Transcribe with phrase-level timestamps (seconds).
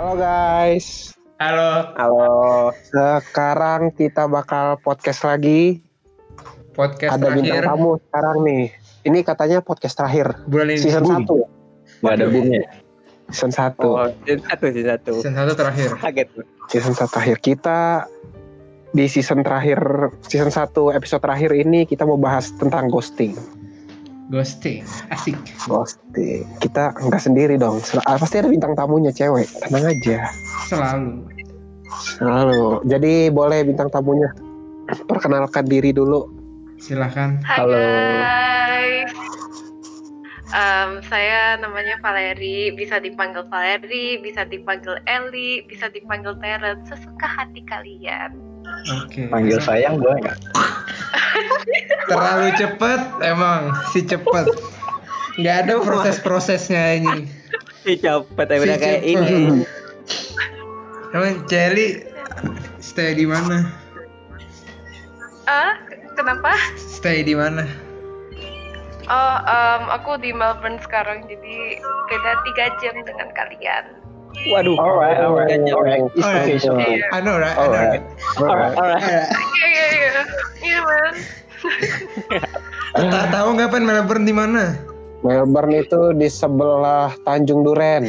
[0.00, 1.12] Halo guys.
[1.36, 2.72] Halo, Halo.
[2.88, 5.84] Sekarang kita bakal podcast lagi.
[6.72, 8.64] podcast Ada bintang terakhir tamu sekarang nih.
[9.04, 10.40] Ini katanya podcast terakhir.
[10.48, 10.80] bulan ini.
[10.80, 11.28] Season Boom.
[11.28, 11.48] 1 ya?
[12.00, 12.62] Gak ada boomnya.
[13.28, 13.76] Season 1.
[13.84, 15.12] Oh, season satu, season satu.
[15.20, 15.88] Season satu terakhir.
[16.00, 16.28] Kaget.
[16.72, 17.36] Season 1 terakhir.
[17.44, 17.80] Kita
[18.96, 19.80] di season terakhir,
[20.24, 23.36] season 1 episode terakhir ini kita mau bahas tentang ghosting.
[24.30, 25.34] Ghosting, asik.
[25.66, 26.46] Ghosting.
[26.62, 27.82] Kita nggak sendiri dong.
[27.82, 29.50] Sel- ah, Pasti ada bintang tamunya cewek.
[29.66, 30.30] Tenang aja.
[30.70, 31.26] Selalu.
[31.90, 32.86] Selalu.
[32.86, 34.30] Jadi boleh bintang tamunya
[35.10, 36.30] perkenalkan diri dulu.
[36.78, 37.42] Silahkan.
[37.42, 37.74] Hai Halo.
[37.74, 39.12] guys.
[40.50, 47.62] Em, saya namanya Valeri, bisa dipanggil Valeri, bisa dipanggil Eli, bisa dipanggil Terence, sesuka hati
[47.70, 48.34] kalian.
[48.98, 49.30] Oke.
[49.30, 50.38] Panggil sayang boleh nggak?
[52.08, 54.46] Terlalu cepet, emang si cepet.
[55.38, 57.30] Nggak ada proses-prosesnya ini.
[57.86, 59.08] Si cepet ya Si kayak cepet.
[59.08, 59.36] ini.
[61.10, 62.06] Emang Celi
[62.78, 63.66] stay di mana?
[65.46, 65.74] Ah,
[66.14, 66.54] kenapa?
[66.78, 67.66] Stay di mana?
[69.10, 73.99] Oh, em, aku di Melbourne sekarang, jadi beda tiga jam dengan kalian.
[74.46, 74.76] Waduh.
[74.76, 76.00] Alright, alright, alright.
[76.08, 76.48] It's Alright.
[76.48, 76.72] okay, so.
[76.74, 78.00] Iya, I know right, I know Alright.
[78.00, 78.04] right.
[78.40, 78.72] Alright.
[78.74, 79.02] Alright.
[79.04, 79.26] iya,
[79.68, 80.22] iya, iya,
[80.62, 81.12] iya, man.
[82.90, 84.80] Tak tahu nggak pen Melbourne di mana?
[85.20, 88.08] Melbourne itu di sebelah Tanjung Duren.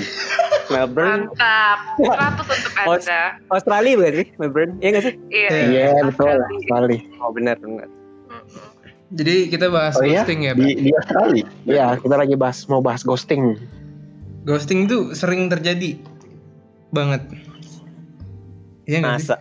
[0.72, 1.28] Melbourne.
[1.28, 3.22] Mantap, 100 untuk anda.
[3.52, 4.28] Australia bukan sih?
[4.40, 4.72] Melbourne.
[4.80, 5.14] Iya nggak sih?
[5.28, 7.00] Iya, Iya, Iya betul Australia.
[7.20, 7.88] Oh benar benar.
[9.12, 10.23] Jadi kita bahas Oh iya?
[10.23, 10.80] ghosting ya, Di, Pak.
[10.80, 11.45] di Australia.
[11.68, 13.60] Iya kita lagi bahas mau bahas ghosting.
[14.42, 16.00] Ghosting tuh sering terjadi
[16.92, 17.22] banget.
[18.86, 19.39] Iya nggak sih?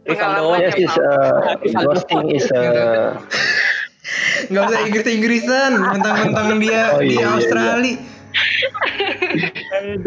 [0.00, 0.58] Rifan doang.
[0.58, 3.20] ya, Yes, is uh, ghosting is uh,
[4.50, 7.94] Nggak usah Inggris-Inggrisan, mentang-mentang dia Oh, di iya, iya, Australia.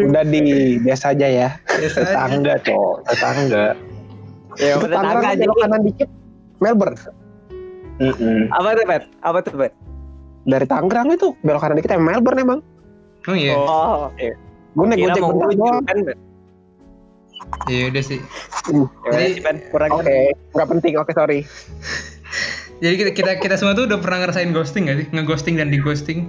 [0.01, 0.41] Udah di
[0.81, 1.49] biasa aja ya.
[1.63, 2.07] Biasa aja.
[2.09, 2.97] tetangga, cowok.
[3.07, 3.65] Tetangga.
[4.59, 5.41] Ya, Itu tetangga jadi.
[5.45, 6.09] belok kanan dikit.
[6.59, 6.97] Melbourne.
[7.99, 8.39] Mm-mm.
[8.51, 9.03] Apa tuh, Pet?
[9.21, 9.73] Apa tuh, Pet?
[10.43, 12.59] Dari Tangerang itu belok kanan dikit emang Melbourne emang.
[13.23, 14.27] Oh iya, Oh, oke.
[14.73, 15.83] Gue naik gojek bentar ujung doang.
[17.67, 18.19] Iya udah sih.
[19.07, 19.41] Ya, Jadi- sih.
[19.69, 20.17] Kurang Oke,
[20.53, 20.93] nggak penting.
[20.97, 21.39] Oke sorry.
[22.79, 25.07] Jadi kita, kita kita semua tuh udah pernah ngerasain ghosting gak sih?
[25.15, 26.27] Ngeghosting dan di-ghosting.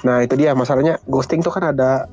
[0.00, 2.08] Nah itu dia masalahnya ghosting tuh kan ada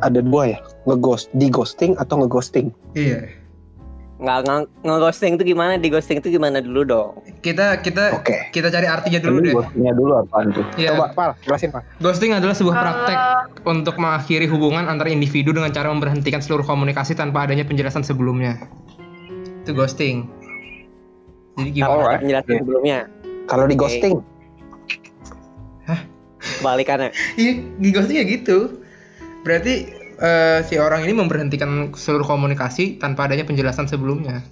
[0.00, 3.30] ada dua ya ngeghost di ghosting atau ngeghosting Iya.
[4.20, 5.74] Nggak nge- nge-ghosting tuh gimana?
[5.74, 7.10] Di ghosting tuh gimana dulu dong?
[7.40, 9.54] Kita kita oke kita cari artinya dulu Dulu deh.
[9.56, 10.64] ghostingnya dulu apaan tuh?
[10.76, 10.92] Iya.
[10.92, 13.18] coba pal jelasin pal Ghosting adalah sebuah Kalau- praktek
[13.64, 18.60] untuk mengakhiri hubungan antar individu dengan cara memberhentikan seluruh komunikasi tanpa adanya penjelasan sebelumnya.
[19.60, 20.28] Itu ghosting.
[21.56, 21.88] Jadi gimana?
[21.90, 22.20] Apa Alright.
[22.20, 22.98] penjelasan sebelumnya?
[23.44, 24.20] kalau di ghosting
[26.60, 27.12] Balikannya.
[27.36, 28.80] Iya, di ghosting ya gitu.
[29.42, 34.44] Berarti eh, si orang ini memberhentikan seluruh komunikasi tanpa adanya penjelasan sebelumnya.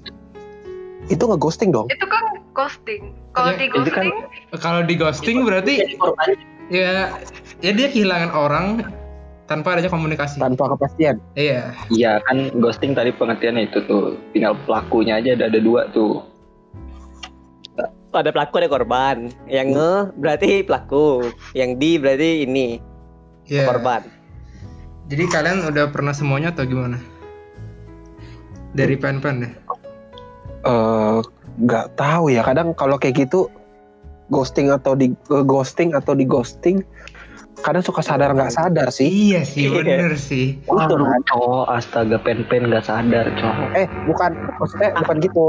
[1.06, 2.20] itu ngeghosting dong Itu kan
[2.52, 3.16] ghosting.
[3.32, 4.12] Kalau Iya, di itu kan- ghosting,
[4.58, 5.74] Kalau di ghosting berarti
[6.68, 7.16] ya
[7.58, 8.66] ya dia kehilangan orang
[9.46, 10.36] tanpa adanya komunikasi.
[10.36, 11.72] tanpa kepastian Iya.
[11.88, 14.20] Iya kan ghosting tadi pengertiannya itu tuh.
[14.30, 16.20] Tinggal pelakunya aja ada, ada dua tuh.
[18.10, 19.16] Ada pelaku ada korban.
[19.46, 21.08] Yang nge berarti pelaku.
[21.52, 22.68] Yang di berarti ini
[23.46, 23.64] Iya.
[23.64, 24.02] korban.
[25.08, 27.00] Jadi kalian udah pernah semuanya atau gimana?
[28.70, 29.52] Dari pen-pen deh.
[30.60, 31.18] Eh,
[31.58, 33.48] nggak tahu ya kadang kalau kayak gitu
[34.28, 36.84] ghosting atau di ghosting atau di ghosting
[37.58, 39.74] kadang suka sadar nggak sadar sih Iya sih, Iya.
[39.74, 40.60] bener sih.
[40.68, 40.86] Wah,
[41.24, 43.68] cowok astaga pen-pen gak sadar cowok.
[43.74, 45.46] eh bukan maksudnya bukan gitu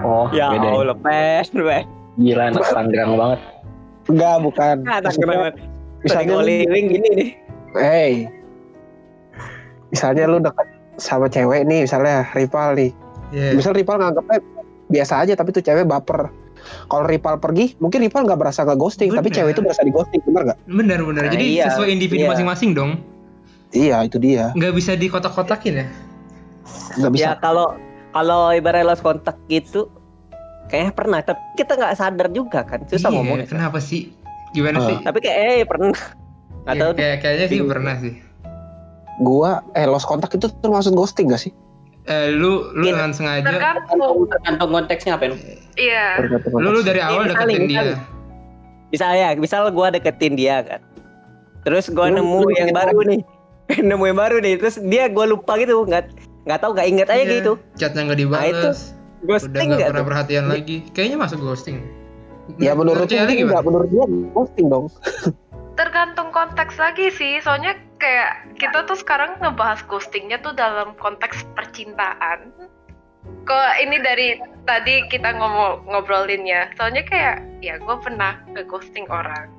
[0.00, 0.62] Oh Ya beda.
[0.62, 0.72] ya.
[0.76, 1.84] Allah, pes, pes.
[2.16, 3.40] Gila anak Tangerang banget.
[4.06, 5.48] enggak bukan kenapa?
[6.00, 7.30] misalnya lu, living gini nih.
[7.74, 8.12] hey
[9.90, 12.90] misalnya lu deket sama cewek nih misalnya rival nih
[13.30, 13.54] Iya.
[13.54, 14.42] misal rival nganggapnya
[14.88, 16.26] biasa aja tapi tuh cewek baper
[16.86, 19.36] kalau rival pergi mungkin rival nggak berasa nggak ghosting tapi Bener.
[19.38, 21.22] cewek itu berasa di ghosting bener nggak Bener bener.
[21.22, 22.30] Nah, Jadi iya, sesuai individu iya.
[22.30, 22.98] masing-masing dong.
[23.70, 25.86] iya itu dia Nggak bisa dikotak-kotakin ya.
[26.96, 27.78] nggak bisa Ya kalau
[28.10, 29.86] kalau ibarat lost kontak gitu
[30.66, 34.10] kayaknya pernah tapi kita nggak sadar juga kan susah Iya, ngomongnya Kenapa sih?
[34.50, 34.86] Gimana Ah.
[34.86, 34.96] sih?
[35.00, 36.10] tapi kayak eh pernah nggak
[36.68, 37.70] Iya, tahu kayak kayaknya sih Bingung.
[37.70, 38.14] pernah sih.
[39.20, 41.52] Gua eh lost kontak itu termasuk ghosting gak sih
[42.02, 42.96] Eh, lu lu Iya.
[42.96, 44.24] dengan sengaja tergantung.
[44.26, 45.36] tergantung konteksnya apa
[45.76, 46.06] Iya.
[46.48, 47.96] Lu, lu dari awal Iya, deketin saling, dia.
[48.90, 50.80] bisa ya misal gua deketin dia kan
[51.60, 53.20] terus gua Lu- nemu lu yang baru nih
[53.86, 56.08] nemu yang baru nih terus dia gua lupa gitu nggak
[56.42, 58.48] nggak tahu nggak inget aja Iya, gitu Chatnya nggak Nah, dibales.
[58.48, 58.68] itu
[59.20, 60.76] udah ghosting nggak nggak pernah tuh perhatian lagi.
[60.90, 61.76] Kayaknya masuk ghosting.
[62.56, 64.88] ya menurut enggak menurut dia ghosting dong
[65.78, 67.38] Tergantung konteks lagi sih.
[67.38, 72.50] Soalnya kayak kita tuh sekarang ngebahas ghostingnya tuh dalam konteks percintaan.
[73.44, 79.52] Kok ini dari tadi kita ngomong ngobrolinnya, soalnya kayak ya gue pernah nge-ghosting orang.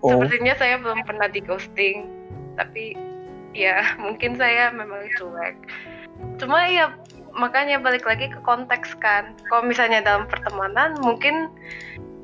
[0.00, 2.08] Oh, Sepertinya saya belum pernah di ghosting,
[2.56, 2.96] tapi
[3.52, 5.56] ya mungkin saya memang cuek.
[6.40, 6.96] Cuma ya
[7.36, 9.36] makanya balik lagi ke konteks kan.
[9.52, 11.52] Kalau misalnya dalam pertemanan mungkin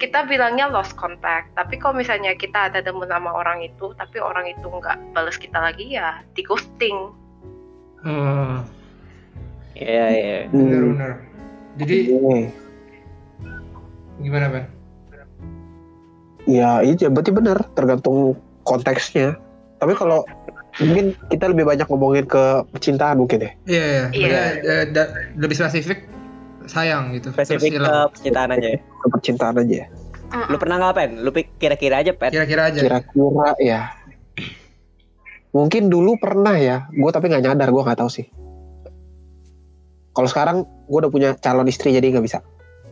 [0.02, 4.50] kita bilangnya lost contact, tapi kalau misalnya kita ada demen sama orang itu, tapi orang
[4.50, 7.14] itu nggak balas kita lagi ya di ghosting.
[8.02, 8.66] Hmm,
[9.78, 10.38] Iya iya.
[10.50, 10.90] bener hmm.
[10.90, 11.12] bener.
[11.78, 12.38] Jadi Oke.
[14.18, 14.64] gimana Pan?
[16.50, 18.34] Ya, iya berarti benar, tergantung
[18.66, 19.38] konteksnya.
[19.78, 20.26] Tapi kalau
[20.82, 23.50] mungkin kita lebih banyak ngomongin ke percintaan mungkin ya.
[23.70, 24.02] Iya iya.
[24.10, 24.42] Iya.
[24.66, 25.06] Eh,
[25.38, 26.10] lebih spesifik
[26.68, 27.30] sayang gitu.
[27.34, 28.78] Spesifik ke percintaan aja ya.
[28.80, 29.86] Ke percintaan aja ya.
[30.48, 31.10] Lu pernah nggak pen?
[31.20, 32.32] Lu kira-kira aja pen.
[32.32, 32.80] Kira-kira aja.
[32.80, 33.80] Kira-kira ya.
[35.52, 38.24] Mungkin dulu pernah ya, gue tapi nggak nyadar, gue nggak tahu sih.
[40.16, 42.40] Kalau sekarang gue udah punya calon istri jadi nggak bisa.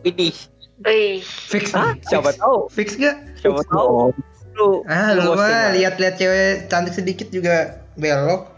[0.05, 0.33] Widih.
[0.81, 1.77] Wih, Fix.
[1.77, 1.93] Hah?
[1.93, 2.41] nih, Siapa fix.
[2.41, 2.57] tahu?
[2.73, 3.15] Fix gak?
[3.37, 4.09] Siapa tahu
[4.57, 4.83] lu.
[4.89, 8.50] Ah, lu mah lihat-lihat cewek cantik sedikit juga belok.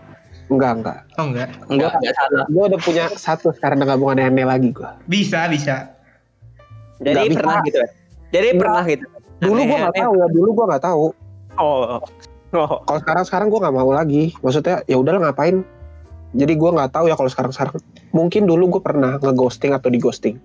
[0.54, 1.00] Enggak enggak.
[1.18, 1.50] Oh enggak.
[1.68, 2.46] Enggak, enggak salah.
[2.48, 4.90] Gue udah punya satu sekarang udah nggak mau aneh-aneh lagi gue.
[5.06, 5.92] Bisa, bisa.
[7.02, 7.40] Jadi Nggak bisa.
[7.42, 7.90] pernah gitu ya.
[8.32, 8.60] Jadi Nggak.
[8.62, 9.06] pernah gitu.
[9.44, 11.06] Dulu gue nggak tahu ya, dulu gue nggak tahu.
[11.58, 12.00] Oh.
[12.54, 12.70] Oh.
[12.86, 14.24] Kalau sekarang sekarang gue nggak mau lagi.
[14.40, 15.66] Maksudnya ya udahlah ngapain.
[16.34, 17.76] Jadi gue nggak tahu ya kalau sekarang sekarang.
[18.14, 20.38] Mungkin dulu gue pernah ngeghosting atau di ghosting.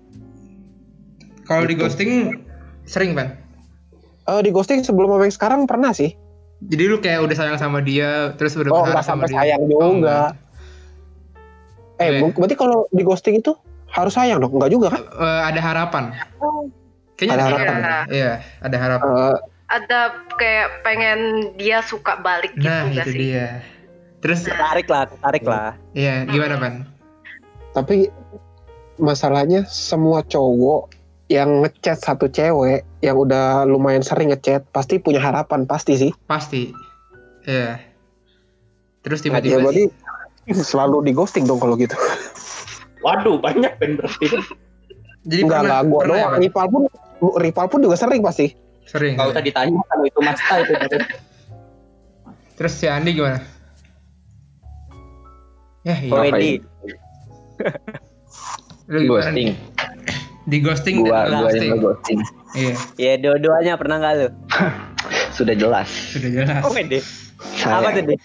[1.45, 1.81] Kalau di Gitu.
[1.81, 2.11] ghosting
[2.85, 3.33] sering, Pan.
[4.25, 6.13] Eh di ghosting sebelum sama yang sekarang pernah sih.
[6.59, 9.37] Jadi lu kayak udah sayang sama dia, terus udah Oh nggak sama sampai dia.
[9.39, 10.35] sayang Oh, juga.
[11.95, 13.55] eh bu- berarti kalau di ghosting itu
[13.91, 14.55] harus sayang dong?
[14.59, 15.01] Enggak juga kan?
[15.03, 16.03] Eh, ada harapan.
[17.15, 17.75] Kayaknya Ada ada harapan.
[17.79, 18.05] harapan.
[18.11, 19.07] Iya, ada harapan.
[19.07, 19.37] Eh,
[19.69, 19.99] ada
[20.35, 21.19] kayak pengen
[21.55, 23.19] dia suka balik gitu Nah, itu sih?
[23.31, 23.63] dia.
[24.19, 25.79] Terus Tarik lah, tarik lah.
[25.95, 26.73] iya, gimana, Pan?
[27.69, 28.09] tapi
[28.97, 30.91] masalahnya semua cowok
[31.29, 36.11] yang ngechat satu cewek yang udah lumayan sering ngechat pasti punya harapan pasti sih.
[36.25, 36.73] Pasti.
[37.45, 37.77] Iya.
[39.05, 39.93] Terus Ya tiba-tiba berarti
[40.49, 41.93] selalu di ghosting dong kalau gitu.
[43.05, 44.25] Waduh, banyak pen berarti.
[45.23, 46.33] jadi Enggak enggak gua pernah ya, doang.
[46.33, 46.41] Pan?
[46.41, 46.81] Rival pun
[47.39, 48.47] Rival pun juga sering pasti.
[48.89, 49.13] Sering.
[49.15, 50.73] Kalau tadi ditanya kalau itu Masta itu.
[52.57, 53.39] Terus si Andi gimana?
[55.85, 56.11] Ya, iya.
[56.11, 56.25] Oh,
[58.89, 59.53] ghosting nih?
[60.49, 61.69] Di ghosting gua dan gua ghosting.
[61.69, 62.19] yang ghosting
[62.51, 64.27] Iya, Ya dua-duanya pernah nggak lu?
[65.37, 66.61] sudah jelas sudah jelas.
[66.61, 66.73] Oh.
[66.73, 66.81] Apa
[67.87, 68.19] saya tuh, Dik?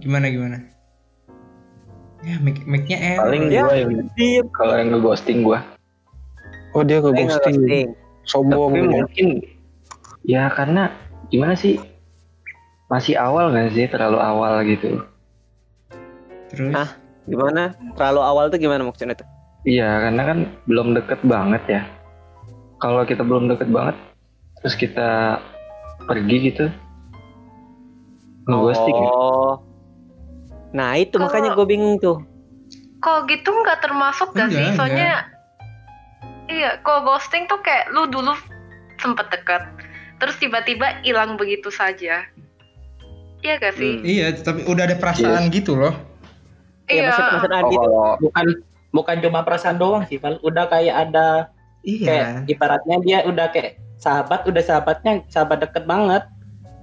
[0.00, 0.58] Gimana gimana?
[2.20, 3.28] Ya, mic mic-nya error.
[3.28, 3.62] paling Ya.
[3.62, 3.92] gua yang
[4.50, 5.64] kalau yang ngeghosting gua
[6.70, 7.56] Oh dia ke Eh, nggak ghosting.
[7.58, 7.88] ghosting.
[8.22, 9.26] Sombong tapi mungkin
[10.22, 10.92] ya karena
[11.28, 11.80] gimana sih
[12.86, 15.00] masih awal nggak sih terlalu awal gitu
[16.48, 16.90] Terus Ah.
[17.30, 17.72] Gimana?
[17.94, 19.28] Terlalu awal tuh gimana maksudnya tuh?
[19.68, 21.82] iya karena kan belum deket banget ya
[22.80, 23.92] kalau kita belum deket banget
[24.60, 25.36] terus kita
[26.08, 26.66] pergi gitu
[28.48, 29.08] ngeghosting ya.
[29.12, 29.60] Oh.
[30.72, 32.24] Nah itu Kalau- makanya gue bingung tuh.
[33.00, 34.60] Kalau gitu nggak termasuk gak sih?
[34.60, 35.12] Enggak, Soalnya
[36.48, 38.32] iya, kalau ghosting tuh kayak lu dulu
[38.98, 39.62] sempet deket,
[40.20, 42.26] terus tiba-tiba hilang begitu saja.
[43.40, 44.00] Iya gak sih?
[44.04, 45.96] iya, tapi udah ada perasaan gitu loh.
[46.90, 47.80] Iya maksud maksud oh, Andi tuh.
[47.80, 48.46] kalau Bukan
[48.90, 50.42] bukan cuma perasaan doang sih, Val.
[50.42, 51.48] Udah kayak ada
[51.80, 52.50] kayak Iya.
[52.50, 56.22] ibaratnya dia udah kayak sahabat, udah sahabatnya sahabat deket banget.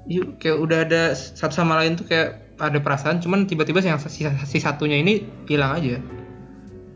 [0.07, 4.25] Iya, kayak udah ada satu sama lain tuh kayak ada perasaan, cuman tiba-tiba yang si,
[4.25, 5.99] si satunya ini hilang aja.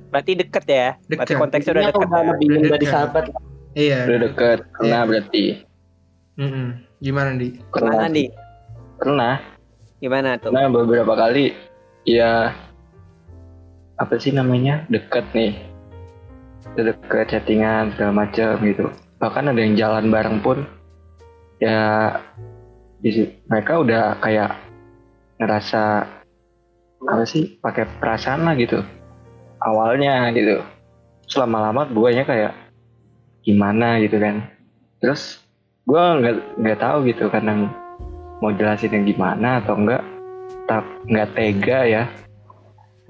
[0.10, 0.96] Berarti deket ya?
[1.06, 1.38] Berarti Deket.
[1.39, 2.30] konteksnya udah deket udah ya?
[2.34, 3.24] lebih Udah dari sahabat.
[3.72, 4.00] Iya.
[4.03, 5.08] udah deket pernah Iya.
[5.08, 5.44] berarti
[6.39, 6.68] Mm-mm.
[7.01, 7.50] Gimana di?
[7.72, 8.25] Pernah Andi?
[8.98, 9.36] pernah
[9.98, 10.50] Gimana tuh?
[10.50, 11.53] Nah beberapa kali
[12.06, 12.53] ya
[14.01, 14.89] apa sih namanya?
[14.89, 15.62] Deket nih.
[16.74, 18.89] Deket chattingan segala macam gitu.
[19.22, 20.65] Bahkan ada yang jalan bareng pun
[21.62, 22.17] ya
[23.46, 24.58] mereka udah kayak
[25.38, 26.10] ngerasa
[27.01, 28.81] apa sih pakai perasaan lah gitu.
[29.62, 30.65] Awalnya gitu.
[31.29, 32.58] Selama lama guanya kayak
[33.46, 34.01] gimana?
[34.01, 34.50] gitu kan.
[34.98, 35.46] Terus
[35.86, 37.70] gua nggak nggak tahu gitu kadang
[38.41, 40.01] mau jelasinnya gimana atau enggak
[40.65, 42.03] tak nggak tega ya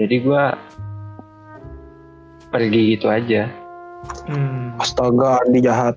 [0.02, 0.44] jadi gua
[2.50, 3.46] pergi gitu aja
[4.26, 4.74] Hmm.
[4.82, 5.94] Astaga, Andi jahat.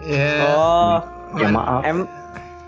[0.00, 0.32] Ya.
[0.48, 0.96] Oh,
[1.36, 2.08] ya maaf em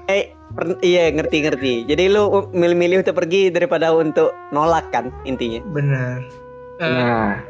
[0.04, 1.74] eh per- iya ngerti ngerti.
[1.88, 5.64] Jadi lu milih-milih untuk pergi daripada untuk nolak kan intinya.
[5.72, 6.28] Benar.
[6.76, 7.40] Eh, nah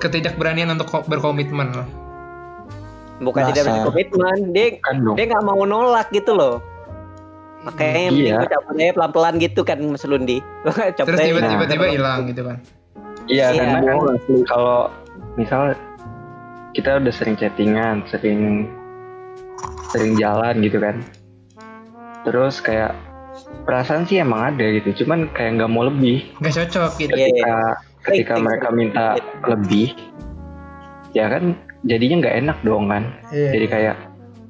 [0.00, 1.84] ketidakberanian untuk ko- berkomitmen loh.
[3.20, 3.84] Bukan tidak Dasar.
[3.84, 6.64] berkomitmen, dia dong dia nggak mau nolak gitu loh.
[7.62, 8.36] Makanya penting Iya.
[8.36, 10.38] gue cabut aja pelan-pelan gitu kan Mas Lundi.
[10.98, 11.24] Terus aja.
[11.24, 11.50] tiba- Nah.
[11.52, 12.58] tiba-tiba hilang gitu kan
[13.24, 13.62] Iya, Iya.
[13.62, 13.98] karena kan
[14.44, 14.78] kalau
[15.34, 15.60] misal
[16.72, 18.66] kita udah sering chattingan, sering
[19.88, 20.98] sering jalan gitu kan.
[22.22, 22.96] Terus kayak
[23.62, 26.34] perasaan sih emang ada gitu, cuman kayak nggak mau lebih.
[26.38, 27.30] nggak cocok gitu Iya, iya.
[27.30, 27.54] Ketika
[28.02, 29.06] ketika mereka minta
[29.44, 29.94] lebih,
[31.12, 33.04] ya kan jadinya nggak enak dong kan.
[33.28, 33.50] Iya.
[33.54, 33.96] Jadi kayak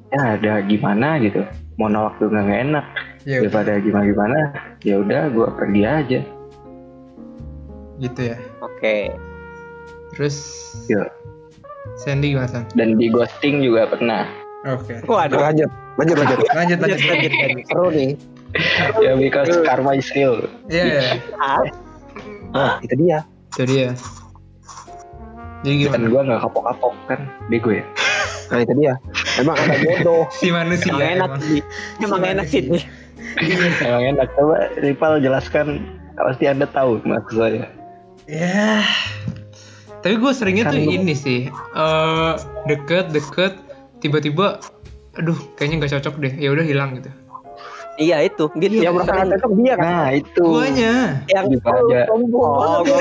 [0.09, 1.41] ya ada gimana gitu.
[1.75, 2.85] Mau nolak juga nggak enak.
[3.23, 4.39] Iya, Daripada gimana gimana,
[4.81, 6.19] ya udah gue pergi aja.
[7.95, 9.13] gitu ya Oke.
[10.11, 10.35] terus
[10.85, 11.07] Iya.
[11.95, 12.63] Sandy gimana San?
[12.73, 14.27] Dan di ghosting juga pernah.
[14.65, 15.39] Oke Waduh.
[15.39, 16.37] Lanjut, lanjut, lanjut.
[16.51, 17.63] lanjut lanjut Lanjut, lanjut.
[17.69, 18.11] Seru nih.
[18.99, 20.45] ya because karma is real.
[20.67, 21.01] iya iya.
[21.37, 21.61] Ah,
[22.51, 23.25] Nah, itu dia.
[23.49, 23.89] itu dia
[25.63, 27.85] jadi Dan gimana gue nggak kapok-kapok kan, bego ya.
[28.53, 28.93] Nah, itu dia.
[29.35, 30.29] Emang ada jodoh.
[30.37, 31.41] si manusia Emang enak emang.
[31.41, 31.59] sih.
[31.99, 32.61] Emang enak sih.
[33.81, 34.27] Emang enak.
[34.37, 35.65] Coba Rival jelaskan,
[36.13, 37.65] pasti anda tahu maksud saya.
[38.29, 38.85] Ya.
[39.99, 41.49] Tapi gue seringnya tuh Kan lu- ini sih.
[41.49, 42.33] eh
[42.65, 43.57] deket deket
[43.99, 44.61] tiba-tiba
[45.13, 46.33] aduh kayaknya nggak cocok deh.
[46.37, 47.09] Ya udah hilang gitu.
[47.93, 48.81] Iya itu, gitu.
[48.81, 49.85] Yang merasa nggak cocok dia kan.
[49.85, 50.43] Nah itu.
[50.43, 50.93] Guanya
[51.29, 52.01] yang Juga aja.
[52.09, 52.97] Oh, gua,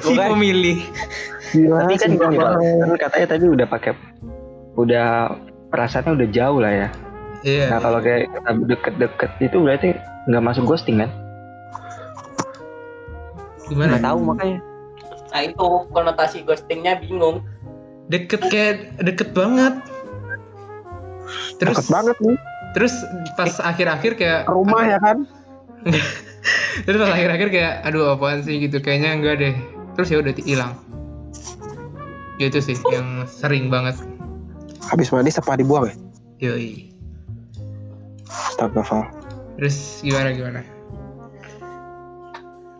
[0.04, 0.78] si pemilih.
[1.52, 2.34] Gila, Tapi kan gini, Bang.
[2.36, 2.56] Bang.
[2.80, 3.92] kan katanya tadi udah pakai,
[4.80, 5.08] udah
[5.68, 6.88] perasaannya udah jauh lah ya.
[7.42, 7.66] Iya.
[7.74, 9.88] Nah kalau kayak kita deket-deket itu berarti
[10.30, 11.10] nggak masuk ghosting kan?
[13.66, 13.98] Gimana?
[13.98, 14.58] nggak tahu makanya.
[15.32, 17.42] Nah itu konotasi ghostingnya bingung.
[18.08, 19.74] Deket kayak deket banget.
[21.58, 22.38] Terus Deket banget nih.
[22.72, 22.94] terus
[23.36, 25.28] pas akhir-akhir kayak Ke rumah ya kan.
[26.88, 29.54] terus pas akhir-akhir kayak aduh apaan sih gitu kayaknya enggak deh.
[29.98, 30.72] Terus ya udah hilang.
[32.40, 33.96] Gitu sih yang sering banget.
[34.88, 35.94] Habis mandi apa dibuang ya?
[36.42, 36.90] Yoi.
[38.28, 39.04] Astaga, Val.
[39.60, 40.60] Terus gimana gimana?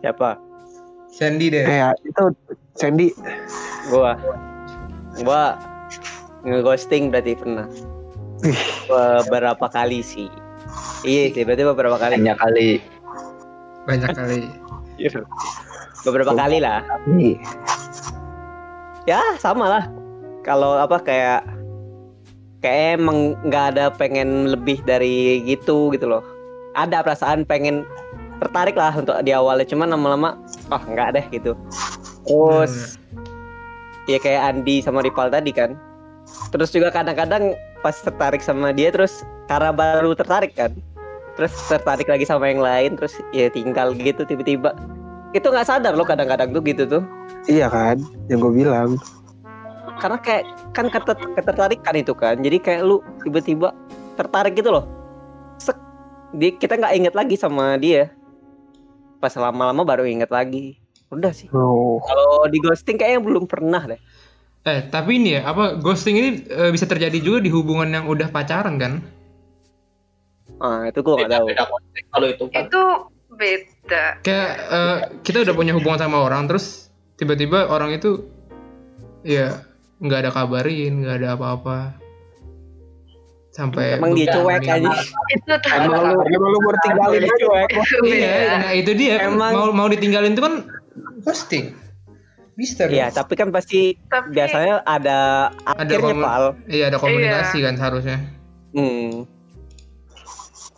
[0.03, 0.35] Siapa?
[1.13, 1.63] Sandy deh.
[1.63, 2.23] Eh, ya, itu
[2.75, 3.13] Sandy.
[3.93, 4.17] Gua.
[5.21, 5.55] Gua
[6.43, 7.69] ngeghosting berarti pernah.
[8.89, 10.27] Beberapa kali sih.
[11.07, 12.19] Iya sih, berarti beberapa kali.
[12.19, 12.69] Banyak kali.
[13.87, 14.41] Banyak kali.
[16.03, 16.83] Beberapa kali lah.
[19.03, 19.83] Ya, sama lah.
[20.47, 21.43] Kalau apa kayak
[22.63, 26.23] kayak emang nggak ada pengen lebih dari gitu gitu loh.
[26.75, 27.83] Ada perasaan pengen
[28.39, 30.39] tertarik lah untuk di awalnya, cuman lama-lama
[30.71, 31.51] ah nggak deh gitu.
[32.23, 32.95] Terus
[34.07, 35.75] ya kayak Andi sama Rival tadi kan.
[36.55, 40.71] Terus juga kadang-kadang pas tertarik sama dia terus karena baru tertarik kan.
[41.35, 44.71] Terus tertarik lagi sama yang lain terus ya tinggal gitu tiba-tiba.
[45.33, 47.03] Itu nggak sadar loh kadang-kadang tuh gitu tuh.
[47.45, 47.97] iya kan?
[48.29, 48.91] Yang gue bilang.
[49.93, 53.71] karena kayak kan keter ketertarikan itu kan jadi kayak lu tiba-tiba
[54.17, 54.83] tertarik gitu loh
[55.55, 55.77] Sek.
[56.33, 58.09] Di, kita nggak inget lagi sama dia
[59.21, 60.75] pas lama-lama baru inget lagi
[61.07, 64.01] udah sih Oh, kalau di ghosting kayaknya belum pernah deh
[64.63, 68.27] Eh tapi ini ya apa ghosting ini eh, bisa terjadi juga di hubungan yang udah
[68.27, 68.93] pacaran kan?
[70.59, 72.63] ah itu gua nggak tahu Beda konteks kalau itu kan.
[72.67, 72.83] Itu
[73.35, 74.21] beda.
[74.21, 78.25] Kayak eh, kita udah punya hubungan sama orang terus tiba-tiba orang itu
[79.23, 79.63] ya
[80.03, 81.95] nggak ada kabarin nggak ada apa-apa
[83.53, 84.91] sampai emang dia cuek aja
[85.37, 87.35] Itu tuh emang lu, emang lu mau tinggalin aja.
[87.37, 87.69] cuek
[88.01, 90.55] Iya, nah itu dia Emang- mau mau ditinggalin itu kan
[91.23, 91.77] ghosting.
[92.53, 92.93] Dong.
[92.93, 96.43] Iya, tapi kan pasti Tapi biasanya ada akhirnya pal.
[96.69, 98.17] Iya ada komunikasi kan seharusnya.
[98.73, 99.25] Hmm.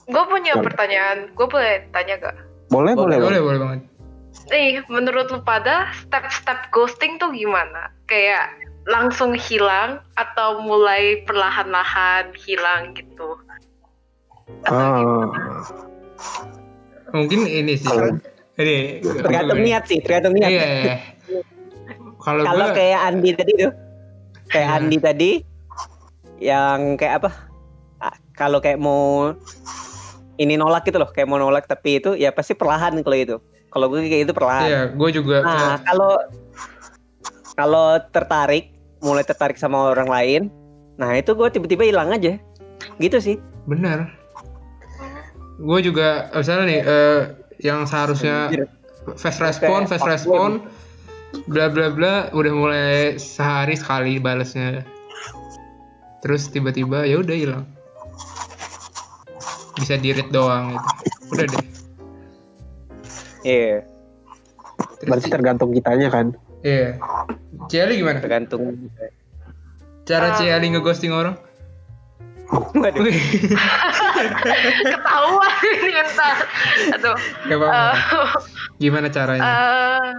[0.05, 1.33] gue punya pertanyaan.
[1.35, 2.35] Gue boleh tanya gak?
[2.67, 3.39] Boleh, boleh, Boleh boleh.
[3.41, 3.81] boleh banget.
[4.45, 7.89] Nih, menurut lu pada step-step ghosting tuh gimana?
[8.05, 8.51] Kayak
[8.85, 13.39] langsung hilang atau mulai perlahan-lahan hilang gitu?
[14.63, 15.25] Ah,
[17.09, 17.87] Mungkin ini sih.
[17.87, 18.19] Kalau-
[18.55, 20.47] Ini Tergantung niat sih, tergantung niat.
[20.47, 20.63] Iya.
[20.79, 20.95] iya.
[22.17, 23.71] Kalau gue kayak Andi tadi tuh,
[24.47, 24.77] kayak Hmm.
[24.79, 25.31] Andi tadi,
[26.39, 27.31] yang kayak apa?
[27.99, 29.35] Ah, Kalau kayak mau
[30.35, 33.37] ini nolak gitu loh, kayak mau nolak tapi itu ya pasti perlahan kalau itu.
[33.71, 34.67] Kalau gue kayak itu perlahan.
[34.67, 36.15] Iya, gue juga Nah, kalau
[37.59, 38.71] kalau tertarik,
[39.03, 40.41] mulai tertarik sama orang lain,
[40.95, 42.39] nah itu gue tiba-tiba hilang aja.
[42.99, 43.37] Gitu sih.
[43.65, 44.13] bener.
[45.57, 47.21] Gue juga misalnya nih eh,
[47.65, 48.51] yang seharusnya
[49.17, 50.67] fast respon, fast respon,
[51.47, 54.83] bla bla bla, udah mulai sehari sekali balesnya.
[56.21, 57.65] Terus tiba-tiba ya udah hilang.
[59.75, 60.87] Bisa di read doang gitu.
[61.31, 61.65] Udah deh.
[63.41, 63.85] Iya,
[64.97, 66.33] Terus- berarti tergantung kitanya kan.
[66.61, 66.97] Iya.
[67.65, 68.17] Ciali gimana?
[68.19, 68.89] tergantung.
[70.03, 70.33] Cara.
[70.33, 71.37] Ciali ngeghosting orang?
[72.73, 73.05] Waduh.
[74.85, 76.37] Ketahuan ini ntar
[76.91, 77.73] aduh Gak apa-apa.
[77.73, 77.93] eh,
[78.77, 79.41] Gimana caranya?
[79.43, 80.09] eh,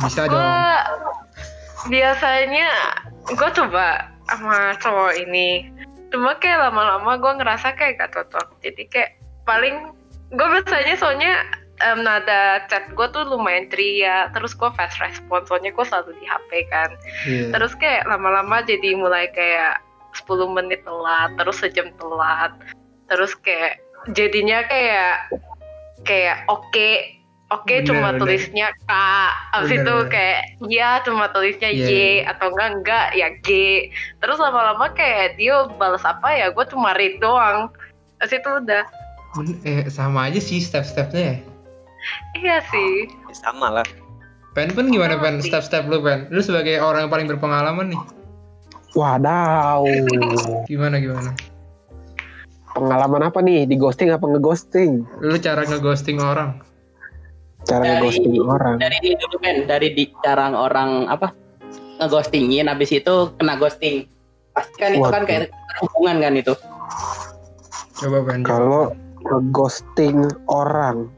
[0.00, 0.40] Bisa dong.
[0.40, 0.70] gue
[1.90, 2.68] biasanya
[3.26, 3.86] gue coba
[4.24, 5.68] sama cowok ini
[6.10, 8.46] cuma kayak lama-lama gue ngerasa kayak gak cocok.
[8.62, 9.10] Jadi kayak
[9.46, 9.94] paling
[10.30, 11.32] gue biasanya soalnya
[11.82, 14.28] em, nada chat gue tuh lumayan ceria.
[14.34, 16.90] Terus gue fast respon soalnya gue selalu di HP kan.
[17.26, 17.54] Iya.
[17.54, 19.80] terus kayak lama-lama jadi mulai kayak
[20.26, 22.52] 10 menit telat terus sejam telat.
[23.10, 23.78] Terus kayak
[24.14, 25.30] jadinya kayak
[26.08, 27.19] kayak oke
[27.50, 28.20] oke Bener, cuma bener.
[28.20, 28.92] tulisnya K
[29.52, 30.08] abis Bener, itu bener.
[30.08, 32.30] kayak ya cuma tulisnya Iya, Y iya.
[32.30, 33.48] atau enggak enggak ya G
[34.18, 37.68] terus lama-lama kayak dia balas apa ya gue cuma read doang
[38.18, 38.84] terus itu udah
[39.62, 41.36] Eh, sama aja sih step-stepnya ya.
[42.34, 43.86] iya sih Sama lah.
[44.50, 46.26] Pen pun gimana pen step-step lu pen?
[46.28, 48.02] Lu sebagai orang yang paling berpengalaman nih.
[48.90, 49.86] Wadaw.
[50.66, 51.30] Gimana gimana?
[52.70, 53.66] Pengalaman apa nih?
[53.66, 55.06] Di ghosting apa ngeghosting?
[55.20, 56.58] Lu cara ngeghosting orang?
[57.68, 58.76] Cara Dari- ngeghosting orang.
[58.80, 61.32] Dari ini dulu Ben, dari di cara orang apa
[62.00, 64.08] ngeghostingin habis itu kena ghosting.
[64.56, 65.52] Pasti kan itu kan kayak
[65.84, 66.54] hubungan kan itu.
[68.00, 68.40] Coba pen.
[68.42, 68.96] Kalau
[69.28, 71.12] ngeghosting orang,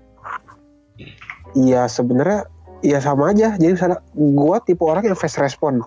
[1.55, 2.51] iya sebenarnya
[2.83, 3.55] iya sama aja.
[3.55, 4.03] Jadi misalnya
[4.35, 5.79] gua tipe orang yang fast respon.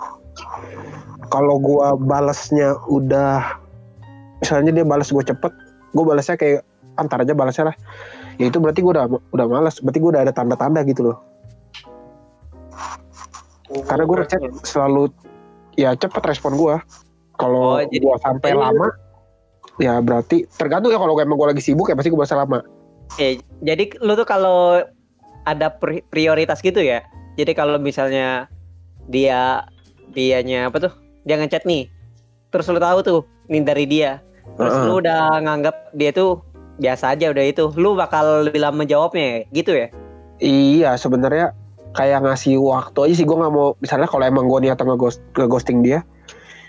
[1.27, 3.59] Kalau gua balesnya udah,
[4.39, 5.51] misalnya dia balas gue cepet,
[5.91, 6.61] gue balasnya kayak
[6.95, 7.75] antar aja balasnya lah.
[8.35, 9.79] Ya itu berarti gue udah udah malas.
[9.79, 11.17] Berarti gue udah ada tanda-tanda gitu loh.
[13.89, 15.09] Karena gue ngechat selalu
[15.75, 16.79] ya cepet respon gua.
[17.35, 18.87] Kalau Oh, gua sampai lama,
[19.75, 22.59] ya berarti tergantung ya kalau emang gua lagi sibuk ya pasti gua balasnya lama.
[23.19, 24.79] Eh, jadi lu tuh kalau
[25.43, 27.03] ada pri- prioritas gitu ya.
[27.35, 28.47] Jadi kalau misalnya
[29.11, 29.67] dia
[30.15, 30.93] dianya apa tuh?
[31.27, 31.91] Dia ngechat nih.
[32.55, 34.23] Terus lu tahu tuh nih dari dia.
[34.55, 34.87] Terus Heeh.
[34.87, 36.39] lu udah nganggap dia tuh
[36.77, 37.71] biasa aja udah itu.
[37.75, 39.39] Lu bakal lebih lama menjawabnya ya?
[39.51, 39.87] gitu ya?
[40.39, 41.55] Iya sebenarnya
[41.95, 45.79] kayak ngasih waktu aja sih gue nggak mau misalnya kalau emang gue niat ngeghost ngeghosting
[45.79, 46.03] dia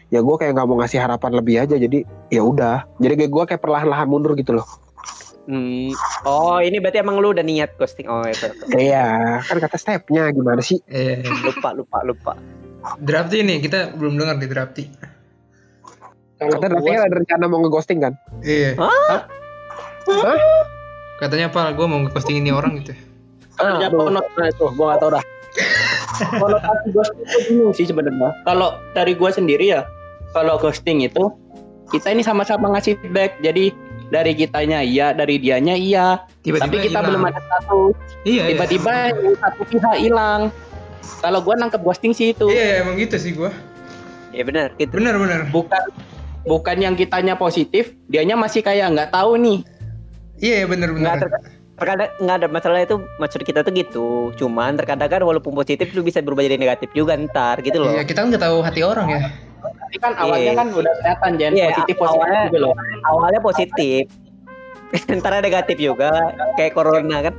[0.07, 3.43] ya gue kayak nggak mau ngasih harapan lebih aja jadi ya udah jadi kayak gue
[3.51, 4.67] kayak perlahan-lahan mundur gitu loh
[5.47, 5.95] Hmm.
[6.27, 8.11] Oh, ini berarti emang lu udah niat ghosting.
[8.11, 8.51] Oh, itu.
[8.75, 12.33] iya kan kata stepnya gimana sih Eh, Lupa, lupa, lupa.
[12.99, 14.91] Drafty nih, kita belum dengar di Drafty.
[16.43, 18.75] Kalau kata gua Rafael ada rencana mau ngeghosting kan Iya.
[18.75, 19.31] Hah?
[20.07, 20.39] Hah?
[21.19, 21.73] Katanya apa?
[21.75, 22.95] Gue mau ngeghosting ini orang gitu.
[23.57, 25.25] sebenarnya konot nah itu gua gak tau dah.
[26.37, 28.31] Konotasi ghosting itu bingung sih sebenarnya.
[28.45, 29.89] Kalau dari gua sendiri ya,
[30.37, 31.33] kalau ghosting itu
[31.93, 33.41] kita ini sama-sama ngasih feedback.
[33.41, 33.73] Jadi
[34.13, 36.21] dari kitanya iya, dari dianya iya.
[36.45, 37.09] Tiba-tiba Tapi kita hilang.
[37.09, 37.81] belum ada satu.
[38.23, 38.51] Iya, iya.
[38.55, 40.41] Tiba-tiba yang satu pihak hilang.
[41.25, 42.47] Kalau gua nangkep ghosting sih itu.
[42.53, 43.51] Iya, emang gitu sih gue.
[44.37, 44.93] Ya benar, gitu.
[45.01, 45.49] Bener bener.
[45.49, 45.85] Bukan
[46.45, 49.59] bukan yang kitanya positif, dianya masih kayak nggak tahu nih.
[50.37, 51.29] Iya bener Nggak bener.
[51.29, 51.45] ter-
[51.77, 54.09] terkadang nggak ada masalah itu maksud kita tuh gitu.
[54.35, 57.93] Cuman terkadang kan walaupun positif lu bisa berubah jadi negatif juga ntar gitu loh.
[57.93, 59.21] Iya kita kan nggak tahu hati orang ya.
[59.61, 60.55] Tapi kan awalnya Iya.
[60.57, 62.75] kan udah kelihatan Jen, Iya, positif positif awalnya- gitu loh.
[63.05, 64.03] Awalnya positif.
[65.19, 66.11] ntar ada negatif juga
[66.55, 67.35] kayak corona kan.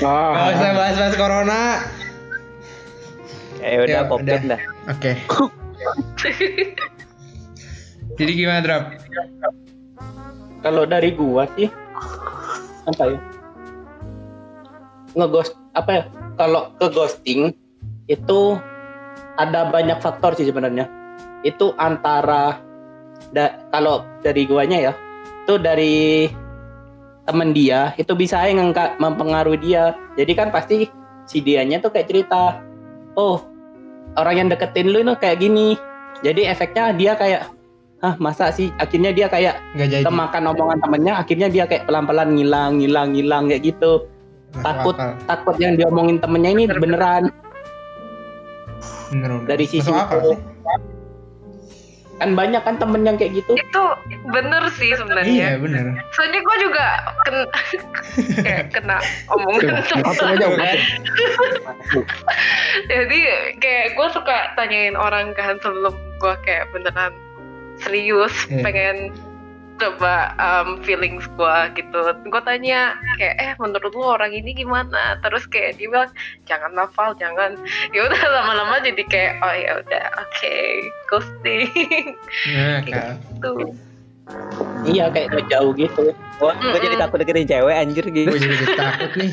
[0.00, 1.60] Gak ah, usah bahas-bahas corona.
[3.60, 4.56] Eh udah Ya, covid udah.
[4.56, 4.62] dah.
[4.88, 5.12] Oke.
[8.18, 8.82] Jadi gimana Drap?
[10.62, 11.68] Kalau dari gua sih
[12.90, 13.18] apa ya?
[15.12, 16.02] Ngeghost apa ya?
[16.40, 17.52] Kalau ke ghosting
[18.08, 18.40] itu
[19.36, 20.88] ada banyak faktor sih sebenarnya.
[21.44, 22.62] Itu antara
[23.34, 24.92] da, kalau dari guanya ya,
[25.44, 26.30] itu dari
[27.22, 29.94] temen dia itu bisa yang ngangka- mempengaruhi dia.
[30.16, 30.88] Jadi kan pasti
[31.28, 32.58] si dianya tuh kayak cerita,
[33.14, 33.38] oh
[34.18, 35.76] orang yang deketin lu itu kayak gini.
[36.22, 37.50] Jadi efeknya dia kayak,
[38.02, 38.74] ah masa sih?
[38.76, 40.02] Akhirnya dia kayak Gak jadi.
[40.02, 44.10] kemakan omongan temennya akhirnya dia kayak pelan-pelan ngilang ngilang ngilang kayak gitu
[44.52, 44.96] Masuk takut.
[44.96, 45.10] akal.
[45.24, 47.30] takut yang diomongin temennya ini beneran
[49.08, 49.46] Bener, bener.
[49.46, 50.30] dari sisi Masuk akal itu.
[50.30, 50.40] sih.
[52.14, 53.84] kan banyak kan temen yang kayak gitu itu
[54.28, 55.84] bener sih Iya sebenarnya bener.
[56.12, 56.86] soalnya gue juga
[57.20, 57.42] kena
[58.46, 58.96] kayak kena
[59.28, 60.78] omongan temen.
[62.84, 63.18] jadi
[63.56, 67.10] kayak gue suka tanyain orang kan sebelum gue kayak beneran
[67.82, 68.62] serius Iya.
[68.62, 68.96] pengen
[69.72, 75.42] coba um, feelings gue gitu gue tanya kayak eh menurut lu orang ini gimana terus
[75.44, 76.10] kayak dia bilang
[76.44, 77.58] jangan nafal jangan
[77.90, 80.56] ya udah lama-lama jadi kayak oh ya udah oke
[81.08, 82.14] ghosting
[82.48, 83.18] Nah, kan.
[83.38, 83.74] tuh
[84.84, 88.26] iya kayak ngejauh gitu Wah, gue jadi takut deketin cewek anjir gitu.
[88.28, 89.30] Gue jadi takut nih.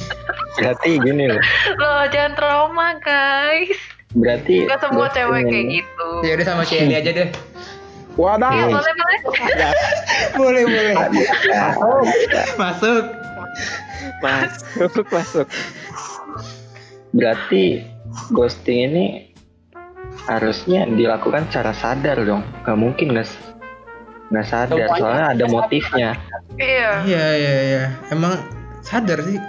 [0.55, 1.41] Berarti gini loh.
[1.75, 3.77] loh jangan trauma guys
[4.11, 7.29] Berarti Gak semua cewek kayak gitu Ya udah sama Kelly aja deh.
[8.19, 8.51] Wadah.
[8.51, 9.19] Iya, boleh boleh.
[10.39, 10.93] boleh boleh
[12.59, 13.03] masuk
[14.19, 15.47] masuk masuk
[17.15, 17.81] Berarti
[18.35, 19.05] ghosting ini
[20.27, 22.43] harusnya dilakukan secara sadar dong.
[22.67, 23.25] Gak mungkin nggak
[24.29, 26.09] nggak sadar Semuanya soalnya ada motifnya.
[26.59, 26.91] Iya.
[27.07, 28.35] iya iya iya emang
[28.83, 29.39] sadar sih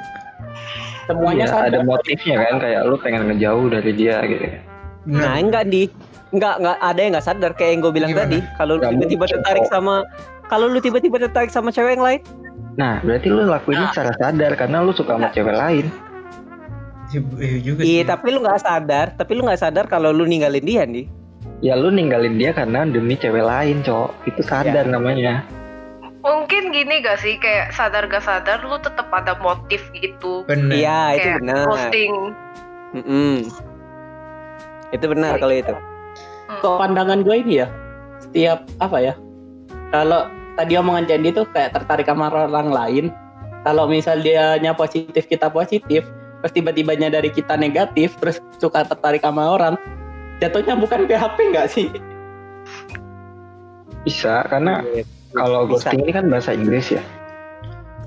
[1.10, 1.68] Semuanya Iya, sadar.
[1.74, 4.46] ada motifnya kan kayak lu pengen ngejauh dari dia gitu.
[5.10, 5.82] nah benar enggak di
[6.30, 8.24] enggak enggak ada yang enggak sadar kayak yang gue bilang Gimana?
[8.26, 9.94] tadi kalau lu Nggak tiba-tiba tertarik sama
[10.46, 12.22] kalau lu tiba-tiba tertarik sama cewek yang lain
[12.70, 15.86] Nah, berarti lu lakuinnya secara sadar karena lu suka sama cewek lain.
[17.10, 20.62] Iya iya juga iya tapi lu nggak sadar tapi lu nggak sadar kalau lu ninggalin
[20.62, 21.04] dia nih
[21.60, 24.16] Ya lu ninggalin dia karena demi cewek lain, cok.
[24.24, 24.88] Itu sadar Ya.
[24.88, 25.44] namanya.
[26.20, 30.44] Mungkin gini gak sih kayak sadar gak sadar lu tetap ada motif gitu.
[30.46, 32.12] benar iya itu benar Posting.
[32.92, 33.34] Mm-mm.
[34.90, 35.74] itu benar kalau itu
[36.58, 37.70] Kok pandangan gue ini ya,
[38.18, 39.14] setiap apa ya,
[39.94, 40.26] kalau
[40.58, 43.04] tadi omongan Candi tuh kayak tertarik sama orang lain,
[43.62, 46.02] kalau misal dianya positif kita positif,
[46.42, 49.74] terus tiba-tibanya dari kita negatif, terus suka tertarik sama orang,
[50.42, 51.88] jatuhnya bukan PHP nggak sih?
[54.02, 54.82] Bisa karena
[55.36, 55.92] kalau Bisa.
[55.92, 57.02] ghosting ini kan bahasa Inggris ya.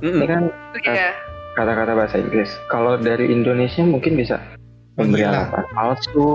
[0.03, 0.27] Ini Mm-mm.
[0.27, 0.43] kan
[0.83, 1.11] Iya.
[1.55, 2.49] kata-kata bahasa Inggris.
[2.67, 4.41] Kalau dari Indonesia mungkin bisa
[4.99, 5.47] memberi Menghilang.
[5.53, 6.27] alasan palsu,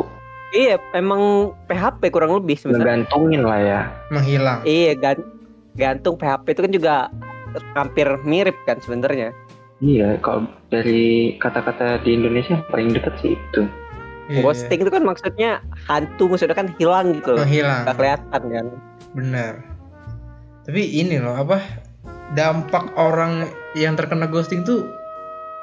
[0.54, 3.04] iya emang PHP kurang lebih sebenarnya.
[3.04, 3.80] Ngegantungin lah ya.
[4.12, 4.58] menghilang.
[4.64, 5.18] Iya gan
[5.78, 6.94] gantung PHP itu kan juga
[7.76, 9.32] hampir mirip kan sebenarnya.
[9.78, 13.62] Iya, kalau dari kata-kata di Indonesia paling dekat sih itu.
[14.28, 17.46] Iya, ghosting itu kan maksudnya hantu maksudnya kan hilang gitu loh.
[17.46, 17.86] Menghilang.
[17.86, 18.66] Nggak kelihatan kan.
[19.14, 19.52] Benar.
[20.66, 21.62] Tapi ini loh apa
[22.36, 24.84] dampak orang yang terkena ghosting tuh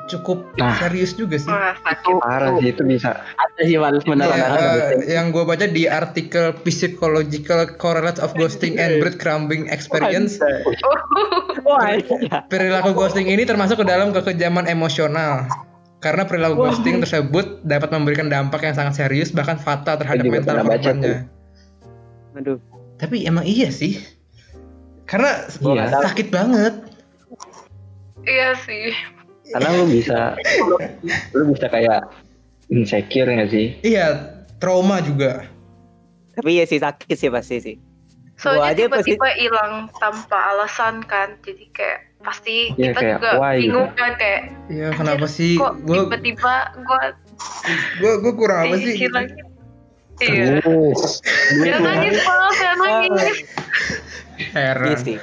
[0.06, 0.78] cukup Nah.
[0.78, 2.14] serius juga sih Wah, sakit.
[2.22, 3.18] Parah sih itu bisa.
[3.36, 4.68] Ada sih beneran Iya, ada.
[4.94, 10.38] eh, yang gue baca di artikel Psychological Correlates of Ghosting and Breadcrumbing Experience
[11.66, 12.46] wah iya.
[12.46, 15.50] perilaku ghosting ini termasuk ke dalam kekejaman emosional
[15.98, 21.26] karena perilaku ghosting tersebut dapat memberikan dampak yang sangat serius bahkan fatal terhadap mental korbannya
[22.36, 22.62] aduh
[22.96, 23.98] tapi emang iya sih
[25.06, 26.06] karena Iya.
[26.06, 26.74] sakit banget
[28.26, 28.90] Iya sih.
[29.46, 30.34] Karena lu bisa,
[31.32, 32.02] lu bisa kayak
[32.68, 33.78] insecure nggak sih?
[33.82, 35.46] iya trauma juga
[36.32, 37.76] tapi ya sih sakit sih pasti sih
[38.36, 41.40] Soalnya aja pasti- tiba-tiba hilang tanpa alasan kan.
[41.40, 43.62] Jadi kayak pasti Iya, kita kayak juga why gitu.
[43.64, 47.02] bingung kan kayak Iya kenapa sih kok gue tiba-tiba gue
[47.96, 49.26] gue gue kurang apa sih hilang.
[50.20, 50.60] Iya.
[50.60, 51.24] Terus.
[51.58, 52.36] Jangan nangis, Pak.
[52.54, 53.38] Jangan nangis.
[54.36, 55.18] iya heran sih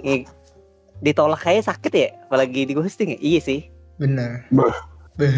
[0.00, 0.20] Ih,
[1.00, 3.60] ditolak kayak sakit ya apalagi di ghosting ya iya sih.
[5.14, 5.34] Beh,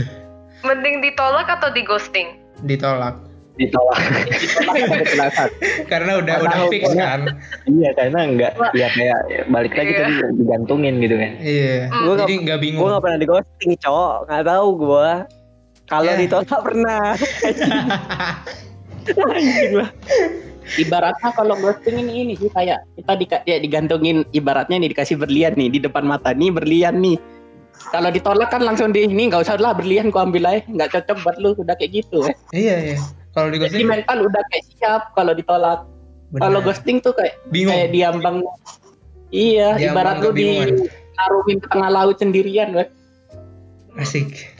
[0.60, 2.36] Mending ditolak atau di ghosting?
[2.62, 3.16] ditolak
[3.52, 3.96] Ditolak.
[5.92, 7.20] Karena udah udah fix pokoknya- kan
[7.66, 10.00] iya, karena nggak, ya kayak balik lagi Iya.
[10.00, 11.30] tadi digantungin gitu kan.
[11.38, 12.04] iya Hmm.
[12.06, 15.10] Gua jadi nggak bingung gue nggak pernah di ghosting cowok nggak tahu gue
[15.84, 16.16] kalau Ya.
[16.16, 17.04] ditolak pernah
[19.10, 19.90] Anjing lah.
[20.78, 25.58] Ibaratnya kalau ghosting ini ini sih kayak kita di, ya, digantungin ibaratnya nih dikasih berlian
[25.58, 27.18] nih di depan mata nih berlian nih.
[27.90, 31.16] Kalau ditolak kan langsung di ini nggak usah lah berlian ku ambil aja nggak cocok
[31.24, 32.28] buat lu udah kayak gitu.
[32.28, 32.36] eh.
[32.52, 32.96] iya iya
[33.34, 35.80] kalau di Jadi ghosting mental udah kayak siap kalau ditolak.
[36.38, 38.36] Kalau ghosting tuh kayak bingung kayak diambang.
[39.30, 40.50] Iya, Diambang ibarat lu di
[41.14, 42.88] naruhin ke tengah laut sendirian, weh.
[43.98, 44.54] asik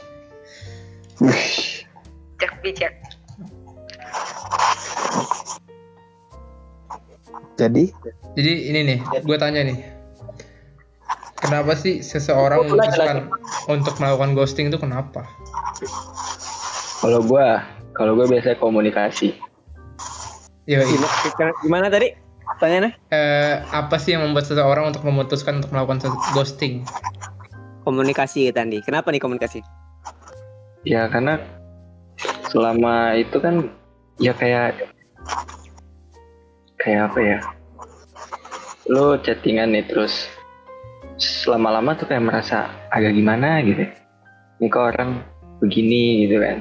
[1.19, 2.93] Bijak bijak.
[7.61, 7.93] Jadi?
[8.33, 9.77] Jadi ini nih gue tanya nih.
[11.41, 13.29] Kenapa sih seseorang Oh, memutuskan
[13.69, 15.25] untuk melakukan ghosting itu kenapa?
[17.01, 17.65] Kalau gua,
[17.97, 19.33] kalau gua biasanya komunikasi.
[20.69, 22.13] ya Gimana, gimana tadi?
[22.45, 22.91] Pertanyaannya?
[23.09, 26.85] Eh, apa sih yang membuat seseorang untuk memutuskan untuk melakukan ghosting?
[27.81, 29.65] Komunikasi tadi kenapa nih komunikasi?
[30.85, 31.41] Ya karena
[32.53, 33.65] selama itu kan
[34.21, 34.93] ya kayak
[36.81, 37.39] kayak apa ya?
[38.89, 40.25] Lo chattingan nih terus
[41.45, 43.85] lama-lama tuh kayak merasa agak gimana gitu.
[44.57, 45.21] Ini kok orang
[45.61, 46.57] begini gitu kan.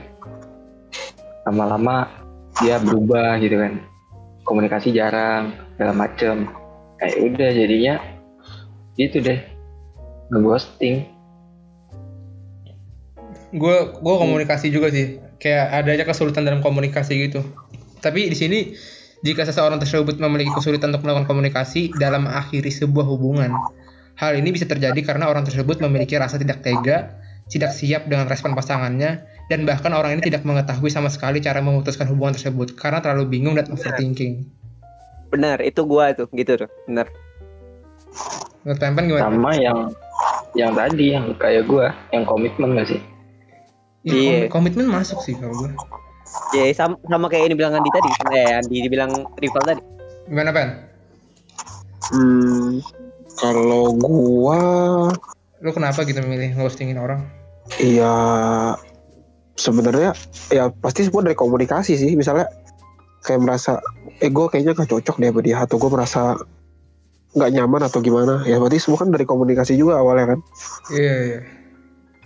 [1.48, 2.12] Lama-lama
[2.60, 3.80] dia berubah gitu kan.
[4.44, 6.52] Komunikasi jarang, segala macem.
[7.00, 7.94] Kayak udah jadinya
[9.00, 9.40] gitu deh.
[10.28, 11.08] Ngeghosting.
[13.50, 17.42] gue gue komunikasi juga sih kayak ada aja kesulitan dalam komunikasi gitu
[17.98, 18.78] tapi di sini
[19.20, 23.52] jika seseorang tersebut memiliki kesulitan untuk melakukan komunikasi dalam mengakhiri sebuah hubungan
[24.16, 28.54] hal ini bisa terjadi karena orang tersebut memiliki rasa tidak tega tidak siap dengan respon
[28.54, 33.26] pasangannya dan bahkan orang ini tidak mengetahui sama sekali cara memutuskan hubungan tersebut karena terlalu
[33.26, 34.46] bingung dan overthinking.
[35.34, 37.10] Benar itu gua tuh gitu tuh benar.
[38.62, 39.26] Menurut Pempen gimana?
[39.26, 39.78] sama yang
[40.54, 43.00] yang tadi yang kayak gua yang komitmen gak sih?
[44.06, 45.70] Iya, komi- komitmen masuk sih kalau gue.
[46.54, 49.82] Ya sama, sama kayak yang dibilang Andi tadi eh Andi dibilang rival tadi
[50.30, 50.68] Gimana Pen?
[52.10, 52.78] Hmm,
[53.38, 54.62] kalau gua
[55.60, 57.26] Lu kenapa gitu memilih ghostingin orang?
[57.78, 58.14] Iya
[59.60, 60.16] sebenarnya
[60.48, 62.48] ya pasti semua dari komunikasi sih misalnya
[63.20, 63.76] kayak merasa
[64.24, 66.40] eh gue kayaknya gak cocok deh sama dia atau gue merasa
[67.36, 70.38] nggak nyaman atau gimana ya berarti semua kan dari komunikasi juga awalnya kan
[70.90, 71.40] Iya iya.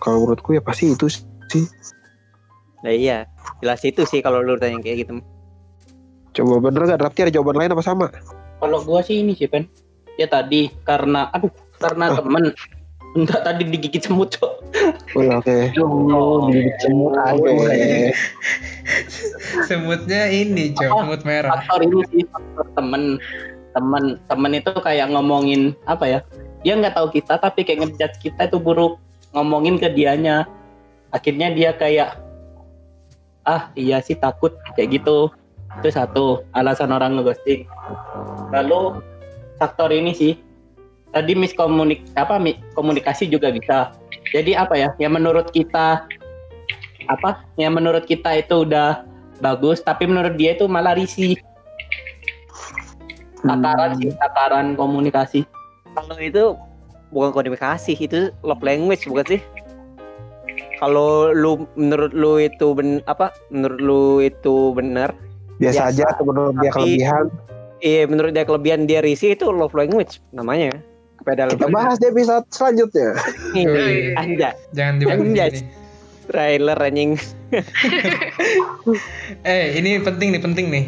[0.01, 1.11] kalau menurutku ya pasti itu
[1.51, 1.67] sih
[2.85, 3.25] nah iya.
[3.64, 5.25] Jelas itu sih kalau lu tanya kayak gitu.
[6.35, 8.07] Coba bener gak Rapti ada jawaban lain apa sama?
[8.61, 9.64] Kalau gua sih ini sih Pen.
[10.20, 12.53] Ya tadi karena aduh karena temen.
[13.14, 14.53] Enggak tadi digigit semut cok.
[15.14, 15.57] oh, oke.
[15.79, 18.11] Oh, di semut Oke.
[19.70, 21.62] Semutnya ini, Cok, Oh, semut merah.
[21.62, 23.23] Faktor ini sih faktor temen.
[23.70, 26.18] Temen temen itu kayak ngomongin apa ya?
[26.66, 28.99] Dia nggak tahu kita tapi kayak ngejudge kita itu buruk.
[29.31, 30.51] Ngomongin ke dianya.
[31.14, 32.18] Akhirnya dia kayak
[33.45, 35.33] ah iya sih takut kayak gitu.
[35.81, 37.67] Itu satu alasan orang ngeghosting.
[38.55, 39.01] Lalu
[39.59, 40.33] faktor ini sih
[41.15, 42.41] tadi miskomunik apa
[42.75, 43.95] komunikasi juga bisa.
[44.35, 44.91] Jadi apa ya?
[44.99, 46.07] Yang menurut kita
[47.07, 47.45] apa?
[47.61, 49.05] Yang menurut kita itu udah
[49.39, 51.39] bagus, tapi menurut dia itu malah risih.
[53.45, 55.45] Takaran sih, takaran komunikasi.
[55.95, 56.59] kalau itu
[57.15, 59.41] bukan komunikasi itu love language bukan sih
[60.81, 63.31] kalau lu menurut lu itu ben apa?
[63.51, 65.15] Menurut lu itu benar?
[65.63, 65.93] Biasa Biasa.
[65.95, 67.27] aja atau menurut dia kelebihan?
[67.85, 70.73] iya menurut dia kelebihan dia risih itu love language namanya.
[71.21, 73.15] Kepada kita bahas di episode selanjutnya.
[73.55, 74.19] Yoi.
[74.19, 75.63] anja Jangan dibahas
[76.29, 77.17] trailer anjing.
[79.47, 80.85] Eh, ini penting nih, penting nih.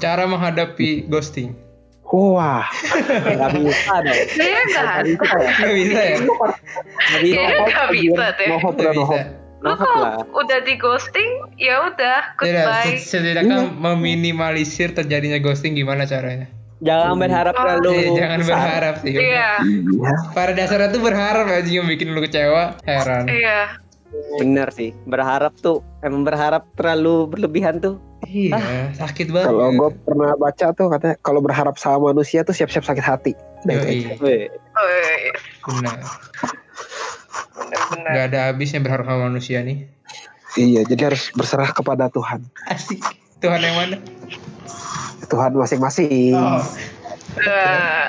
[0.00, 1.52] Cara menghadapi ghosting.
[2.08, 4.96] Wah nggak bisa nggak Nggak bisa ya
[5.58, 6.16] Nggak bisa ya?
[6.18, 8.48] nggak bisa Kayaknya nggak bisa deh.
[8.48, 12.94] no hope hope kalau udah di ghosting, ya udah goodbye.
[12.94, 16.46] set- setidaknya meminimalisir terjadinya ghosting gimana caranya?
[16.78, 17.58] jangan berharap Oh.
[17.58, 18.54] terlalu Eh, jangan besar.
[18.54, 19.14] berharap sih.
[19.18, 19.50] Iya,
[20.30, 23.26] Pada dasarnya tuh berharap aja yang bikin lu kecewa, heran.
[23.26, 23.82] iya.
[24.34, 29.46] Bener sih berharap tuh emang berharap terlalu berlebihan tuh Iya, sakit banget.
[29.48, 33.70] kalau gue pernah baca tuh katanya kalau berharap sama manusia tuh siap-siap sakit hati itu
[33.70, 34.10] aja.
[34.18, 34.50] Wih,
[35.64, 35.96] benar.
[37.54, 38.10] bener-bener.
[38.10, 39.86] Gak ada habisnya berharap sama manusia nih.
[40.56, 43.00] iya jadi harus berserah kepada Tuhan Asik.
[43.38, 43.96] Tuhan yang mana?
[45.24, 46.60] Tuhan masing-masing Oh,
[47.38, 48.08] Eh,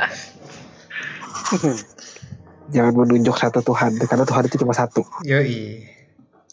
[2.70, 5.84] jangan menunjuk satu Tuhan karena Tuhan itu cuma satu yoi.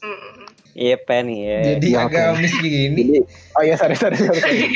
[0.00, 0.34] mm.
[0.74, 3.02] iya pen iya Jadi Ya, agamis begini.
[3.08, 3.16] jadi
[3.56, 4.40] oh iya sorry sorry, sorry.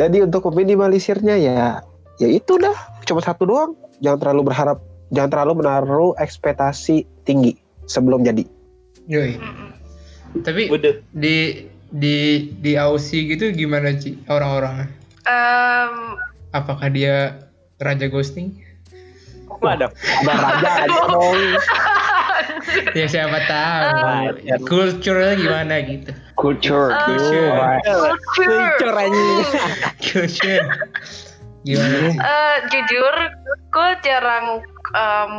[0.00, 1.82] jadi untuk meminimalisirnya ya
[2.16, 4.78] ya itu dah cuma satu doang jangan terlalu berharap
[5.12, 8.46] jangan terlalu menaruh ekspektasi tinggi sebelum jadi
[9.10, 9.34] Yoi.
[10.46, 10.94] Tapi Udah.
[11.12, 12.16] di di
[12.62, 14.88] di Aussie gitu gimana sih orang-orangnya?
[15.26, 16.16] Em,
[16.54, 17.42] Apakah dia
[17.82, 18.62] raja ghosting?
[19.60, 19.90] waduh
[20.24, 21.38] ada raja aja dong
[22.96, 23.88] ya siapa tahu.
[24.00, 24.60] Ah.
[24.64, 26.10] Culture-nya gimana gitu.
[26.38, 27.04] culture Ah.
[27.04, 27.52] Culture.
[28.36, 28.76] culture.
[30.00, 30.66] Culture.
[31.62, 32.10] Gimana?
[32.10, 33.14] Eh, jujur,
[33.70, 34.66] gue jarang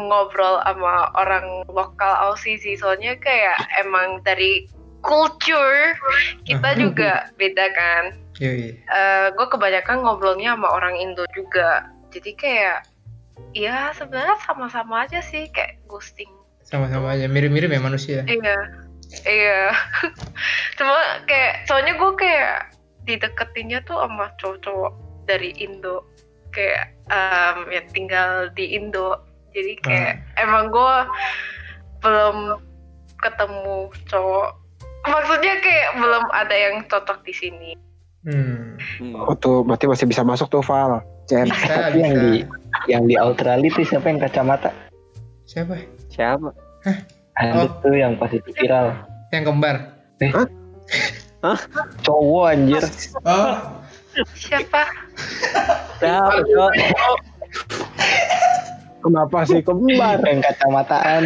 [0.07, 4.65] ngobrol sama orang lokal Aussie sih, soalnya kayak emang dari
[5.03, 5.99] culture
[6.47, 8.03] kita juga beda kan.
[8.41, 8.73] Yoi.
[9.37, 12.77] gue kebanyakan ngobrolnya sama orang Indo juga, jadi kayak
[13.57, 16.29] ya sebenarnya sama-sama aja sih kayak ghosting.
[16.63, 18.19] Sama-sama aja mirip-mirip ya manusia.
[18.29, 18.57] Iya,
[19.25, 19.61] iya.
[20.77, 24.93] Cuma kayak soalnya gue kayak dideketinnya tuh sama cowok-cowok
[25.27, 26.07] dari Indo,
[26.55, 29.19] kayak em, ya tinggal di Indo.
[29.53, 30.95] Jadi kayak emang gue
[32.01, 32.37] belum
[33.21, 34.49] ketemu cowok.
[35.03, 37.71] Maksudnya kayak belum ada yang cocok di sini.
[38.23, 38.79] Hmm.
[39.19, 42.31] oh tuh berarti masih bisa masuk tuh Val Jen Bisa, Tapi yang di
[42.87, 44.71] yang di Australia itu siapa yang kacamata
[45.43, 45.75] Siapa?
[46.07, 46.55] siapa
[47.35, 47.67] ada Oh.
[47.83, 48.95] tuh yang pas itu viral
[49.27, 49.75] Yang kembar.
[51.99, 52.83] cowok anjir
[53.27, 53.59] Oh,
[54.39, 54.83] Siapa?
[55.99, 56.67] siapa?
[59.03, 61.21] kenapa sih kembar yang kacamataan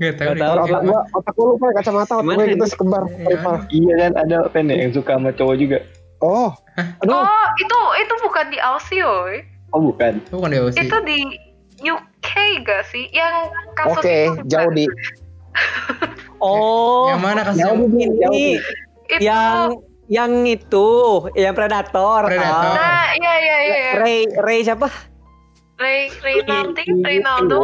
[0.00, 0.32] nggak tahu.
[0.32, 0.40] Deh.
[0.40, 0.54] tahu.
[0.64, 2.52] otak gua otak gua lupa ya, kacamata otak gua ini?
[2.56, 3.52] kita sekembar Iya.
[3.68, 5.78] Iya kan ada pen ya yang suka sama cowok juga
[6.24, 6.50] oh
[7.04, 9.44] aduh Oh, itu itu bukan di Aussie, oi.
[9.76, 10.80] oh bukan Itu bukan di Aussie.
[10.84, 11.18] Itu di
[11.84, 12.28] UK
[12.64, 13.04] gak sih?
[13.12, 13.34] Yang
[13.76, 14.84] kasus oke itu jauh di
[16.44, 17.64] oh Yang mana kasusnya?
[17.68, 18.56] jauh di jauh di ini
[19.06, 20.90] Itu yang yang itu,
[21.34, 22.30] yang predator.
[22.30, 22.46] Predator.
[22.46, 22.74] Ah.
[22.78, 23.78] Nah, iya iya iya.
[23.82, 23.90] iya.
[23.98, 24.86] Ray Ray siapa?
[25.76, 26.08] Ray
[26.44, 27.60] Ronaldinho, Ronaldo.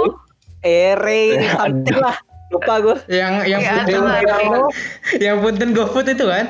[0.62, 2.16] Eh Ray something lah.
[2.52, 2.96] Lupa gue.
[3.08, 4.46] Yang yang Ya, punten itulah, Ray.
[5.24, 6.46] yang punten GoFood itu kan?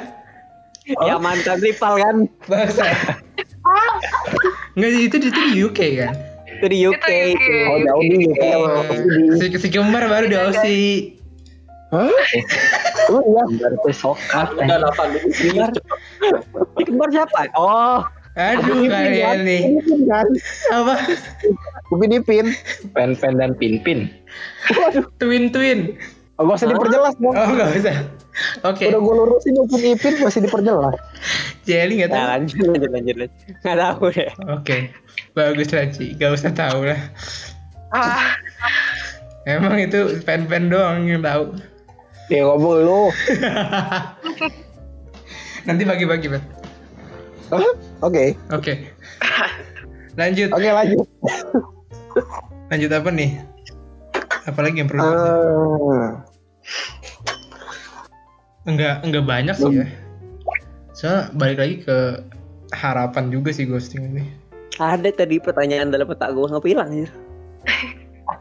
[1.06, 2.16] Yang mantan rival kan.
[2.50, 2.84] Bangsa.
[4.74, 6.14] Nggak itu itu di UK kan?
[6.58, 7.06] Itu di UK.
[7.06, 7.46] Itu UK.
[7.70, 8.68] Oh jauh di UK sama
[9.38, 11.22] Si, si Kembar baru di Aussie.
[11.92, 12.08] Hah?
[13.12, 13.42] Emang iya?
[13.46, 14.48] Gambar tuh sokat.
[14.56, 15.76] Udah 8 menit.
[16.80, 17.52] Di kembar siapa?
[17.52, 18.00] Oh,
[18.32, 19.62] Aduh kalian nih.
[20.08, 20.28] Kan?
[20.72, 20.94] Apa?
[21.92, 22.56] Upin Ipin.
[22.96, 24.08] Pen-pen dan pin-pin.
[25.20, 26.00] Twin twin.
[26.40, 27.36] Oh, gak usah diperjelas dong.
[27.36, 27.96] Oh nggak usah.
[28.64, 28.88] Oke.
[28.88, 30.96] Udah gue lurusin Upin Ipin masih diperjelas.
[31.68, 32.18] Jelly nggak tahu.
[32.24, 33.16] nah, lanjut lanjut lanjut.
[33.20, 33.40] lanjut.
[33.60, 34.30] Nggak tahu deh.
[34.48, 34.76] Oke.
[35.36, 36.16] Bagus lah Ci.
[36.16, 37.00] Gak usah tahu lah.
[37.92, 38.40] Ah,
[39.44, 41.52] Emang itu fan-fan doang yang tahu.
[42.30, 43.02] Ya ngomong lu.
[45.68, 46.40] Nanti bagi-bagi, Bet.
[46.40, 46.61] Hah?
[48.06, 48.36] Oke.
[48.52, 48.72] Oke.
[50.16, 50.50] Lanjut.
[50.52, 51.06] Oke lanjut.
[52.72, 53.40] Lanjut apa nih?
[54.48, 55.04] Apalagi yang perlu?
[55.04, 56.24] Ah,
[58.66, 59.86] enggak enggak banyak sih ya.
[60.92, 61.96] Soalnya balik lagi ke
[62.74, 64.24] harapan juga sih ghosting ini.
[64.80, 67.06] Ada tadi pertanyaan dalam otak gue nggak hilang ya.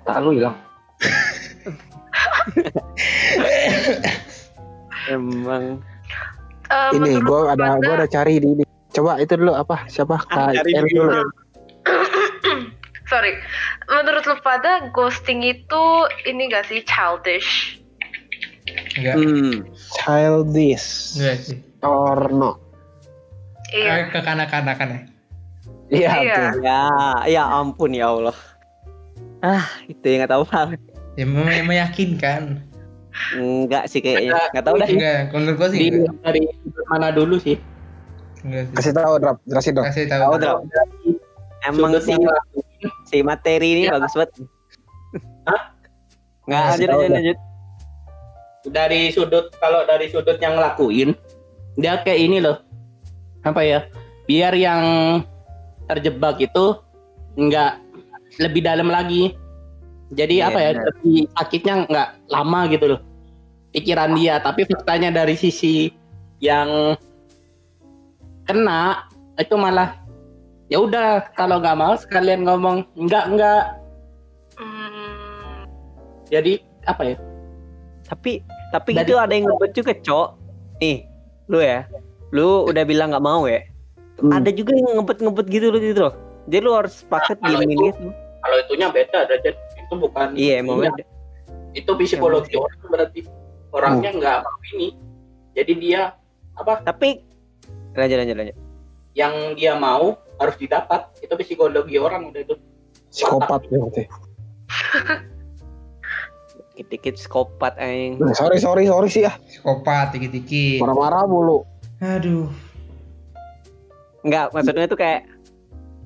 [0.08, 0.56] Tak lu hilang.
[5.12, 5.84] Emang
[6.72, 8.71] eh, ini gue ada gue ada cari di ini.
[8.92, 9.88] Coba itu dulu apa?
[9.88, 10.20] Siapa?
[10.28, 11.24] Kak Cari L dulu.
[13.12, 13.40] sorry.
[13.88, 15.84] Menurut lu pada ghosting itu
[16.28, 17.80] ini gak sih childish?
[19.00, 19.16] Enggak.
[19.16, 19.56] hmm.
[19.96, 21.58] Childish Enggak sih.
[21.82, 22.60] or no?
[23.72, 23.92] Iya.
[23.92, 25.02] Eh, Kekanak-kanakan ya.
[25.92, 26.44] Iya Iya.
[26.64, 26.84] Ya,
[27.28, 28.36] ya ampun ya Allah.
[29.42, 30.66] Ah, itu yang nggak tahu hal.
[31.20, 32.64] Ya meyakinkan.
[33.36, 34.40] Enggak sih kayaknya.
[34.56, 34.88] Nggak tahu dah.
[34.88, 36.16] Enggak, menurut gua sih Di enggak.
[36.24, 36.42] dari
[36.88, 37.60] mana dulu sih?
[38.74, 39.86] Kasih tahu drop, jelasin dong.
[39.86, 40.58] Kasih Tahu tahu.
[40.66, 40.90] Drap.
[41.62, 42.14] Emang si
[43.06, 43.96] si materi ini Iya.
[43.96, 44.32] bagus banget.
[46.46, 47.38] Nggak Kasih lanjut tahu lanjut
[48.64, 51.18] dari sudut kalau dari sudut yang ngelakuin
[51.74, 52.62] dia kayak ini loh
[53.42, 53.80] apa ya
[54.26, 54.82] biar yang
[55.90, 56.78] terjebak itu
[57.38, 57.82] nggak
[58.38, 59.34] lebih dalam lagi
[60.14, 60.86] jadi Iya, apa ya benar.
[60.94, 63.00] lebih sakitnya nggak lama gitu loh
[63.74, 65.90] pikiran dia tapi faktanya dari sisi
[66.38, 66.94] yang
[68.44, 69.96] kena itu malah
[70.68, 73.64] ya udah kalau nggak mau sekalian ngomong enggak enggak
[74.54, 75.66] Hmm,
[76.28, 77.18] jadi apa ya
[78.04, 80.28] Tapi tapi Dari- itu ada yang ngebet juga, Cok.
[80.78, 81.08] Nih,
[81.48, 81.88] lu ya.
[82.30, 83.64] Lu udah bilang nggak mau ya.
[84.18, 84.32] Hmm.
[84.32, 86.14] Ada juga yang ngebet-ngebet gitu loh gitu loh.
[86.46, 88.06] Jadi lu harus paket Kalau diemin itu- gitu.
[88.38, 90.92] kalau itunya beda derajat itu bukan Iya, emang Iya.
[90.92, 91.04] beda.
[91.72, 93.20] itu psikologi orang berarti
[93.72, 94.88] orangnya nggak mau ini
[95.54, 96.02] jadi dia
[96.54, 97.24] apa Tapi
[97.96, 98.58] lanjut lanjut lanjut.
[99.12, 102.56] yang dia mau harus didapat itu psikologi orang udah itu
[103.12, 104.04] Psikopat ya berarti.
[106.72, 108.24] Dikit-dikit skopat aing.
[108.24, 109.36] Nah, sorry sorry sorry sih ya.
[109.44, 110.80] Psikopat dikit-dikit.
[110.80, 111.68] Marah-marah mulu.
[112.00, 112.48] Aduh.
[114.24, 115.28] Enggak, maksudnya tuh kayak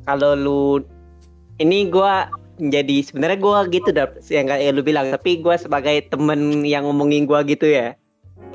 [0.10, 0.82] kalau lu
[1.62, 2.26] ini gua
[2.58, 7.28] jadi sebenarnya gua gitu dah yang kayak lu bilang tapi gua sebagai temen yang ngomongin
[7.28, 7.94] gua gitu ya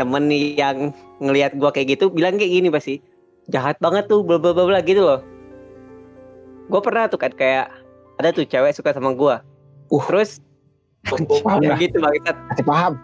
[0.01, 3.05] temen yang ngelihat gua kayak gitu bilang kayak gini pasti
[3.51, 5.21] jahat banget tuh bla bla bla gitu loh
[6.71, 7.69] gua pernah tuh kan kayak
[8.17, 9.43] ada tuh cewek suka sama gua
[9.91, 10.03] Uh.
[10.07, 10.39] terus
[11.43, 12.95] Paham ya gitu banget paham.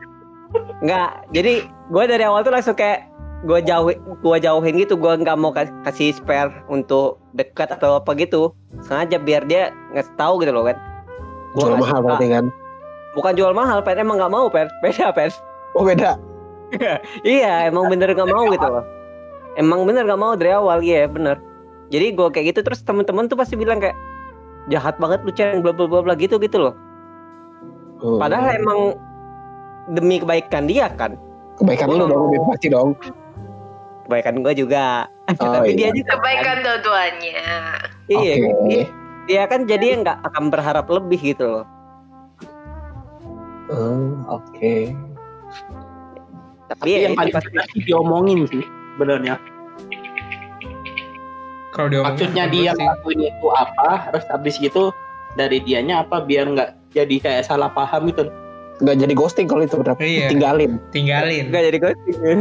[0.85, 3.09] Enggak, jadi gue dari awal tuh langsung kayak
[3.45, 8.15] gue jauhin, gue jauhin gitu, gue nggak mau kas- kasih spare untuk dekat atau apa
[8.15, 8.55] gitu,
[8.85, 10.77] sengaja biar dia nggak tahu gitu loh kan.
[11.57, 12.07] Gua Jual nggak mahal suka.
[12.07, 12.45] berarti kan.
[13.17, 15.33] Bukan jual mahal, pen emang nggak mau pen, beda pen.
[15.75, 16.21] Oh beda.
[17.27, 18.85] iya, emang bener nggak mau gitu loh.
[19.57, 21.41] Emang bener nggak mau dari awal, iya bener.
[21.89, 23.97] Jadi gue kayak gitu terus temen-temen tuh pasti bilang kayak
[24.69, 26.75] jahat banget lu ceng bla bla bla bla gitu gitu loh.
[28.05, 28.21] Oh.
[28.21, 28.81] Padahal emang
[29.97, 31.17] demi kebaikan dia kan.
[31.57, 32.93] kebaikan lu dong lebih pasti dong.
[34.05, 35.09] Kebaikan gue juga.
[35.27, 35.91] Oh, Tapi iya.
[35.91, 36.15] dia juga kan.
[36.23, 37.43] kebaikan dua-duanya.
[38.07, 38.63] Iya, Oke.
[38.71, 38.83] dia,
[39.27, 41.67] dia kan jadi nggak akan berharap lebih gitu loh.
[43.67, 44.95] Hmm, Oke.
[46.71, 48.63] Tapi, tapi ya yang itu paling pasti pasti diomongin sih
[48.97, 49.37] sebenarnya
[51.77, 54.89] Kalau dia maksudnya dia ngelakuin itu apa terus habis gitu
[55.37, 58.33] dari dianya apa biar nggak jadi kayak salah paham gitu
[58.77, 60.05] Nggak jadi ghosting kalau itu berarti.
[60.05, 60.29] Iya.
[60.29, 60.77] Tinggalin.
[60.93, 61.49] tinggalin.
[61.49, 62.41] nggak jadi ghosting.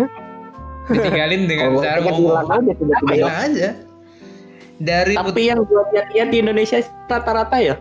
[0.91, 2.35] Ditinggalin dengan Kalau cara ngomong.
[2.51, 3.29] aja tiba-tiba.
[3.31, 3.69] Aja.
[4.75, 7.79] Dari tapi yang gue lihat-lihat di Indonesia rata-rata ya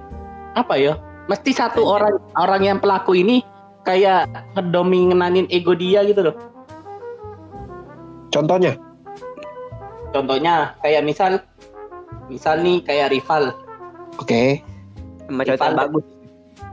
[0.55, 0.95] apa ya
[1.27, 3.43] mesti satu orang orang yang pelaku ini
[3.83, 6.35] kayak ngedominanin ego dia gitu loh
[8.35, 8.75] Contohnya.
[10.11, 11.39] contohnya kayak misal
[12.27, 13.51] misal nih kayak rival
[14.17, 14.63] Oke.
[15.27, 15.73] Yang Rival.
[15.77, 16.05] bagus.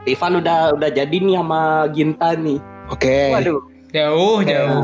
[0.03, 3.31] rival udah udah jadi nih sama Ginta nih Oke.
[3.31, 3.61] Waduh.
[3.91, 4.83] Jauh, jauh.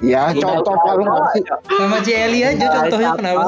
[0.00, 0.96] Ya, Udah, contoh
[1.30, 1.42] sih.
[1.70, 3.42] Sama Jelly aja contohnya kenapa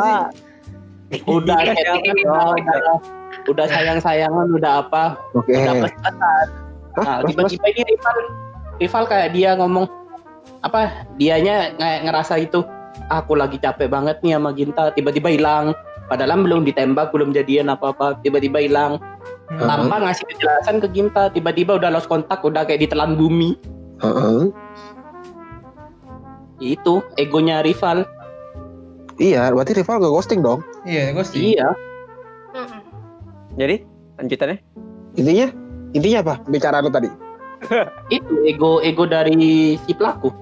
[1.10, 1.22] sih?
[1.26, 2.10] udah kayak siapa?
[2.14, 2.96] udah, udah,
[3.44, 5.52] udah sayang sayangan udah apa Oke.
[5.52, 6.14] udah pesan
[6.94, 8.16] Nah, tiba-tiba ini rival
[8.78, 9.86] rival kayak dia ngomong
[10.64, 12.64] apa dianya kayak ngerasa itu
[13.06, 15.76] "Ah, aku lagi capek banget nih sama Ginta tiba-tiba hilang
[16.08, 18.96] padahal belum ditembak belum jadian apa-apa tiba-tiba hilang
[19.44, 19.60] Hmm.
[19.60, 23.60] tanpa ngasih kejelasan ke Ginta tiba-tiba udah lost kontak udah kayak ditelan bumi
[24.00, 24.48] Heeh.
[26.64, 28.08] itu egonya rival
[29.14, 30.58] Iya, berarti rival gak ghosting dong.
[30.82, 31.54] Iya, sih.
[31.54, 31.70] iya.
[33.54, 33.86] Jadi
[34.18, 34.58] lanjutannya?
[35.14, 35.46] Intinya,
[35.94, 36.34] intinya apa?
[36.50, 37.06] Bicara lu tadi.
[38.10, 40.34] itu ego ego dari si pelaku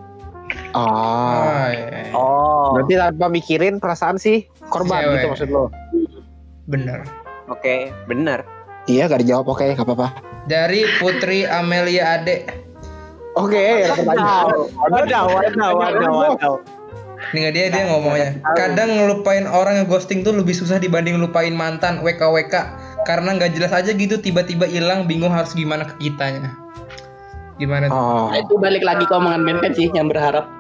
[0.73, 0.83] Ah.
[0.83, 2.03] Oh, iya.
[2.17, 2.67] Oh.
[2.77, 5.13] Berarti tanpa mikirin perasaan sih korban Cewek.
[5.17, 5.65] gitu maksud lo.
[6.69, 7.05] Bener.
[7.51, 8.47] Oke, benar.
[8.89, 9.47] Iya, gak dijawab.
[9.53, 10.09] Oke, gak apa-apa.
[10.49, 12.49] Dari Putri Amelia Ade.
[13.39, 14.69] Oke, ada pertanyaan.
[14.93, 16.57] Waduh, waduh, waduh, waduh.
[17.31, 18.29] Nih nggak dia dia ngomongnya.
[18.59, 22.55] Kadang ngelupain orang yang ghosting tuh lebih susah dibanding lupain mantan WKWK
[23.07, 26.62] karena nggak jelas aja gitu tiba-tiba hilang bingung harus gimana ke kitanya.
[27.63, 27.95] Gimana tuh?
[27.95, 30.51] Oh, Nah, itu balik lagi ke omongan Ben kan sih yang berharap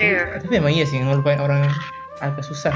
[0.00, 0.40] Iya.
[0.40, 1.68] Tapi emang iya sih ngelupain orang
[2.24, 2.72] agak susah.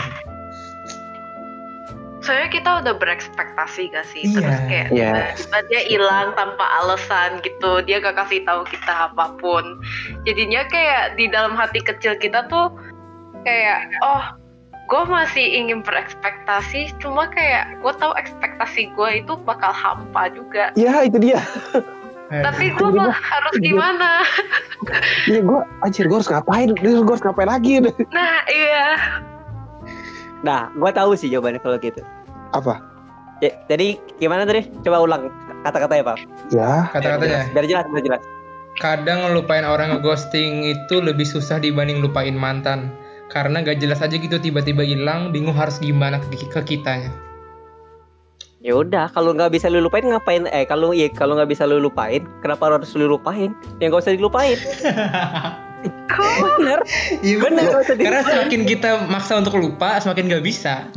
[2.20, 4.28] Soalnya kita udah berekspektasi gak sih?
[4.28, 4.36] Iya.
[4.36, 5.12] Terus kayak Iya.
[5.12, 7.80] tiba-tiba dia hilang tanpa alasan gitu.
[7.88, 9.80] Dia gak kasih tahu kita apa pun.
[10.28, 12.72] Jadinya kayak di dalam hati kecil kita tuh
[13.48, 14.24] kayak oh
[14.84, 21.04] gue masih ingin berekspektasi cuma kayak gue tahu ekspektasi gue itu bakal hampa juga ya
[21.08, 21.40] itu dia.
[22.32, 24.24] Tapi gue mah harus gimana
[25.28, 26.72] Iya, gue anjir gue harus ngapain?
[26.76, 27.80] Gue harus ngapain lagi?
[28.12, 28.96] nah iya
[30.44, 32.04] Nah, gua tahu sih jawabannya kalau gitu.
[32.52, 32.78] Apa?
[33.40, 34.68] Ya, jadi gimana tadi?
[34.84, 35.32] Coba ulang
[35.64, 36.18] kata-katanya, Pak.
[36.52, 37.48] Ya, Kata-katanya.
[37.56, 38.22] Biar jelas, biar jelas.
[38.78, 42.92] Kadang ngelupain orang ngeghosting itu lebih susah dibanding lupain mantan.
[43.32, 47.08] Karena gak jelas aja gitu tiba-tiba hilang, bingung harus gimana ke, ke kitanya.
[48.64, 50.48] Ya udah, kalau nggak bisa lu lupain ngapain?
[50.48, 53.52] Eh, kalau iya kalau nggak bisa lu lupain, kenapa harus lu lupain?
[53.76, 54.56] Ya nggak usah dilupain.
[56.40, 56.80] Bener.
[57.20, 57.64] Iya Bener, bener.
[57.68, 60.88] nggak usah Karena semakin kita maksa untuk lupa, semakin gak bisa.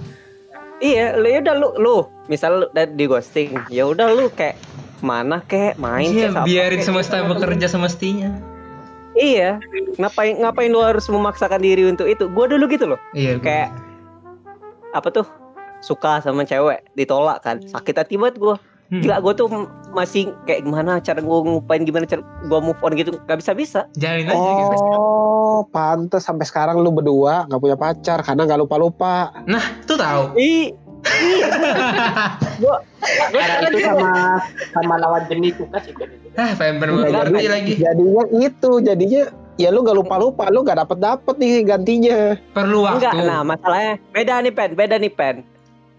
[0.79, 1.97] Iya, lu ya udah lu lu
[2.31, 4.55] misal di ghosting, ya udah lu kayak
[5.03, 6.87] mana kek main Iya, kek, apa biarin kek.
[6.87, 8.31] semesta bekerja semestinya.
[9.11, 9.59] Iya.
[9.99, 12.31] Ngapain ngapain lu harus memaksakan diri untuk itu?
[12.31, 12.99] Gua dulu gitu loh.
[13.11, 13.75] Iya, Kayak
[14.95, 15.27] apa tuh?
[15.81, 17.61] Suka sama cewek, ditolak kan.
[17.63, 18.55] Sakit hati banget gua.
[18.87, 19.03] Hmm.
[19.03, 19.51] Gila gua tuh
[19.91, 23.81] masih kayak gimana cara gua ngupain gimana cara gua move on gitu nggak bisa bisa
[23.99, 24.75] Jalin aja gitu.
[24.95, 29.35] Oh, pantes sampai sekarang lu berdua nggak punya pacar karena nggak lupa-lupa.
[29.43, 30.31] Nah, tuh tahu.
[33.07, 33.87] Karena sekarang itu gitu.
[33.87, 34.11] sama
[34.75, 35.93] sama lawan jenis suka sih.
[36.35, 37.47] Ah, pengen bener jadi.
[37.49, 37.73] lagi.
[37.79, 39.21] Jadinya itu, jadinya
[39.57, 42.17] ya lu nggak lupa-lupa, lu nggak dapet dapet nih gantinya.
[42.53, 43.03] Perlu waktu.
[43.03, 45.35] enggak nah masalahnya beda nih pen beda nih pen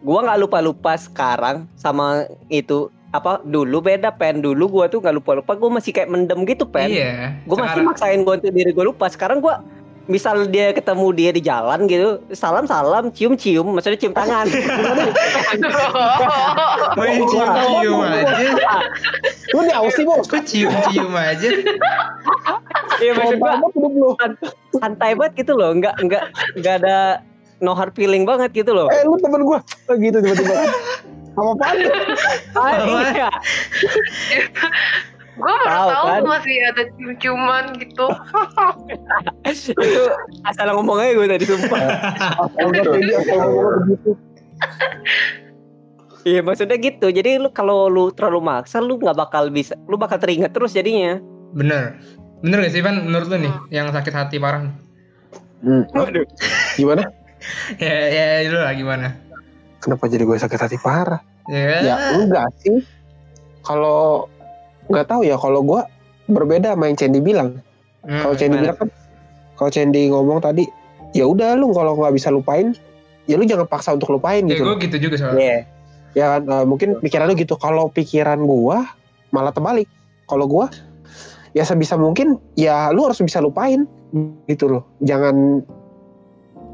[0.01, 2.07] gua nggak lupa lupa sekarang sama
[2.49, 6.45] itu apa dulu beda pen dulu gua tuh nggak lupa lupa gua masih kayak mendem
[6.45, 7.41] gitu pen Iya.
[7.45, 9.55] masih Sekarang- maksain gue untuk diri gue lupa sekarang gue
[10.07, 14.49] misal dia ketemu dia di jalan gitu salam salam cium cium maksudnya cium tangan
[16.97, 18.37] Main cium-cium aja.
[19.49, 21.49] Lu di Aussie bos, Kok cium-cium aja?
[22.99, 24.11] Iya maksud lu.
[24.75, 26.25] santai banget gitu loh nggak nggak
[26.57, 27.21] nggak ada
[27.59, 29.59] no hard feeling banget gitu loh Eh lu temen gua,
[29.91, 30.55] oh, gitu tiba-tiba.
[31.39, 31.77] Apa apaan?
[32.59, 32.73] ah,
[33.15, 33.31] iya
[35.39, 36.23] gue baru Tahu, kan?
[36.27, 38.07] masih ada cium-ciuman gitu
[39.87, 40.03] itu
[40.43, 41.79] asal ngomong aja gue tadi sumpah
[42.59, 42.91] begitu.
[46.27, 50.19] iya maksudnya gitu jadi lu kalau lu terlalu maksa lu nggak bakal bisa lu bakal
[50.19, 51.23] teringat terus jadinya
[51.55, 51.97] Bener.
[52.45, 53.03] Bener gak sih, Van?
[53.03, 54.69] Menurut lu nih, yang sakit hati parah?
[55.65, 56.23] Waduh.
[56.79, 57.11] Gimana?
[57.83, 59.15] Ya, ya, lu lah gimana?
[59.79, 61.23] Kenapa jadi gue sakit hati parah?
[61.47, 62.83] Ya, Ya enggak sih.
[63.63, 64.27] Kalau
[64.89, 65.81] nggak tahu ya kalau gue
[66.29, 67.61] berbeda sama yang Cendi bilang.
[68.05, 68.89] Hmm, Kalau Cendi bilang kan,
[69.55, 70.65] kalau Cendi ngomong tadi,
[71.15, 72.75] ya udah lu kalau nggak bisa lupain,
[73.31, 74.65] ya lu jangan paksa untuk lupain Ya, gitu.
[74.67, 75.39] gue gitu juga soalnya.
[75.39, 75.59] iya
[76.17, 77.55] Ya kan, eh, mungkin pikiran lu gitu.
[77.55, 78.89] Kalau pikiran gua
[79.31, 79.87] malah terbalik.
[80.27, 80.73] Kalau gua
[81.53, 83.85] ya sebisa mungkin ya lu harus bisa lupain
[84.49, 84.83] gitu loh.
[85.05, 85.63] Jangan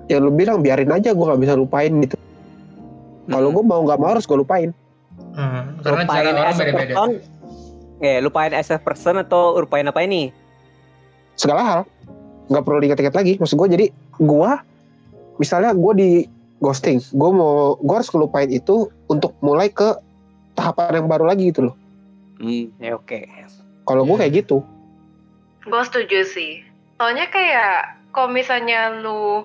[0.07, 2.16] ya lu bilang biarin aja gua nggak bisa lupain gitu.
[3.24, 4.70] Kalau gua mau nggak mau harus gua lupain.
[5.34, 6.94] Hmm, karena cara lupain orang as a beda-beda.
[6.94, 7.11] person
[7.98, 10.30] ya lupain as a person atau lupain apa ini
[11.34, 11.80] Segala hal
[12.50, 13.32] nggak perlu diingat-ingat lagi.
[13.38, 13.86] Maksud gua jadi
[14.18, 14.50] gua
[15.34, 16.11] misalnya gue di
[16.62, 19.98] ghosting gue mau gue harus ngelupain itu untuk mulai ke
[20.55, 21.76] tahapan yang baru lagi gitu loh
[22.34, 23.18] Hmm, ya oke.
[23.82, 24.62] kalau gue kayak gitu
[25.64, 26.61] Gue setuju sih.
[27.00, 29.42] Soalnya kayak kalau misalnya lu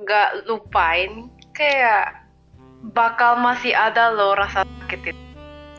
[0.00, 2.26] nggak lupain, kayak
[2.92, 5.22] bakal masih ada loh rasa sakit itu.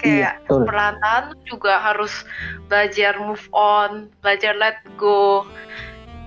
[0.04, 2.14] iya Kayak betul perlahan juga harus
[2.70, 5.46] belajar move on, belajar let go.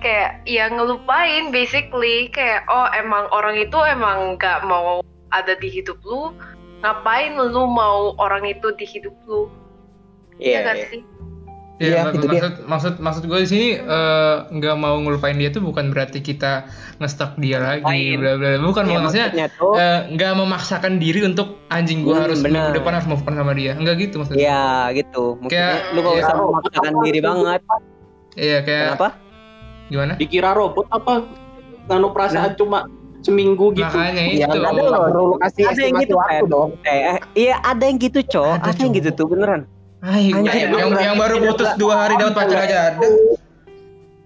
[0.01, 5.99] Kayak ya ngelupain basically kayak oh emang orang itu emang nggak mau ada di hidup
[6.03, 6.33] lu.
[6.81, 9.45] Ngapain lu mau orang itu di hidup lu?
[10.41, 10.49] Iya.
[10.49, 10.87] Iya kan iya.
[10.89, 11.01] sih?
[11.81, 12.33] Iya, Ya, mak- itu dia.
[12.37, 16.69] maksud maksud maksud gue di sini eh, nggak mau ngelupain dia tuh bukan berarti kita
[16.97, 17.81] ngestak dia lagi,
[18.13, 18.61] bla bla.
[18.61, 19.27] Bukan Iya, maksudnya
[19.73, 22.69] eh, nggak memaksakan diri untuk anjing gue Hmm, harus benar.
[22.69, 23.73] minggu depan harus move on sama dia.
[23.73, 24.39] Enggak gitu maksudnya.
[24.39, 24.63] Iya
[24.95, 25.23] gitu.
[25.35, 26.21] Maksudnya Kayak- lu gak iya.
[26.21, 27.61] usah memaksakan diri banget.
[28.31, 29.09] Iya kayak Kenapa?
[29.87, 30.13] gimana?
[30.15, 31.13] Dikira robot apa?
[31.83, 32.85] Nganu perasaan cuma
[33.19, 33.85] seminggu gitu.
[33.87, 34.59] Makanya ya itu.
[34.59, 36.49] ada loh perlu lu kasih Ada yang gitu, waktu Pen.
[36.49, 38.55] dong Eh, eh, iya ada yang gitu, Cok.
[38.55, 39.61] Ada, Ada, yang gitu tuh beneran.
[40.01, 42.97] Ay, Anjir, yang, yang, baru putus dua hari dapat pacar aja ada.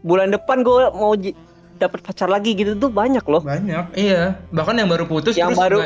[0.07, 1.35] Bulan depan gue mau j-
[1.75, 3.43] dapet pacar lagi gitu tuh banyak loh.
[3.43, 3.91] Banyak.
[3.91, 4.39] Iya.
[4.55, 5.83] Bahkan yang baru putus Yang terus baru-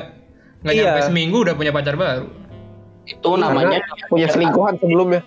[0.61, 0.83] nggak iya.
[0.85, 2.29] nyampe seminggu udah punya pacar baru.
[3.09, 5.25] Itu namanya punya selingkuhan sebelumnya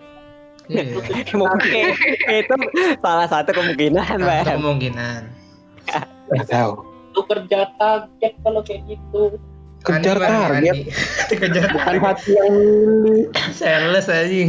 [0.70, 1.02] Iya.
[1.42, 1.84] Mungkin
[2.30, 2.54] itu
[3.02, 4.44] salah satu kemungkinan, Ben.
[4.46, 5.20] kemungkinan.
[6.46, 6.72] tahu
[7.12, 9.36] itu kerja target kalau kayak gitu.
[9.82, 10.76] Kejar target.
[11.42, 12.56] Kejar bukan hati yang
[13.54, 14.42] Sales aja.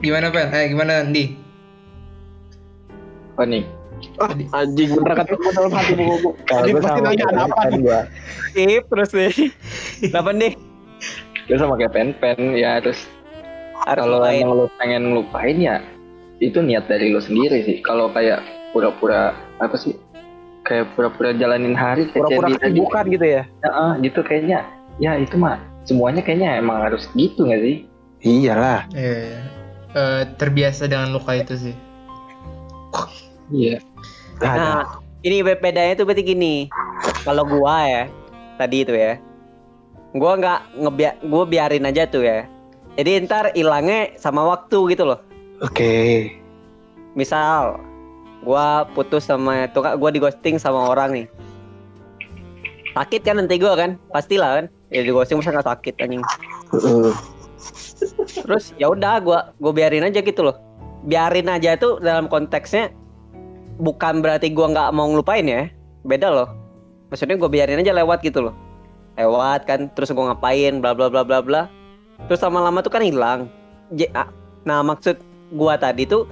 [0.00, 0.52] Gimana Pen?
[0.52, 1.36] Eh gimana Andi?
[3.36, 3.64] Apa nih?
[4.20, 4.32] ah,
[4.62, 8.00] anjing bener ketemu dalam hati buku Tadi pasti nanya ada apa nih gua.
[8.52, 9.34] Skip terus nih.
[10.12, 10.52] Kenapa nih?
[11.46, 13.06] Gue sama kayak pen-pen ya terus
[13.86, 15.78] kalau emang lu pengen ngelupain ya
[16.42, 17.80] itu niat dari lu sendiri sih.
[17.80, 18.44] Kalau kayak
[18.76, 19.32] pura-pura
[19.62, 19.96] apa sih?
[20.66, 24.66] Kayak pura-pura jalanin hari kayak pura-pura kesibukan gitu ya Heeh, gitu kayaknya.
[24.98, 27.86] Ya itu mah semuanya kayaknya emang harus gitu gak sih?
[28.26, 29.38] iyalah Iya.
[29.96, 31.74] Eh, terbiasa dengan luka itu sih.
[33.48, 33.80] Iya.
[34.36, 34.60] Nggak ada.
[34.60, 34.82] Nah,
[35.24, 36.68] ini be- bedanya tuh berarti gini.
[37.24, 38.04] Kalau gua ya,
[38.60, 39.16] tadi itu ya.
[40.12, 42.44] Gua nggak ngebiar gua biarin aja tuh ya.
[42.96, 45.20] Jadi ntar hilangnya sama waktu gitu loh.
[45.64, 46.28] oke
[47.16, 47.80] Misal
[48.46, 51.26] gua putus sama tuh gua di ghosting sama orang nih.
[52.94, 53.98] Sakit kan nanti gua kan?
[54.14, 54.66] Pastilah kan.
[54.94, 56.22] Ya di ghosting masa nggak sakit anjing.
[58.46, 60.54] Terus ya udah gua gua biarin aja gitu loh.
[61.02, 62.94] Biarin aja tuh dalam konteksnya
[63.82, 65.66] bukan berarti gua nggak mau ngelupain ya.
[66.06, 66.48] Beda loh.
[67.10, 68.54] Maksudnya gua biarin aja lewat gitu loh.
[69.18, 71.62] Lewat kan terus gua ngapain bla bla bla bla bla.
[72.30, 73.50] Terus lama-lama tuh kan hilang.
[74.14, 74.30] Ah,
[74.66, 75.22] Nah, maksud
[75.54, 76.26] gua tadi tuh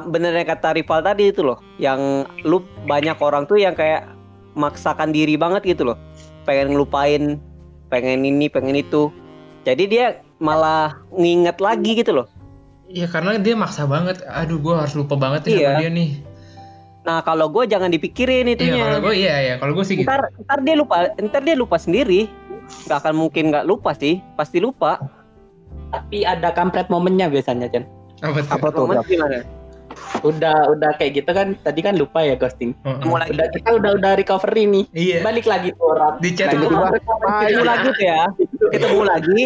[0.00, 4.08] benernya kata rival tadi itu loh, yang lu banyak orang tuh yang kayak
[4.56, 5.98] maksakan diri banget gitu loh.
[6.48, 7.36] Pengen ngelupain,
[7.92, 9.12] pengen ini, pengen itu.
[9.68, 10.06] Jadi dia
[10.40, 12.26] malah nginget lagi gitu loh.
[12.88, 14.20] Iya karena dia maksa banget.
[14.28, 15.68] Aduh gue harus lupa banget nih Iya.
[15.68, 16.10] sama dia nih.
[17.02, 18.84] Nah kalau gue jangan dipikirin Iya itunya.
[18.86, 19.54] kalau gue iya ya.
[19.58, 20.06] Kalau gue sih gitu.
[20.08, 22.28] ntar, ntar dia lupa, ntar dia lupa sendiri.
[22.86, 24.98] Gak akan mungkin nggak lupa sih, pasti lupa.
[25.92, 27.84] Tapi ada kampret momennya biasanya, Chan.
[28.22, 28.50] Apa tuh?
[28.54, 29.38] apa tuh Momen gimana?
[30.22, 32.76] Udah udah kayak gitu kan tadi kan lupa ya ghosting.
[32.84, 34.84] Ketemu lagi, Udah kita udah udah recovery nih.
[34.94, 35.18] Iya.
[35.24, 36.14] Balik lagi tuh orang.
[36.22, 36.64] Di chat Nah, itu.
[36.68, 38.22] tiba-tiba ketemu lagi tuh ya,
[38.70, 39.42] ketemu lagi.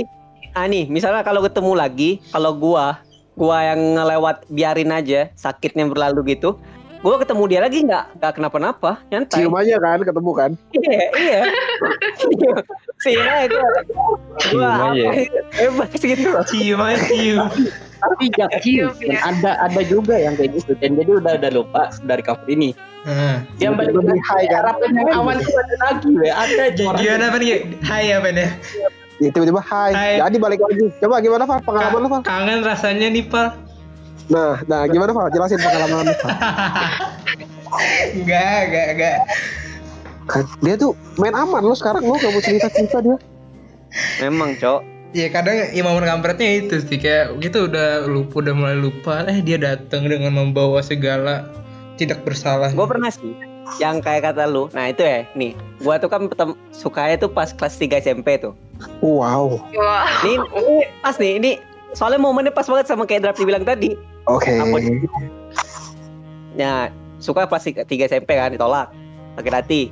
[0.57, 2.97] Ah nih, misalnya kalau ketemu lagi, kalau gua,
[3.37, 6.57] gua yang ngelewat biarin aja sakitnya berlalu gitu.
[7.05, 9.45] Gua ketemu dia lagi nggak nggak kenapa-napa, nyantai.
[9.45, 11.41] cium aja kan ketemu kan Iya, iya.
[12.99, 13.15] Sih,
[13.47, 13.59] itu.
[14.43, 15.09] Cium aja.
[15.55, 16.43] hebat gitu loh.
[16.45, 17.47] Cium aja cium.
[17.97, 18.25] Tapi
[18.61, 19.21] Cium, Dan ya.
[19.25, 20.73] ada ada juga yang kayak gitu.
[20.79, 22.71] Dan jadi udah udah lupa dari recovery ini.
[23.07, 23.35] Heeh.
[23.57, 26.29] Dia balik lagi high kan yang awan tuh ada lagi, we.
[26.29, 26.65] Ada.
[26.75, 27.63] Gimana apa nih?
[27.83, 28.51] Hai apa nih?
[29.17, 29.91] Ya, tiba-tiba hai.
[29.97, 30.13] Hai.
[30.21, 33.49] jadi balik lagi coba gimana Val pengalaman lu Val Kangen rasanya nih Pak.
[34.27, 36.35] Nah nah gimana Val jelasin pengalaman lu Val
[38.17, 39.17] Enggak, enggak, enggak.
[40.65, 43.19] Dia tuh main aman lo sekarang lo gak mau cerita cerita dia
[44.23, 44.81] Memang, Cok.
[45.17, 49.41] Ya kadang ya momen kampretnya itu sih kayak gitu udah lupa udah mulai lupa eh
[49.41, 51.49] dia datang dengan membawa segala
[51.97, 52.69] tidak bersalah.
[52.77, 53.33] Gue pernah sih
[53.83, 54.71] yang kayak kata lu.
[54.77, 55.27] Nah, itu ya.
[55.35, 58.55] Nih, gua tuh kan petem, sukanya tuh pas kelas 3 SMP tuh.
[59.01, 59.57] wow.
[60.23, 61.51] Ini, ini pas nih, ini
[61.97, 63.97] soalnya momennya pas banget sama kayak Draft dibilang tadi.
[64.27, 64.77] Oke Apa
[66.57, 66.89] Ya,
[67.21, 68.89] suka pas 3 SMP kan ditolak.
[69.37, 69.83] Sakit hati.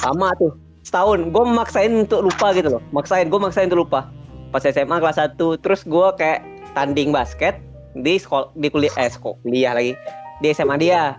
[0.00, 0.56] Sama tuh.
[0.80, 2.82] Setahun gue memaksain untuk lupa gitu loh.
[2.96, 4.08] Maksain, gue maksain untuk lupa.
[4.48, 6.40] Pas SMA kelas 1 terus gue kayak
[6.72, 7.60] tanding basket
[7.92, 9.92] di sekolah di kuliah eh kuliah lagi
[10.40, 11.18] di SMA dia.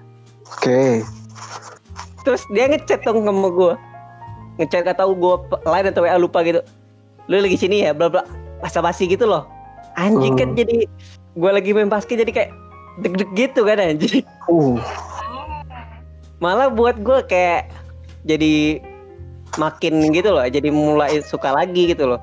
[0.49, 1.03] oke
[2.25, 3.73] terus dia ngechat dong sama gue
[4.59, 5.35] ngechat tahu gue
[5.65, 6.61] lain atau WA lupa gitu
[7.29, 8.25] lu lagi sini ya bla bla
[8.59, 9.45] basa basi gitu loh
[9.95, 10.57] anjing kan Hmm.
[10.57, 10.89] jadi
[11.39, 12.51] gue lagi main basket jadi kayak
[12.99, 14.81] deg-deg gitu kan anjing Uh,
[16.41, 17.69] malah buat gue kayak
[18.25, 18.81] jadi
[19.61, 22.21] makin gitu loh jadi mulai suka lagi gitu loh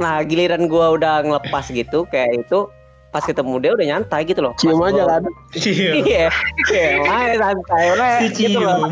[0.00, 2.70] nah giliran gue udah ngelepas gitu kayak itu
[3.12, 5.22] pas ketemu dia udah nyantai gitu loh cium aja kan.
[5.52, 6.00] Cium.
[6.06, 6.32] iya
[6.72, 7.84] iya main santai
[8.32, 8.88] Si gitu loh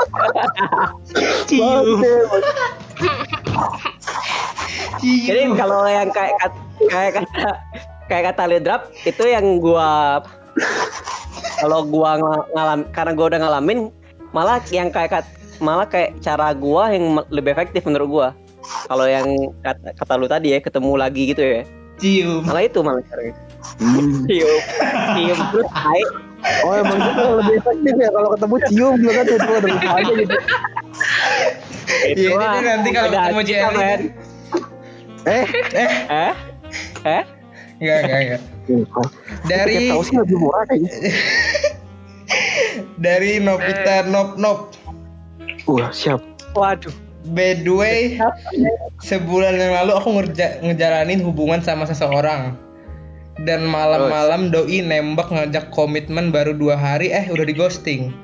[1.50, 2.00] cium.
[2.00, 2.40] Cium.
[5.02, 6.38] jadi kalau yang kayak
[6.88, 7.52] kayak kata
[8.10, 10.18] kayak kata Ledrap itu yang gua
[11.56, 13.78] kalau gua ng- ngalam karena gua udah ngalamin
[14.30, 18.28] malah yang kayak kat- malah kayak cara gua yang lebih efektif menurut gua.
[18.60, 19.26] Kalau yang
[19.62, 21.62] kata, kata lu tadi ya ketemu lagi gitu ya.
[22.00, 22.40] Cium.
[22.42, 23.36] malah itu malah caranya
[23.76, 24.24] Hmm.
[24.24, 24.60] cium.
[25.14, 25.38] Cium.
[25.52, 26.02] Terus hai
[26.64, 30.36] Oh emang gitu lebih efektif ya kalau ketemu cium juga kan tuh ada aja gitu.
[32.16, 34.00] Ini mah nanti kalau ketemu JL men.
[35.28, 35.44] Eh,
[35.76, 36.32] Eh, eh?
[37.04, 37.22] Eh
[37.80, 38.42] enggak, enggak, enggak.
[39.48, 40.90] Dari Kayak tahu sih lebih murah kayaknya.
[43.04, 44.58] dari Novita Nop Nop.
[45.66, 46.22] Wah siap.
[46.54, 48.16] waduh By the way,
[49.04, 52.56] sebulan yang lalu aku ngerja, ngejalanin hubungan sama seseorang.
[53.44, 58.16] Dan malam-malam doi nembak ngajak komitmen baru dua hari, eh udah di ghosting.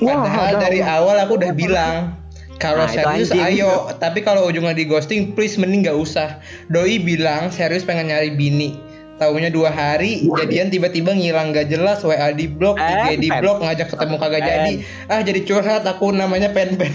[0.00, 2.16] Padahal ada- dari awal aku udah bilang
[2.62, 3.58] kalau Nah, serius anjing.
[3.58, 6.38] ayo, tapi kalau ujungnya di ghosting please mending gak usah.
[6.70, 8.78] Doi bilang serius pengen nyari bini.
[9.18, 13.62] Taunya dua hari, jadian tiba-tiba ngilang gak jelas, WA di blok, Eh, IG di blok,
[13.62, 14.50] ngajak ketemu kagak Pen.
[14.50, 14.72] jadi.
[15.06, 16.90] Ah jadi curhat aku namanya Pen Pen.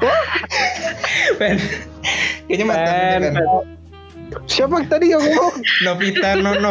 [1.40, 1.56] pen.
[2.46, 3.34] Kayaknya mantan Pen, Pen.
[4.46, 5.54] Siapa tadi yang ngomong?
[5.82, 6.70] Novita Nono.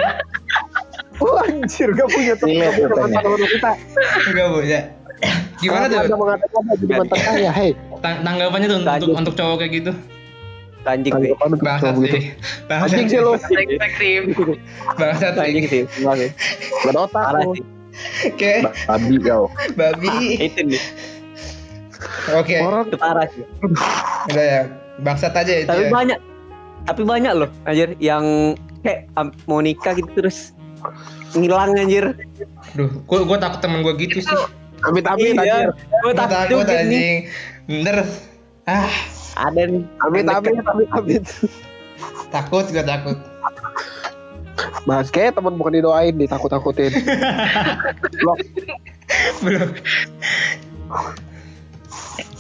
[1.20, 2.68] Wah anjir gak punya teman Iya,
[4.32, 4.80] gak punya
[5.20, 5.32] ya.
[5.60, 6.18] Gimana Ada tuh?
[6.18, 7.72] mengatakan ada jadi mantan kaya, hei.
[8.00, 9.92] Tang- tanggapannya tuh untuk, untuk cowok kayak gitu?
[10.82, 12.16] anjing sih Bangsat cowok gitu.
[12.16, 12.24] sih.
[12.66, 13.20] Bangsat Anjing sih.
[14.96, 15.82] Bangsat anjing sih.
[15.86, 16.30] sih enggak sih
[16.80, 17.22] Gak ada otak.
[17.22, 17.52] parah lo.
[17.52, 17.66] sih
[18.26, 18.54] Oke,
[18.88, 19.44] Babi kau.
[19.76, 20.10] babi.
[20.40, 20.82] itu nih
[22.32, 23.44] Oke, Orang parah sih
[24.26, 24.62] udah ya.
[25.00, 25.92] Bangsat aja itu tapi ya.
[25.92, 26.20] banyak
[26.86, 29.12] tapi banyak loh anjir yang kayak
[29.46, 30.56] mau nikah gitu terus
[31.34, 32.16] ngilang anjir
[32.72, 34.38] Duh, gua, gua takut temen gua gitu sih.
[34.82, 35.70] Amit-amit Iya, anjir.
[35.70, 37.18] gue Gua takut takut anjing.
[37.66, 37.98] Bener.
[38.64, 38.90] Ah,
[39.36, 41.24] ada nih Amit-amit, amit-amit.
[42.30, 43.18] takut gua takut.
[44.82, 46.92] Bahas kayak teman bukan didoain, ditakut-takutin.
[49.40, 49.70] Belum.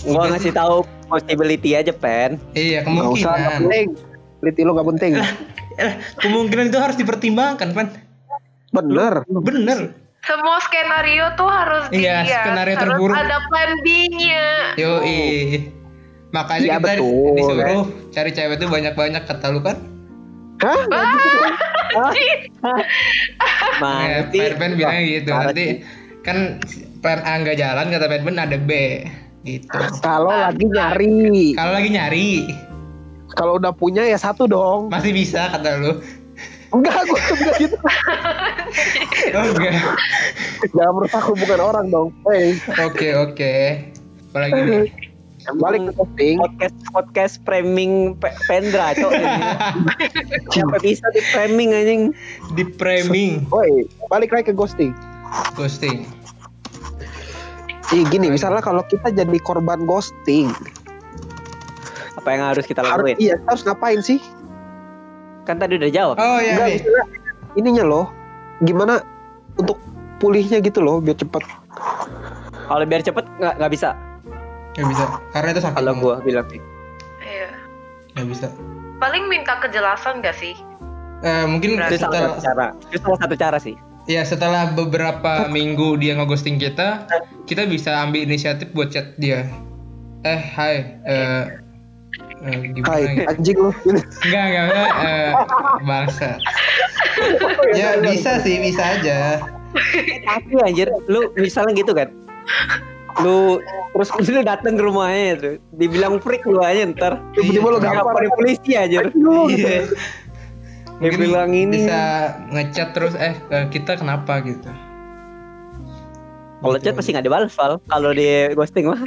[0.01, 0.75] gua ngasih tahu
[1.05, 3.59] possibility aja pen Iya, Gak usah, gak kemungkinan.
[3.61, 3.87] penting.
[4.39, 5.11] Liti lo gak penting.
[5.75, 7.87] Eh, kemungkinan itu harus dipertimbangkan, Pan.
[8.69, 9.23] Bener.
[9.27, 9.79] Bener.
[10.29, 12.45] Semua skenario tuh harus Iya, dilihat.
[12.45, 13.15] skenario harus terburuk.
[13.17, 14.45] ada plan B-nya.
[14.75, 15.17] Yoi.
[16.29, 19.77] Makanya Iya, kita betul, disuruh cari cewek itu banyak-banyak kata lu kan?
[20.59, 20.81] Hah?
[23.79, 25.31] nah Eh, nanti Pen Pen bilangnya gitu.
[25.31, 25.73] Nanti sih.
[26.19, 26.37] kan
[26.99, 28.71] plan A nggak jalan kata Pen Pen ada B
[29.41, 29.79] gitu.
[29.97, 31.55] Kalau lagi nyari.
[31.55, 32.29] Kalau lagi nyari
[33.31, 34.89] Kalau udah punya ya satu dong.
[34.89, 35.97] masih bisa kata lu.
[36.69, 37.77] Enggak, gue enggak gitu.
[39.33, 39.73] Enggak.
[40.69, 42.09] Jangan merusak hubungan orang dong.
[42.25, 43.53] Hey, Oke oke.
[44.29, 44.87] Apalagi nih?
[45.57, 46.35] balik ke posting.
[46.37, 49.09] podcast podcast framing pe- Pendra cok
[50.53, 52.01] siapa bisa di framing anjing
[52.53, 54.93] di framing Woi, balik lagi ke ghosting.
[55.57, 56.05] ghosting.
[57.89, 60.53] Ih gini, misalnya kalau kita jadi korban ghosting,
[62.13, 64.21] apa yang harus kita harus lakuin iya harus ngapain sih?
[65.49, 67.03] Kan tadi udah jawab Oh iya Enggak, misalnya
[67.57, 68.05] ininya loh,
[68.61, 69.01] gimana
[69.57, 69.81] untuk
[70.21, 71.41] pulihnya gitu loh biar cepet.
[72.69, 73.89] kalau biar cepet nggak nggak bisa
[74.77, 75.03] Nggak bisa.
[75.33, 75.75] Karena itu sakit.
[75.75, 76.61] kalau gua bilang sih
[77.19, 77.49] Iya.
[78.13, 78.47] Nggak bisa.
[78.99, 80.53] Paling minta kejelasan gak sih?
[81.19, 83.75] Eh, mungkin itu salah setelah satu cara itu salah satu cara sih
[84.05, 87.05] ya setelah beberapa minggu dia ngeghosting kita,
[87.43, 89.45] kita bisa ambil inisiatif buat chat dia.
[90.23, 90.75] Eh, hai.
[91.03, 91.43] Eh,
[92.41, 93.27] eh, gimana Hai, gitu?
[93.27, 93.71] anjing lo.
[94.23, 94.89] Enggak, enggak, enggak.
[95.01, 95.31] Eh,
[95.83, 96.29] bangsa.
[97.73, 99.17] ya bisa sih, bisa aja.
[100.25, 102.09] tapi anjir lu misalnya gitu kan
[103.21, 103.61] lu
[103.91, 108.01] terus lu dateng ke rumahnya tuh dibilang freak lu aja ntar Tiba-tiba Iya.
[108.01, 108.13] gampar.
[108.15, 108.97] pada polisi aja
[109.45, 109.85] Iya.
[110.97, 111.85] Dia bilang ini.
[111.85, 112.01] bisa
[112.49, 113.37] ngechat terus eh
[113.69, 114.67] kita kenapa gitu.
[116.59, 118.99] kalau Gitu chat pasti nggak dibalas Val kalau di ghosting mah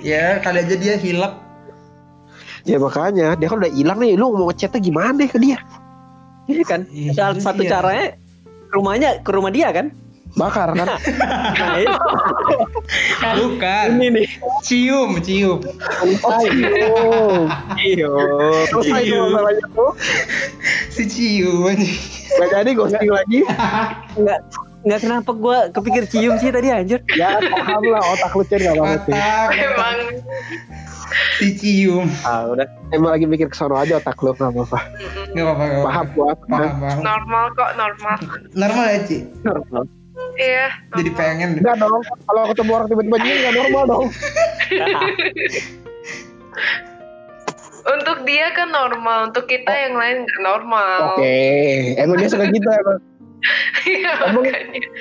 [0.00, 1.44] Ya kali aja dia hilap.
[2.68, 5.56] Ya makanya dia kan udah hilang nih, lu mau ngechatnya gimana deh ke dia?
[6.48, 7.44] iya kan Iya, salah iya.
[7.44, 8.06] satu caranya
[8.72, 9.92] rumahnya ke rumah dia kan
[10.36, 10.84] Bakar kan?
[10.86, 11.00] Nah,
[11.80, 11.98] itu.
[13.40, 13.86] Bukan.
[13.96, 14.28] ini nih.
[14.60, 15.56] Cium, cium.
[16.20, 17.48] Oh, cium.
[17.80, 18.12] Iyo.
[18.68, 19.92] Selesai tuh masalahnya tuh.
[20.92, 21.74] Si cium.
[22.38, 23.40] Gak jadi ghosting lagi.
[24.20, 24.44] Enggak
[24.86, 27.02] Enggak kenapa gua kepikir cium sih tadi anjir.
[27.18, 29.14] Ya paham lah otak lu Cen gak banget sih.
[29.14, 29.98] Otak, Memang
[31.42, 32.06] si cium.
[32.22, 32.66] Ah, udah.
[32.94, 34.78] Emang lagi mikir kesono aja otak lu gak apa-apa.
[35.34, 35.64] Gak apa-apa.
[35.82, 36.14] Paham apa-apa.
[36.14, 36.30] gua.
[36.46, 36.98] Paham, paham.
[37.02, 38.16] normal kok normal.
[38.54, 39.18] Normal ya, Ci?
[40.38, 40.66] Iya.
[40.94, 41.18] Jadi normal.
[41.18, 41.50] pengen.
[41.58, 42.02] Enggak dong.
[42.06, 44.06] Kalau ketemu orang tiba-tiba gini gak normal dong.
[47.88, 51.16] Untuk dia kan normal, untuk kita yang lain nggak normal.
[51.16, 51.96] Oke.
[51.96, 53.00] Emang dia suka gitu emang.
[53.86, 54.50] Iya Emang-.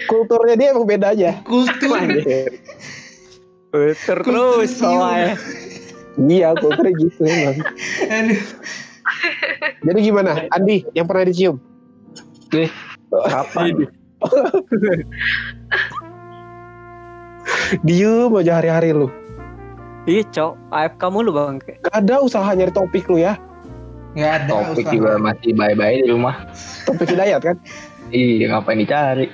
[0.07, 1.31] Kulturnya dia emang beda aja.
[1.43, 1.97] Kultur.
[3.73, 5.35] Puter terus soalnya.
[6.17, 7.57] Iya kulturnya gitu emang.
[8.09, 8.41] Aduh.
[9.87, 10.31] Jadi gimana?
[10.51, 11.57] Andi yang pernah dicium?
[12.51, 12.71] Nih,
[13.11, 13.87] kapan?
[17.83, 19.07] Diem aja hari-hari lu.
[20.07, 20.53] Iya, Cok.
[20.71, 21.59] AFK mulu Bang.
[21.59, 23.35] Gak ada usaha nyari topik lu ya.
[24.15, 24.95] Gak ada Topik usaha.
[24.95, 26.47] juga masih bye-bye di rumah.
[26.87, 27.59] Topik hidayat kan?
[28.07, 29.27] Iya, ngapain dicari?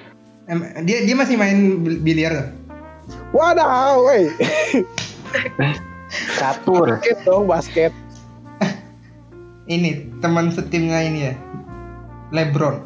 [0.43, 2.47] Em, dia dia masih main bil- biliar tuh.
[3.31, 4.27] Wadah, woi.
[6.39, 6.97] Catur.
[6.97, 7.93] Basket dong, basket.
[9.69, 11.33] Ini teman setimnya ini ya.
[12.29, 12.81] Lebron.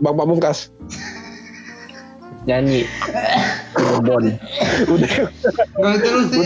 [0.00, 0.70] Bang Pamungkas.
[2.42, 2.88] Nyanyi.
[3.76, 4.24] Cirebon.
[4.92, 5.10] Udah,
[5.76, 6.40] Gak terus sih.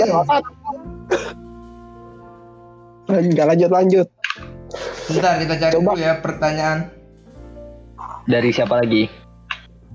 [3.05, 4.07] udah lanjut, lanjut.
[5.07, 5.93] Bentar kita cari Coba.
[5.93, 6.79] dulu ya pertanyaan.
[8.25, 9.09] Dari siapa lagi?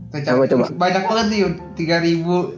[0.10, 0.66] Coba, coba.
[0.74, 1.40] Banyak banget sih
[1.86, 2.58] 3200.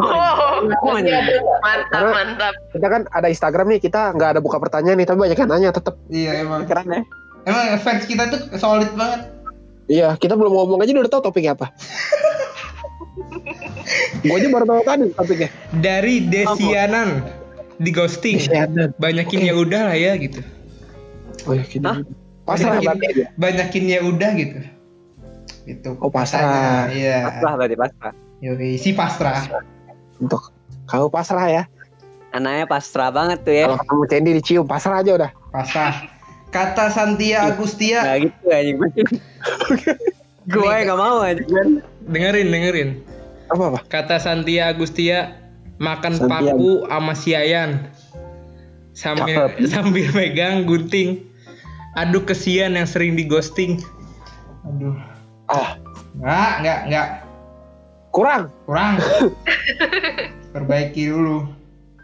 [0.00, 0.60] Oh,
[0.92, 1.16] Mana?
[1.64, 2.54] mantap Karena- mantap.
[2.76, 5.70] Kita kan ada Instagram nih, kita nggak ada buka pertanyaan nih, tapi banyak yang nanya
[5.72, 5.96] tetap.
[6.12, 6.68] Iya emang.
[6.68, 7.02] Keren ya.
[7.48, 9.32] Emang fans kita tuh solid banget.
[9.88, 11.72] Iya, kita belum ngomong aja udah tahu topiknya apa.
[14.20, 15.48] Gue aja baru tahu tadi topiknya.
[15.80, 17.24] Dari Desianan
[17.80, 18.36] di ghosting.
[18.36, 18.92] Desianan.
[19.00, 20.44] Banyakin ya udah lah ya gitu.
[21.48, 21.80] Oh ya, gitu.
[21.88, 22.04] Hah?
[22.50, 23.26] Pasrah banyakin, aja.
[23.38, 24.58] banyakin ya udah gitu.
[25.70, 25.90] Itu.
[26.02, 26.90] Oh, pasrah.
[26.90, 27.30] Iya.
[27.30, 28.12] Pasrah berarti pasrah.
[28.42, 29.62] Yoi, si pasrah.
[30.18, 30.50] Untuk
[30.90, 31.62] kamu pasrah ya.
[32.34, 33.66] Anaknya pasrah banget tuh ya.
[33.70, 35.30] Kalau ketemu Cendi dicium, pasrah aja udah.
[35.54, 35.94] Pasrah.
[36.50, 38.02] Kata Santia Agustia.
[38.02, 38.76] Nah gitu anjing.
[40.50, 41.46] Gue nggak mau anjing.
[42.10, 42.88] Dengerin, dengerin.
[43.54, 43.78] Apa apa?
[43.86, 45.38] Kata Santia Agustia
[45.78, 46.50] makan Santia.
[46.50, 47.86] paku sama si Yayan
[48.98, 51.29] sambil sambil megang gunting.
[51.94, 53.82] Aduh kesian yang sering di ghosting.
[54.62, 54.94] Aduh.
[55.50, 55.74] Ah,
[56.14, 57.06] Enggak, enggak, enggak.
[58.10, 58.42] kurang.
[58.66, 58.94] Kurang.
[60.54, 61.46] Perbaiki dulu.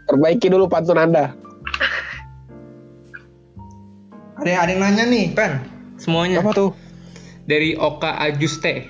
[0.07, 1.31] Perbaiki dulu pantun Anda.
[4.37, 5.63] Ada yang ada yang nanya nih, Pen.
[5.97, 6.71] Semuanya Apa tuh?
[7.47, 8.85] dari Oka Ajuste.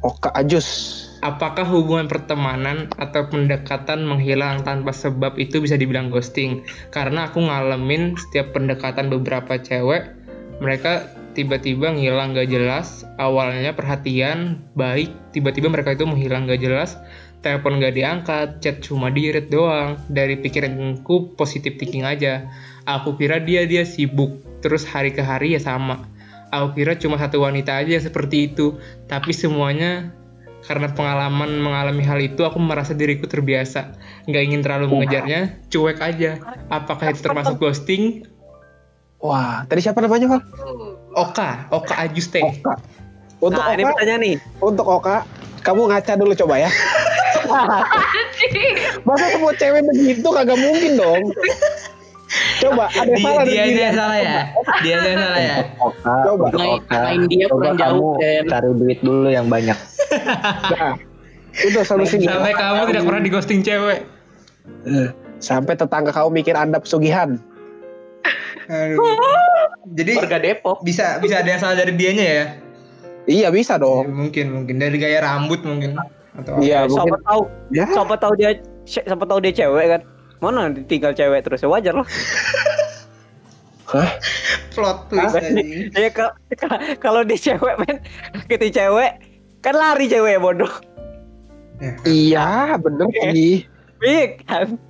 [0.00, 1.01] Oka Ajus.
[1.22, 6.66] Apakah hubungan pertemanan atau pendekatan menghilang tanpa sebab itu bisa dibilang ghosting?
[6.90, 10.18] Karena aku ngalamin setiap pendekatan beberapa cewek,
[10.58, 11.06] mereka
[11.38, 13.06] tiba-tiba ngilang gak jelas.
[13.22, 16.98] Awalnya perhatian, baik, tiba-tiba mereka itu menghilang gak jelas.
[17.38, 20.02] Telepon gak diangkat, chat cuma di read doang.
[20.10, 22.50] Dari pikiranku positif thinking aja.
[22.82, 26.02] Aku kira dia dia sibuk, terus hari ke hari ya sama.
[26.50, 30.12] Aku kira cuma satu wanita aja seperti itu, tapi semuanya
[30.62, 33.98] karena pengalaman mengalami hal itu aku merasa diriku terbiasa
[34.30, 36.38] nggak ingin terlalu mengejarnya cuek aja
[36.70, 38.26] apakah itu termasuk ghosting
[39.22, 40.42] Wah, tadi siapa namanya, Val?
[41.14, 42.74] Oka Oka Ajuste Oka.
[43.38, 44.36] Untuk Nah ini Oka, pertanyaan nih.
[44.58, 45.22] untuk Oka,
[45.62, 46.70] kamu ngaca dulu coba ya.
[49.06, 51.22] Masa semua cewek begitu kagak mungkin dong.
[52.58, 54.38] Coba, ada dia, salah dia yang salah ya
[54.80, 56.44] dia yang salah ya Oka, Coba.
[56.50, 56.98] Main- Oka.
[57.02, 58.42] main dia Coba kurang jauh, Ken.
[58.46, 59.78] cari duit dulu yang banyak.
[60.72, 60.96] Nah,
[61.54, 62.32] itu solusinya.
[62.34, 64.08] sampai kamu tidak pernah di ghosting cewek
[65.38, 67.36] Sampai tetangga kamu mikir Anda pesugihan.
[68.66, 68.96] Aduh.
[69.98, 70.80] jadi Warga Depok.
[70.80, 72.44] bisa bisa ada yang salah dari dianya ya
[73.22, 74.08] Iya bisa Ya, dong.
[74.10, 75.94] mungkin mungkin dari gaya rambut mungkin
[76.32, 76.60] atau apa.
[76.60, 77.86] Iya Siapa tahu Ya.
[77.86, 78.50] siapa tahu dia
[78.84, 80.00] siapa tahu dia cewek kan.
[80.42, 82.08] Mana ditinggal cewek terus ya wajar lah.
[83.94, 84.10] Hah?
[84.72, 85.36] plot twist.
[85.92, 86.32] Ya kalau
[86.98, 88.00] kalau dia cewek men,
[88.48, 89.20] kita cewek
[89.60, 90.72] kan lari cewek bodoh.
[92.08, 93.68] Iya bener sih.
[94.02, 94.80] Iya kan.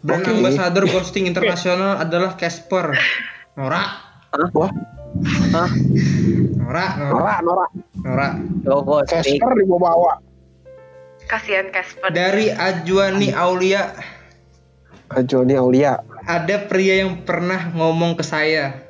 [0.00, 0.32] brand Oke.
[0.32, 2.96] ambassador ghosting internasional adalah Casper
[3.52, 4.00] Nora
[4.56, 4.72] Wah,
[5.52, 5.70] Hah?
[6.56, 7.66] Nora Nora Nora,
[8.00, 8.28] Nora.
[8.64, 9.04] Nora.
[9.04, 10.24] Casper dibawa.
[11.28, 12.10] Kasihan Casper.
[12.16, 13.92] dari Ajuani Aulia
[15.26, 16.00] Joni Aulia.
[16.28, 18.86] ada pria yang pernah ngomong ke saya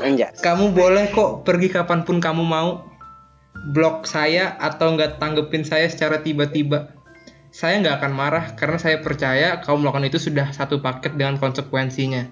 [0.00, 0.40] Anjas.
[0.40, 2.90] kamu boleh kok pergi kapan pun kamu mau
[3.68, 6.96] blok saya atau nggak tanggepin saya secara tiba-tiba.
[7.50, 12.30] Saya nggak akan marah karena saya percaya kamu melakukan itu sudah satu paket dengan konsekuensinya.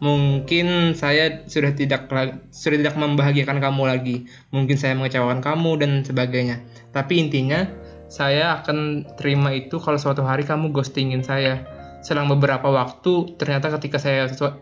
[0.00, 2.08] Mungkin saya sudah tidak
[2.52, 4.16] sudah tidak membahagiakan kamu lagi.
[4.52, 6.64] Mungkin saya mengecewakan kamu dan sebagainya.
[6.92, 7.68] Tapi intinya
[8.08, 11.79] saya akan terima itu kalau suatu hari kamu ghostingin saya.
[12.00, 14.56] Selang beberapa waktu ternyata ketika saya sesu-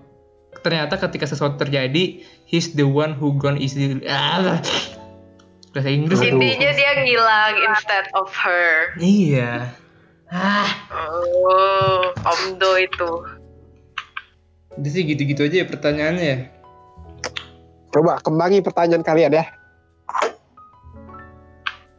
[0.60, 4.02] ternyata ketika sesuatu terjadi, he's the one who gone easily.
[4.04, 4.58] Ah,
[5.72, 6.18] bahasa Inggris.
[6.18, 8.98] Intinya dia ngilang instead of her.
[8.98, 9.70] Iya.
[10.28, 13.10] Ah, Oh, Omdo itu.
[14.74, 16.38] udah sih gitu-gitu aja ya pertanyaannya ya.
[17.90, 19.44] Coba kembangi pertanyaan kalian ya.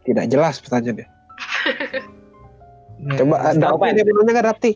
[0.03, 1.07] Tidak jelas pertanyaannya.
[2.99, 4.71] Nah, Coba ada apa yang mau nanya nggak Dapti?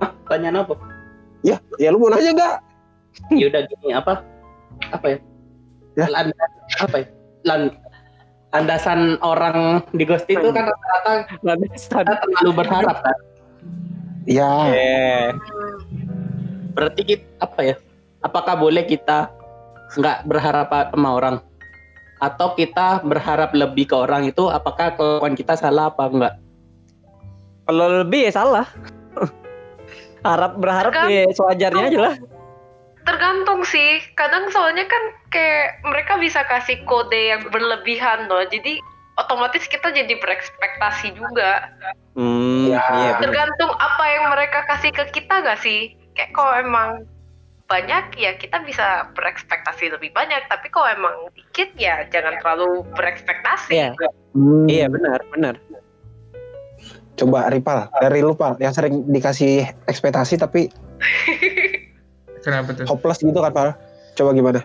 [0.00, 0.74] Hah, tanyaan apa?
[1.44, 2.56] Ya, ya lu mau nanya nggak?
[3.36, 4.24] Ya udah gini apa?
[4.88, 5.18] Apa ya?
[5.98, 6.06] Ya.
[6.08, 6.50] Landas,
[6.80, 7.06] apa ya?
[7.44, 7.60] Lan,
[8.50, 11.12] landasan orang di ghost itu kan rata-rata
[11.44, 12.04] Landasan.
[12.08, 13.16] terlalu berharap kan.
[14.24, 15.28] Ya, Eh,
[16.72, 17.76] Berarti kita, apa ya?
[18.20, 19.28] Apakah boleh kita
[20.00, 21.36] nggak berharap sama orang?
[22.20, 26.34] Atau kita berharap lebih ke orang itu apakah kelakuan kita salah apa enggak?
[27.70, 28.66] Kalau lebih ya salah.
[30.26, 32.14] Harap berharap ya sewajarnya aja lah.
[33.06, 34.02] Tergantung sih.
[34.18, 38.42] Kadang soalnya kan kayak mereka bisa kasih kode yang berlebihan loh.
[38.44, 38.82] Jadi
[39.16, 41.70] otomatis kita jadi berekspektasi juga.
[42.18, 42.82] Hmm, Ya.
[42.92, 43.12] iya.
[43.22, 45.94] Tergantung apa yang mereka kasih ke kita gak sih?
[46.18, 46.90] Kayak kalau emang
[47.70, 50.42] banyak ya kita bisa berekspektasi lebih banyak.
[50.50, 53.72] Tapi kalau emang dikit ya jangan terlalu berekspektasi.
[53.72, 53.94] Iya,
[54.36, 54.66] Hmm.
[54.68, 55.54] iya benar, benar.
[57.20, 60.72] Coba Ripal, dari lu Pal, yang sering dikasih ekspektasi tapi
[62.44, 62.88] Kenapa tuh?
[62.88, 63.68] hopeless gitu kan Pal?
[64.16, 64.64] Coba gimana?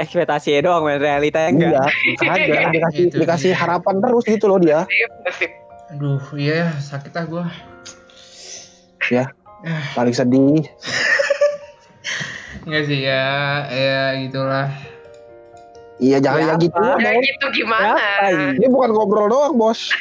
[0.00, 0.96] Ekspektasi doang, men.
[0.96, 1.92] realitanya enggak.
[2.08, 3.60] Iya, makanya dikasih Itu dikasih dia.
[3.60, 4.88] harapan terus gitu loh dia.
[4.88, 5.06] Iya.
[5.92, 7.44] Aduh, iya sakit ah gua.
[9.96, 10.64] Paling sedih.
[12.64, 13.24] Enggak sih ya,
[13.68, 14.68] ya gitulah.
[16.00, 16.80] Iya, jangan Ya ya gitu.
[16.80, 17.92] Ya gitu gimana?
[18.32, 18.56] Ini?
[18.56, 19.92] Ini bukan ngobrol doang, Bos.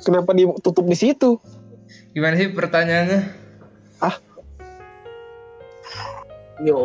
[0.00, 1.36] Kenapa ditutup di situ?
[2.16, 3.20] Gimana sih pertanyaannya?
[6.60, 6.84] Yo.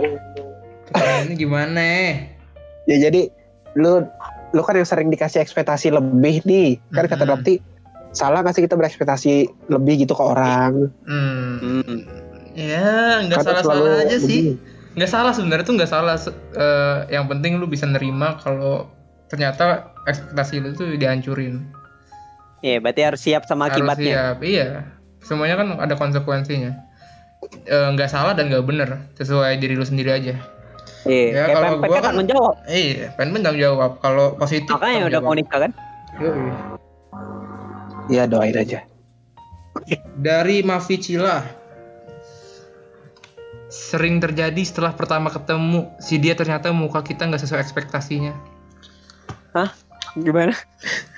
[0.88, 1.84] Pertanyaannya gimana?
[2.88, 3.28] Ya jadi
[3.76, 4.08] lu
[4.56, 6.80] lu kan yang sering dikasih ekspektasi lebih nih.
[6.96, 7.32] Kan kata Mhm.
[7.36, 7.54] Dapti
[8.16, 9.34] salah nggak sih kita berekspektasi
[9.68, 10.88] lebih gitu ke orang?
[11.04, 11.60] Hmm.
[11.60, 12.00] Hmm.
[12.56, 14.42] Ya, nggak salah-salah selalu aja sih.
[14.56, 14.74] begini.
[14.96, 16.16] Nggak salah sebenarnya tuh nggak salah.
[16.56, 18.88] Eh, yang penting lu bisa nerima kalau
[19.28, 21.68] ternyata ekspektasi lu tuh dihancurin.
[22.66, 24.10] Iya, berarti harus siap sama Harus akibatnya.
[24.10, 24.68] siap, iya.
[25.22, 26.74] Semuanya kan ada konsekuensinya.
[27.64, 29.06] Eh, Nggak salah dan nggak bener.
[29.14, 30.34] Sesuai diri lu sendiri aja.
[31.06, 32.56] Iya, Ya, kayak kalau gua kan kan- tanggung jawab.
[32.66, 33.92] Iya, pengen tanggung jawab.
[34.02, 34.72] Kalau positif.
[34.72, 35.24] Makanya udah jawab.
[35.24, 35.72] mau nikah kan?
[38.08, 38.82] Iya doain aja.
[40.16, 41.46] Dari Maficila.
[43.68, 48.34] Sering terjadi setelah pertama ketemu, si dia ternyata muka kita nggak sesuai ekspektasinya.
[50.16, 50.56] Gimana?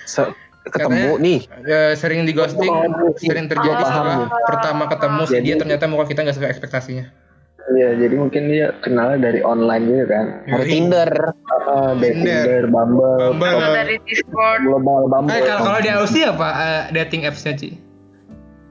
[0.04, 0.34] Se-
[0.70, 1.40] ketemu nih.
[1.64, 2.74] Ya, sering di ghosting,
[3.18, 4.28] sering terjadi Paham setelah nih.
[4.46, 7.06] pertama ketemu, si Jadi- dia ternyata muka kita nggak sesuai ekspektasinya.
[7.68, 10.26] Iya, jadi mungkin dia kenal dari online gitu kan.
[10.48, 10.70] Dari.
[10.72, 11.12] Tinder.
[11.68, 12.44] Uh, dari Tinder.
[12.48, 13.76] Tinder, Bumble, Bumble.
[13.76, 15.36] Dari Discord, global Bumble.
[15.36, 17.76] Eh, kalau kalau di Aussie apa eh, dating apps-nya, Ci?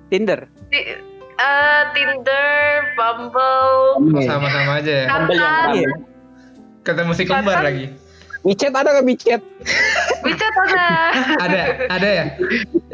[0.08, 0.48] Tinder.
[0.72, 0.96] di-
[1.36, 2.56] eh, Tinder,
[2.96, 5.06] Bumble, Oh, sama-sama aja ya.
[5.12, 5.92] Ambil yang.
[6.80, 7.92] Kata musik kembar lagi.
[8.46, 9.42] Micet ada nggak micet?
[10.22, 10.86] WeChat ada.
[11.46, 12.24] Ada, ada ya.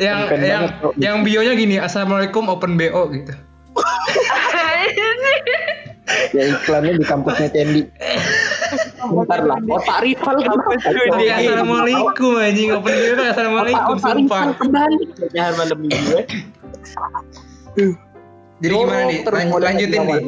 [0.00, 3.32] Yang Keren yang banget, yang bio-nya gini, Assalamualaikum open BO gitu.
[6.36, 7.88] Ya iklannya di kampusnya Candy.
[9.00, 9.56] Bentar lah.
[9.64, 10.76] Otak rival kenapa?
[10.82, 14.42] Tapi assalamualaikum anjing open BO kan assalamualaikum sumpah.
[14.56, 15.04] kembali.
[15.32, 16.20] Jangan malam gue.
[18.60, 19.20] Jadi gimana nih?
[19.56, 20.22] Lanjutin nih.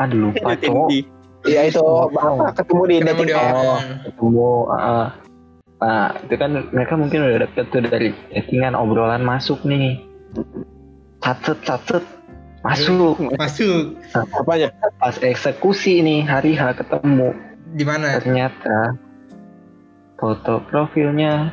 [0.00, 1.21] Aduh lupa cowok.
[1.42, 3.54] Iya itu apa ketemu di Ketemu dating di app.
[3.56, 3.84] orang.
[4.06, 5.08] ketemu ah.
[5.82, 9.98] nah itu kan mereka mungkin udah deket tuh dari chattingan obrolan masuk nih
[11.18, 12.04] catet catet
[12.62, 13.98] masuk Masuk.
[14.14, 14.70] Apanya?
[14.96, 17.34] pas eksekusi nih hari H ketemu
[17.74, 18.22] Di mana?
[18.22, 18.94] ternyata
[20.14, 21.50] foto profilnya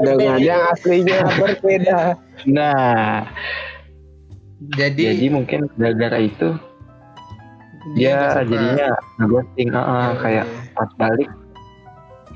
[0.00, 2.16] Dengan yang aslinya berbeda.
[2.48, 3.28] nah
[4.72, 6.56] Jadi, jadi mungkin gara-gara itu
[7.84, 8.40] suka.
[8.46, 8.88] jadinya
[9.24, 11.28] ghosting ah, ah, kayak pas balik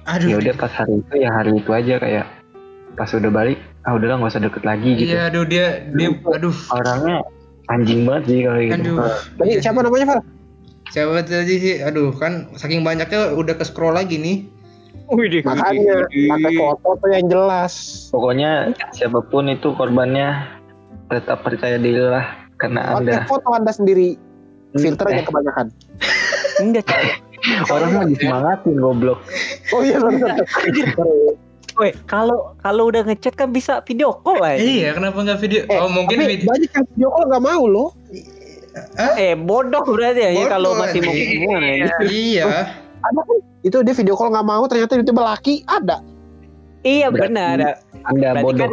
[0.08, 0.28] aduh.
[0.28, 2.26] ya udah pas hari itu ya hari itu aja kayak
[2.94, 6.54] pas udah balik ah udahlah nggak usah deket lagi gitu Iya, aduh dia dia aduh.
[6.72, 7.20] orangnya
[7.68, 8.96] anjing banget sih kalau gitu Aduh.
[9.40, 10.20] Tadi siapa namanya, Val?
[10.92, 11.74] Siapa tadi sih?
[11.80, 14.36] Aduh, kan saking banyaknya udah ke scroll lagi nih.
[15.12, 17.72] Wih, Makanya pakai foto tuh yang jelas.
[18.08, 20.48] Pokoknya siapa pun itu korbannya
[21.12, 22.24] tetap percaya diri lah
[22.56, 24.16] karena Pakai anda foto anda sendiri.
[24.74, 25.66] Filter Eh, yang kebanyakan.
[26.62, 26.86] Enggak,
[27.66, 29.18] orang mah disemangatin goblok.
[29.70, 30.38] Oh iya benar.
[31.74, 34.58] Woi, kalau kalau udah ngechat kan bisa video call aja.
[34.58, 35.60] Iya, kenapa nggak video?
[35.64, 36.46] Eh, oh, mungkin Tapi video.
[36.46, 37.88] banyak yang video call nggak mau loh.
[39.16, 41.30] Eh, bodoh berarti ya Bodoh, kalau masih mau anjing.
[41.36, 41.86] hubungan aja.
[42.04, 42.44] Iya.
[43.00, 43.38] Ada kan?
[43.60, 45.98] Itu dia video call nggak mau ternyata itu laki ada.
[46.80, 47.56] Iya Berarti- benar.
[48.04, 48.58] Anda Berarti bodoh.
[48.60, 48.72] kan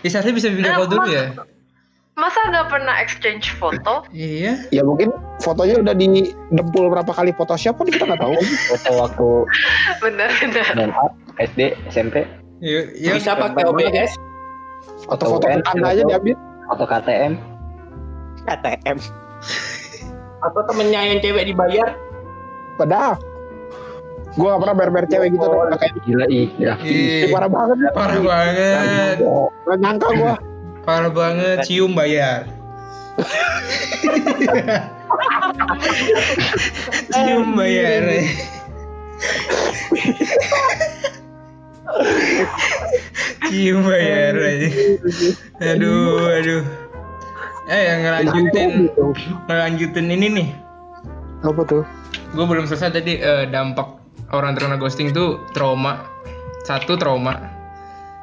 [0.00, 1.24] Bisa bisa video call dulu ya.
[2.16, 4.00] Masa nggak pernah exchange foto?
[4.08, 4.56] Iya.
[4.72, 5.12] Ya mungkin
[5.44, 8.32] fotonya udah di dempul berapa kali Photoshop kan kita nggak tahu.
[8.72, 9.28] Foto waktu
[10.00, 10.64] Bener-bener.
[10.64, 11.04] SMA,
[11.36, 11.60] SD,
[11.92, 12.24] SMP,
[12.64, 13.12] Iya, iya.
[13.20, 14.16] Bisa pakai OBS.
[15.12, 16.36] Atau foto UN, tetangga aja diambil.
[16.72, 17.32] foto KTM.
[18.48, 18.96] KTM.
[20.40, 21.88] Atau temennya yang cewek dibayar.
[22.80, 23.20] Padahal
[24.32, 25.46] gue gak pernah bayar-bayar cewek gitu.
[25.52, 26.88] Kayak Gila ih, grafis.
[26.88, 27.26] Iya.
[27.28, 27.76] parah banget.
[27.92, 29.16] Parah banget.
[29.68, 30.34] Gak nyangka gue.
[30.86, 31.66] Parah banget.
[31.66, 32.46] Cium bayar.
[37.10, 38.02] Cium bayar.
[43.50, 44.68] Cium bayar aja.
[45.74, 46.62] Aduh, aduh.
[47.66, 48.70] Eh, yang ngelanjutin
[49.50, 50.48] ngelanjutin ini nih.
[51.42, 51.82] Apa tuh?
[52.30, 53.98] Gue belum selesai tadi eh, dampak
[54.30, 56.06] orang terkena ghosting itu trauma.
[56.62, 57.55] Satu trauma.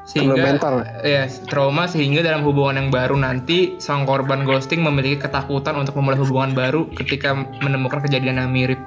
[0.03, 0.83] Trauma mental.
[0.99, 6.19] ya trauma sehingga dalam hubungan yang baru nanti sang korban ghosting memiliki ketakutan untuk memulai
[6.19, 7.31] hubungan baru ketika
[7.63, 8.79] menemukan kejadian yang mirip.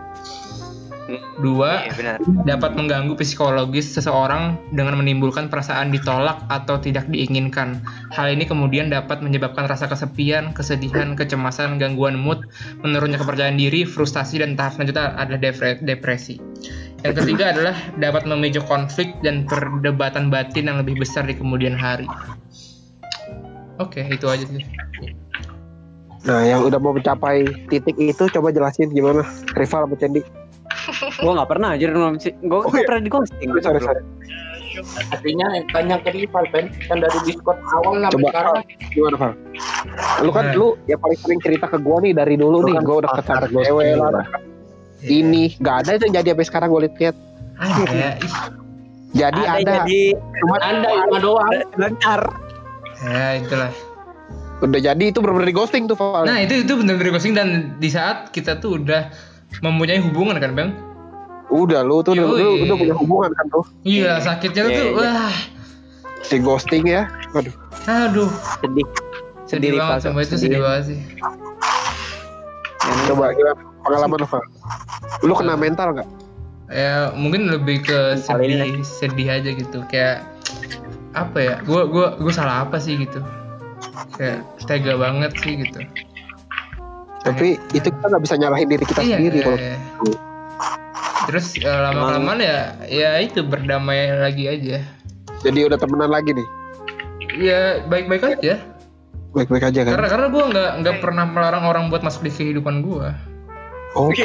[1.39, 7.79] Dua, Iya dapat mengganggu psikologis seseorang dengan menimbulkan perasaan ditolak atau tidak diinginkan.
[8.11, 12.43] Hal ini kemudian dapat menyebabkan rasa kesepian, kesedihan, kecemasan, gangguan mood,
[12.83, 16.43] menurunnya kepercayaan diri, frustasi, dan tahap selanjutnya adalah depre- depresi.
[17.07, 22.11] Yang ketiga adalah dapat memicu konflik dan perdebatan batin yang lebih besar di kemudian hari.
[23.79, 24.65] Oke, itu aja sih.
[26.27, 29.23] Nah yang udah mau mencapai titik itu coba jelasin gimana.
[29.55, 30.46] Rival apa Cendi?
[31.17, 32.33] Gua nggak pernah anjir gua Oh, nggak
[32.75, 32.87] iya.
[32.87, 33.49] pernah di ghosting.
[33.59, 34.03] Sorry sorry.
[35.09, 36.69] Artinya banyak ke rival, Pen.
[36.85, 38.29] Kan dari Discord awal sampai Coba.
[38.29, 38.55] sekarang.
[38.91, 39.33] Gimana Val?
[40.21, 40.55] Lu kan Nah.
[40.55, 42.75] lu ya paling sering cerita ke gua nih dari dulu Lu nih.
[42.75, 43.11] kan Gua udah
[43.49, 44.11] cewek lah.
[44.13, 44.27] lah.
[44.99, 47.15] Ini gak ada itu yang jadi sampai sekarang gue lihat.
[47.57, 48.35] Ada, ih.
[49.15, 49.61] Jadi ada.
[49.85, 50.03] jadi
[50.37, 51.53] Cuma Anda cuma doang.
[51.75, 52.21] lancar.
[53.03, 53.73] Ya, itulah.
[54.57, 56.25] udah jadi itu bener-bener di ghosting tuh Val.
[56.25, 59.13] Nah, itu itu benar-benar ghosting dan di saat kita tuh udah
[59.61, 60.71] mempunyai hubungan kan, Bang?
[61.47, 62.27] Udah lu tuh udah,
[62.67, 63.65] udah punya hubungan kan tuh.
[63.87, 65.13] Iya, sakitnya Iya, tuh iya.
[65.15, 65.37] wah.
[66.27, 67.07] Di ghosting ya.
[67.33, 67.55] Aduh.
[67.87, 68.87] Aduh, Sedih.
[69.47, 70.99] sedih Sedih, banget sama itu sedih banget sih.
[73.07, 73.55] Coba gimana
[73.87, 74.43] pengalaman lu Val?
[75.23, 76.09] Lu kena mental nggak?
[76.67, 79.87] Ya, mungkin lebih ke sedih, sedih aja gitu.
[79.87, 80.27] Kayak
[81.15, 81.55] apa ya?
[81.63, 83.23] Gua gua gua salah apa sih gitu.
[84.19, 85.79] Kayak tega banget sih gitu.
[87.23, 89.77] Tapi itu kita nggak bisa nyalahin diri kita Iya, sendiri iya, kalau iya.
[91.27, 94.79] Terus eh, lama kelamaan ya ya itu berdamai lagi aja.
[95.45, 96.49] jadi udah temenan lagi nih.
[97.37, 98.63] Ya baik-baik aja.
[99.37, 99.93] Baik-baik aja kan.
[100.01, 103.07] Karena karena gue nggak nggak pernah melarang orang buat masuk di kehidupan gue.
[103.95, 104.25] Oke.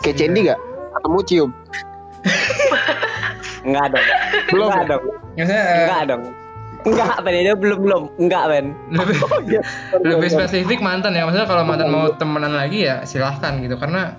[0.00, 0.60] Kayak Cendi nggak?
[0.96, 1.50] Ketemu cium.
[3.66, 4.06] Enggak dong.
[4.48, 5.02] Belum Enggak dong.
[5.36, 6.22] Maksudnya eh, Enggak dong.
[6.80, 7.34] Enggak, Ben.
[7.44, 8.02] Itu belum belum.
[8.16, 8.66] Enggak, Ben.
[8.88, 9.16] lebih
[9.48, 9.60] iya.
[10.00, 11.28] lebih spesifik mantan ya.
[11.28, 13.76] Maksudnya kalau mantan mau temenan lagi ya silahkan gitu.
[13.76, 14.16] Karena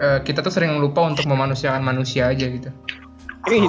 [0.00, 2.70] eh, kita tuh sering lupa untuk memanusiakan manusia aja gitu.
[3.48, 3.68] Ini.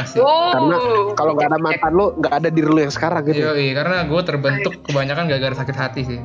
[0.00, 0.22] Asik.
[0.22, 0.52] Oh.
[0.52, 0.76] Karena
[1.16, 3.40] Kalau nggak ada mantan lu, nggak ada diri lu yang sekarang gitu.
[3.42, 6.20] Yoi, karena gue terbentuk kebanyakan gara-gara sakit hati sih.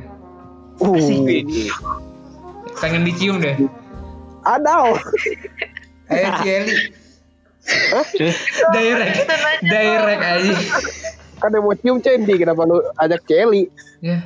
[0.79, 0.95] Uh,
[2.79, 3.55] Pengen dicium deh.
[4.45, 4.93] ada.
[6.11, 6.75] Eh, Cieli.
[8.75, 9.25] direct,
[9.65, 10.55] direct aja.
[11.41, 13.67] Kan yang mau cium Cendi, kenapa lu ajak Celi?
[14.05, 14.21] Ya.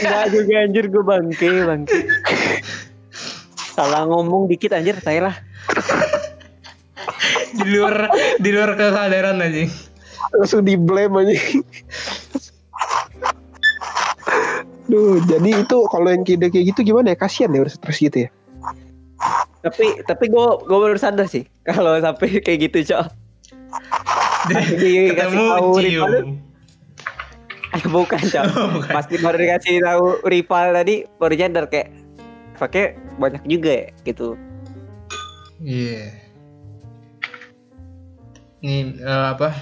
[0.00, 1.98] Enggak juga anjir gue bangke, bangke.
[3.78, 5.36] Salah ngomong dikit anjir saya lah.
[7.54, 8.10] Di luar
[8.42, 9.70] di luar kesadaran aja.
[10.34, 11.38] Langsung di blame aja.
[14.90, 17.16] Duh, jadi itu kalau yang kayak kayak gitu gimana ya?
[17.22, 18.28] Kasihan ya udah stres gitu ya.
[19.62, 23.04] Tapi tapi gue gue baru sadar sih kalau sampai kayak gitu, Cok.
[24.50, 26.12] Ketemu tahu rival, cium.
[27.78, 28.44] eh, bukan, Cok.
[28.58, 28.90] Oh, bukan.
[28.90, 32.07] Pasti baru dikasih tahu rival tadi baru nyadar kayak
[32.58, 34.34] pakai banyak juga ya gitu.
[35.58, 36.12] Iya.
[38.58, 39.54] Ini eh, apa?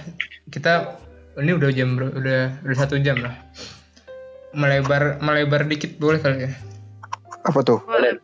[0.49, 0.97] Kita
[1.37, 3.37] ini udah jam udah udah satu jam lah.
[4.57, 6.53] melebar melebar dikit boleh kali ya
[7.45, 7.77] Apa tuh?
[7.85, 8.17] Boleh.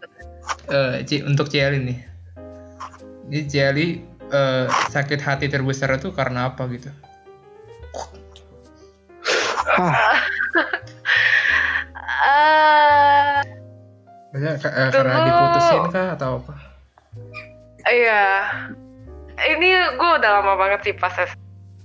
[0.64, 1.98] Eh, Ci- untuk Ciali nih
[3.28, 4.00] ini Ciali
[4.32, 6.88] eh, sakit hati terbesar itu karena apa gitu
[9.76, 9.92] Hah,
[14.32, 16.54] Maksudnya, ka- eh, karena diputusin kah atau apa
[17.82, 18.24] Iya.
[19.34, 19.68] Ini
[19.98, 21.34] gue udah lama banget sih pas S.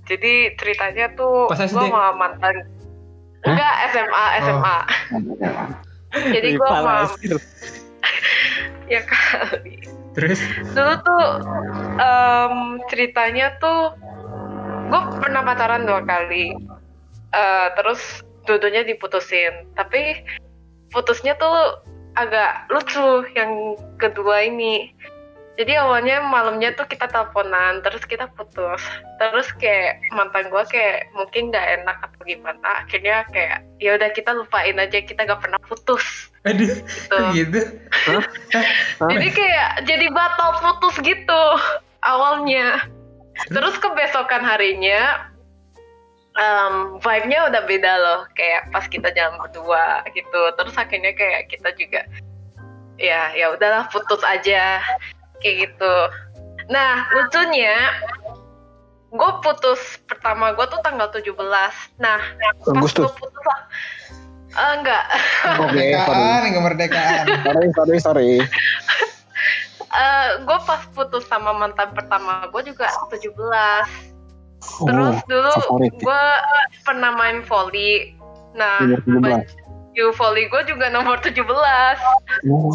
[0.06, 2.64] Jadi ceritanya tuh gue sama mantan.
[3.44, 4.78] Enggak SMA SMA.
[6.32, 7.04] Jadi gue sama
[8.92, 9.84] ya kali.
[10.16, 10.40] terus
[10.72, 11.24] Dulu tuh
[12.00, 12.54] em,
[12.88, 13.92] ceritanya tuh
[14.88, 16.56] gue pernah pacaran dua kali.
[17.28, 19.68] Eh, terus dudunya diputusin.
[19.76, 20.24] Tapi
[20.88, 21.84] putusnya tuh
[22.18, 24.90] agak lucu yang kedua ini.
[25.58, 28.78] Jadi awalnya malamnya tuh kita teleponan, terus kita putus.
[29.18, 32.86] Terus kayak mantan gue kayak mungkin nggak enak atau gimana.
[32.86, 36.30] Akhirnya kayak ya udah kita lupain aja kita gak pernah putus.
[36.46, 37.18] aduh Gitu.
[37.34, 37.60] gitu
[39.02, 41.42] Jadi kayak jadi batal putus gitu
[42.06, 42.86] awalnya.
[43.50, 45.26] Terus kebesokan harinya
[46.38, 48.20] em, vibe-nya udah beda loh.
[48.38, 50.40] Kayak pas kita jalan berdua gitu.
[50.54, 52.02] Terus akhirnya kayak kita juga
[52.98, 54.80] ya ya udahlah putus aja
[55.42, 55.94] kayak gitu.
[56.70, 57.76] Nah lucunya
[59.08, 61.32] gue putus pertama gue tuh tanggal 17
[61.96, 62.20] Nah
[62.60, 63.60] pas gue putus lah
[64.48, 65.04] Eh, enggak
[65.44, 68.30] kemerdekaan kemerdekaan Sorry, sorry, sorry.
[70.48, 73.84] gue pas putus sama mantan pertama gue juga 17 Oh,
[74.58, 75.92] terus dulu favorit.
[75.98, 76.24] gue
[76.82, 78.14] pernah main volley
[78.52, 79.54] nah Nomor 17.
[79.94, 81.42] baju volley gue juga nomor 17
[82.50, 82.70] Oh,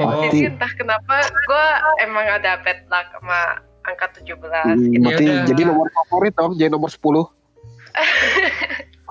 [0.00, 1.64] oh jadi entah kenapa gue
[2.00, 4.46] emang ada bad luck sama angka 17 gitu.
[4.46, 5.46] hmm, berarti Yaudah.
[5.48, 7.02] jadi nomor favorit dong, jadi nomor 10.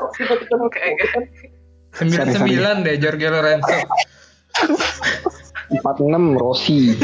[0.01, 1.11] Enggak, enggak.
[1.91, 3.77] sembilan Sorry, sembilan deh Jorge Lorenzo
[5.79, 6.81] 46 Rossi.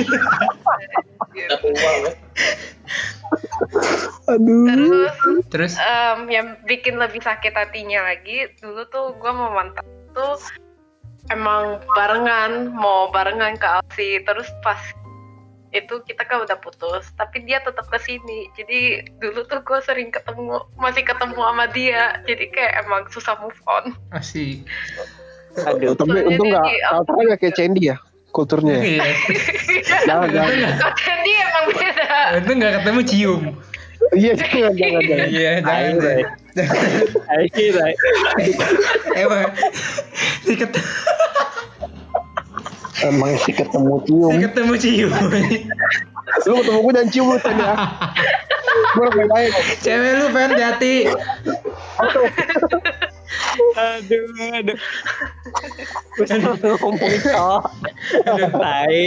[4.27, 4.67] Aduh.
[4.67, 5.11] terus?
[5.51, 10.35] Terus em, yang bikin lebih sakit hatinya lagi dulu tuh gue mau mantan tuh
[11.31, 14.79] emang barengan mau barengan ke Aussie terus pas
[15.75, 18.47] itu kita kan udah putus tapi dia tetap ke sini.
[18.55, 22.23] Jadi dulu tuh gue sering ketemu masih ketemu sama dia.
[22.23, 23.91] Jadi kayak emang susah move on.
[24.15, 24.63] Asik.
[25.67, 25.93] Aduh.
[25.97, 26.65] Tapi untung nggak,
[27.03, 27.97] nggak kayak Candy ya,
[28.37, 28.77] kulturnya.
[28.77, 28.85] ya.
[28.85, 29.05] iya
[30.07, 30.53] Jangan, jangan.
[30.95, 33.41] jadi emang beda itu nggak ketemu cium
[34.13, 35.27] Iya, jangan, jangan, jangan.
[35.27, 36.21] iya jangan Ayo, deh
[37.27, 37.87] Akhirnya.
[39.17, 39.41] emang
[40.39, 40.85] si ketemu
[42.97, 44.31] Emang sih ketemu cium.
[44.31, 45.11] si ketemu cium
[46.45, 47.73] Lu ketemu gue jangan cium lu Chan ya.
[48.93, 49.49] Gue udah main.
[49.81, 50.95] cewek lu pengen jati
[53.77, 54.77] Aduh, aduh.
[56.17, 56.57] Ngomong
[57.25, 57.61] cowok.
[58.53, 59.01] Tai.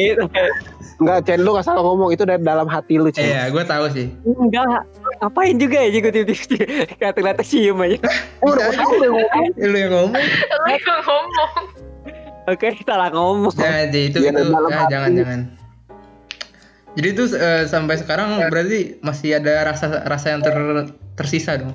[1.00, 3.24] Enggak, Chen lu gak salah ngomong, itu dari dalam hati lu, Chen.
[3.24, 4.84] iya gue tahu sih Enggak.
[5.20, 6.64] Ngapain juga ya juga tiba-tiba
[7.02, 7.96] kata-kata cium aja.
[8.44, 9.44] Oh, udah tahu deh ngomong.
[9.72, 11.66] lu yang ngomong lu yang ngomong
[12.48, 13.52] Oke, salah ngomong.
[13.54, 15.40] jangan Ji, itu Iya, itu ah, jangan jangan
[16.90, 20.54] jadi itu eh, sampai sekarang berarti masih ada rasa rasa yang ter,
[21.14, 21.72] tersisa dong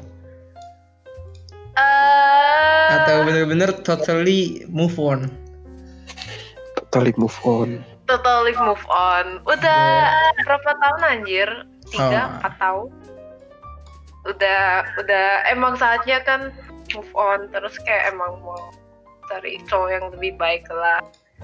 [1.76, 5.28] Eh, atau bener-bener totally move on
[6.76, 7.84] Totally move on.
[8.06, 9.42] totally move on.
[9.44, 10.06] Udah
[10.42, 11.50] berapa tahun anjir?
[11.88, 12.34] Tiga, Oh.
[12.38, 12.88] empat tahun.
[14.26, 14.62] Udah,
[14.96, 16.54] udah emang saatnya kan
[16.92, 17.50] move on.
[17.50, 18.58] Terus kayak emang mau
[19.26, 21.02] cari cowok yang lebih baik lah.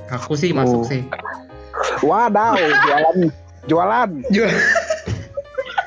[0.07, 0.87] aku sih masuk Oh.
[0.87, 1.01] sih
[1.99, 3.17] Wadaw, jualan.
[3.69, 4.09] Jualan.
[4.29, 4.49] jual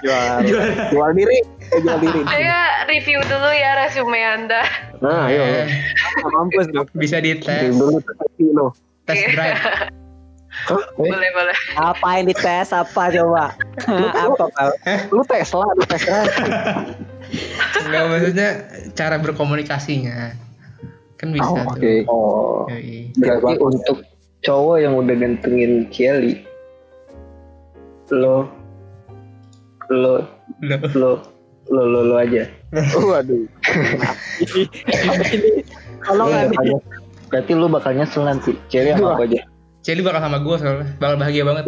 [0.05, 0.37] Jual.
[0.45, 1.39] jual Jual diri.
[1.73, 2.21] Eh, jual diri.
[2.29, 4.62] Saya review dulu ya resume Anda.
[5.01, 5.43] Nah, ayo.
[5.43, 5.66] Eh,
[6.23, 7.99] Mampus bisa Kirim dites dulu
[9.05, 9.06] lo.
[9.06, 9.60] tes drive
[10.55, 10.78] Hah?
[10.78, 11.56] Eh, Boleh, boleh.
[11.74, 13.59] Apa yang dites apa coba?
[14.14, 14.70] apa Pal?
[15.10, 16.22] lu Tesla, lu Tesla.
[17.76, 18.48] Enggak maksudnya
[18.94, 20.31] cara berkomunikasinya
[21.16, 21.93] kan bisa Oh, tuh oke.
[22.06, 22.59] Oh.
[22.70, 23.10] Yoi.
[23.14, 24.06] Berarti untuk
[24.40, 26.47] cowok yang udah gantengin Kelly,
[28.09, 28.47] lo,
[29.90, 30.22] lo,
[30.62, 30.78] Loh.
[30.94, 31.10] lo,
[31.66, 32.47] lo, lo, lo aja.
[33.10, 33.43] Waduh.
[35.26, 35.51] Ini?
[36.05, 36.56] Tolong Lo Andi.
[36.56, 36.82] bakal-
[37.29, 38.57] Berarti lo bakal nyesel nanti.
[38.69, 39.43] Cewek sama aku aja.
[39.85, 41.65] Celi bakal sama gue soalnya bakal bahagia banget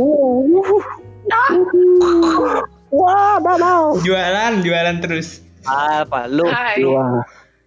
[2.88, 4.00] Wah, wadaw.
[4.00, 6.24] jualan jualan terus Apa?
[6.24, 6.80] Lu, Hai.
[6.80, 6.96] lu,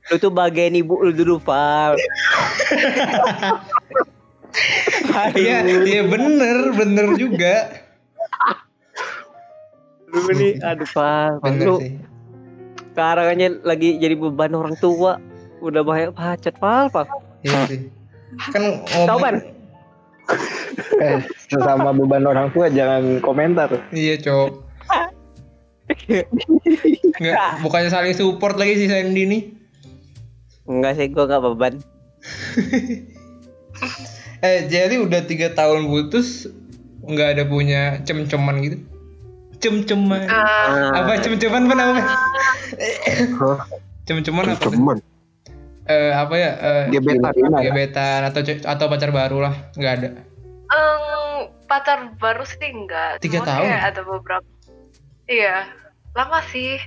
[0.10, 1.94] lu tuh bagian ibu lu dulu, Pal.
[5.38, 7.86] iya iya bener bener juga
[10.10, 10.90] Lu nih, aduh,
[11.46, 11.94] bener Lu sih
[12.90, 15.24] sekarang aja lagi jadi beban orang tua.
[15.64, 17.08] Udah banyak pacet, Pal, Pal.
[17.44, 17.80] Iya sih.
[18.52, 18.64] Kan
[19.06, 19.36] ban?
[21.02, 23.66] Eh, sesama beban orang tua jangan komentar.
[23.90, 24.50] Iya, Cok.
[27.18, 29.42] Nggak, bukannya saling support lagi si Sandy nih.
[30.70, 31.74] Enggak sih, gua enggak beban.
[34.40, 36.48] Eh, Jelly udah tiga tahun putus
[37.04, 38.78] nggak ada punya cem-ceman gitu.
[39.60, 40.32] Cem-ceman.
[40.32, 42.04] Ah, apa cem-ceman apa namanya?
[44.08, 44.64] Cem-ceman apa?
[44.64, 45.04] Cuman
[45.90, 46.52] Eh, apa ya?
[46.54, 47.34] Eh, gebetan.
[47.58, 50.10] gebetan atau atau pacar baru lah, nggak ada.
[50.70, 53.18] em, pacar baru sih enggak.
[53.18, 53.66] Tiga Cuma tahun?
[53.66, 54.50] Kayak ada beberapa.
[55.26, 55.56] Iya,
[56.14, 56.78] lama sih.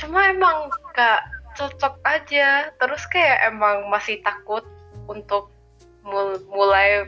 [0.00, 1.20] Cuma emang gak
[1.52, 2.72] cocok aja.
[2.72, 4.64] Terus kayak emang masih takut
[5.04, 5.52] untuk
[6.00, 7.04] mul- mulai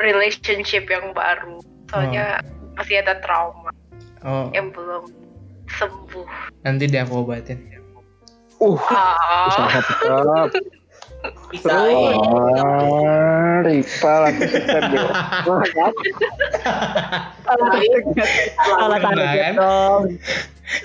[0.00, 1.60] relationship yang baru.
[1.92, 2.40] Soalnya
[2.80, 3.68] masih ada trauma
[4.24, 5.04] Oh, yang belum
[5.68, 6.28] sembuh.
[6.64, 7.60] nanti deh aku obatin.
[8.64, 10.48] Uh, Ah, usaha tetap.
[11.52, 11.68] Bisa.
[11.68, 12.16] Oh,
[14.28, 15.24] aku suka deh.
[18.56, 19.54] Salah Benar, target kan?
[19.56, 20.02] dong.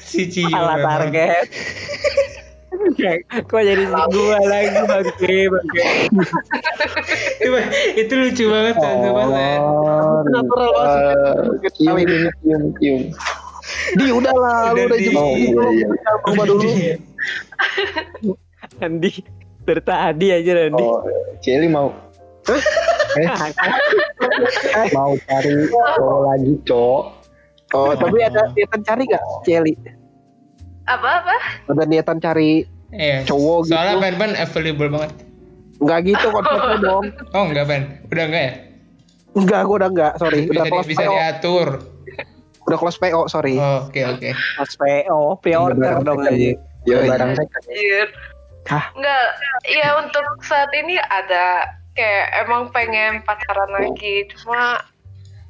[0.04, 0.52] si Cio.
[0.52, 1.46] Target.
[3.48, 5.84] Kok jadi gua lagi bangke bangke.
[7.40, 7.58] itu,
[7.98, 8.96] itu lucu banget kan
[10.32, 10.72] Natural.
[11.76, 11.98] Cium,
[12.44, 13.02] cium, cium.
[13.90, 15.88] Di udahlah, Udah, jemput Oh, iya, iya.
[16.26, 16.70] coba dulu.
[18.80, 19.12] Andi
[19.62, 20.84] dari tadi aja Andi.
[20.84, 21.00] Oh,
[21.40, 21.90] Celi mau
[23.20, 23.30] eh,
[24.92, 27.04] mau cari cowok lagi, Cok.
[27.70, 29.74] Oh, tapi ada niatan cari gak, Celi?
[30.84, 31.36] apa-apa?
[31.70, 33.22] Ada niatan cari Iya.
[33.24, 33.78] cowok gitu?
[33.78, 35.12] Soalnya pen-pen available banget.
[35.78, 37.06] Enggak gitu konsepnya dong.
[37.32, 38.54] Oh enggak pen, udah enggak ya?
[39.30, 40.40] Enggak, gua udah enggak, sorry.
[40.42, 41.12] Bisa, Udah di- close bisa PO.
[41.14, 41.68] diatur.
[42.66, 43.56] Udah close PO, sorry.
[43.56, 44.30] Oh, Oke oke.
[44.34, 46.58] Pas PO, pre-order dong aja.
[46.88, 47.12] Ya, Yoi.
[47.12, 48.08] barang saya Anjir.
[48.70, 48.86] Hah?
[48.94, 49.26] Enggak,
[49.66, 51.66] ya untuk saat ini ada
[51.98, 54.78] kayak emang pengen pacaran lagi, cuma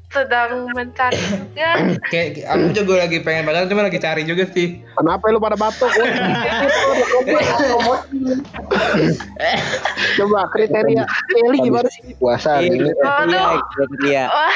[0.10, 1.70] sedang mencari juga.
[2.10, 4.82] Kayak aku juga lagi pengen pacaran cuma lagi cari juga sih.
[4.98, 5.86] Kenapa lu pada batuk?
[5.86, 6.10] Woi?
[10.18, 12.18] Coba kriteria Celi gimana sih?
[12.18, 12.90] puasa hari ini.
[12.90, 13.62] Iya,
[14.02, 14.26] iya.
[14.34, 14.50] Wah,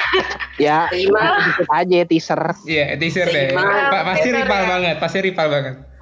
[0.57, 2.41] Ya, ikut aja teaser.
[2.65, 3.53] Iya, teaser deh.
[3.93, 4.69] Pasti rival ya.
[4.73, 5.92] banget, pasti rival banget.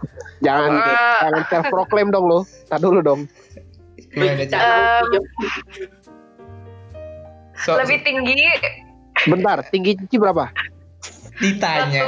[0.42, 1.20] Jangan Wah.
[1.22, 2.40] jangan self proclaim dong lu.
[2.68, 3.22] Tar dulu dong.
[7.62, 8.34] So, lebih tinggi
[9.30, 10.50] Bentar, tinggi Cici berapa?
[11.42, 12.02] ditanya.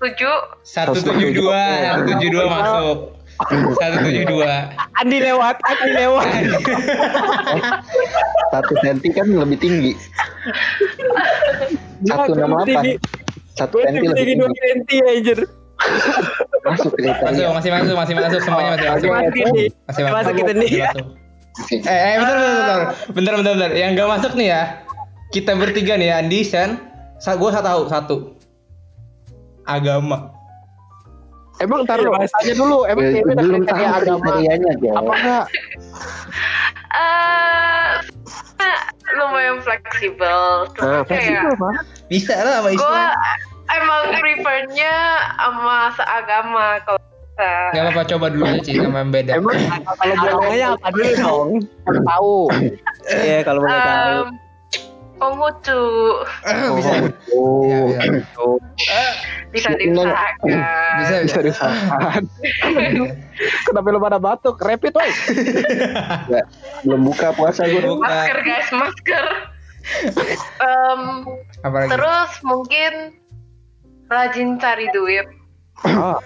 [0.00, 2.98] 167 172, 172 masuk.
[3.36, 4.48] 172.
[4.96, 6.24] Andi lewat, Andi lewat.
[8.52, 9.92] Satu senti kan lebih tinggi.
[12.08, 12.96] Satu enam delapan.
[13.52, 15.38] Satu senti lebih tinggi dua senti anjir.
[16.66, 19.08] Masuk Masuk, masih masuk, masih masuk semuanya masih masuk.
[19.12, 19.68] Masih nih.
[19.86, 20.16] Masih masuk.
[20.16, 20.70] Masuk kita nih.
[20.82, 21.06] Masuk.
[21.56, 23.70] Eh, eh bentar, bentar, bentar, bentar, bentar, bentar.
[23.72, 24.62] Yang gak masuk nih ya,
[25.32, 26.76] kita bertiga nih, Andi, Sen,
[27.16, 28.16] gue tahu satu.
[29.64, 30.36] Agama.
[31.56, 32.28] Emang ntar Mas.
[32.36, 35.46] tanya dulu, emang Ya, cewek belum tahu agama apa enggak?
[36.96, 37.96] eh
[39.16, 40.68] lumayan fleksibel.
[40.76, 41.72] Nah, fleksibel Pak.
[42.12, 43.08] Bisa lah sama Islam.
[43.68, 44.94] Emang prefernya
[45.36, 47.00] sama seagama kalau.
[47.36, 49.32] Gak apa-apa, coba dulu aja sih sama yang beda.
[49.36, 49.60] Emang
[49.92, 51.50] kalau boleh Agamanya apa dulu dong?
[51.84, 52.36] tahu.
[53.12, 54.20] Iya, kalau boleh tahu.
[55.16, 55.80] Konghucu
[56.44, 56.92] Ah, bisa.
[57.32, 58.20] Oh, Iya,
[58.76, 59.04] iya.
[59.48, 60.48] bisa diusahakan.
[60.96, 62.22] Bisa, Bisa diusahakan.
[63.64, 64.56] Kenapa lu pada batuk?
[64.56, 65.08] Rapid woy.
[66.28, 66.44] Nggak,
[66.84, 67.80] belum buka puasa gue.
[67.80, 69.24] Masker guys, masker.
[70.58, 71.00] Em,
[71.62, 71.90] Apa lagi?
[71.92, 72.92] terus mungkin
[74.06, 75.26] rajin cari duit.
[75.84, 76.16] Oh,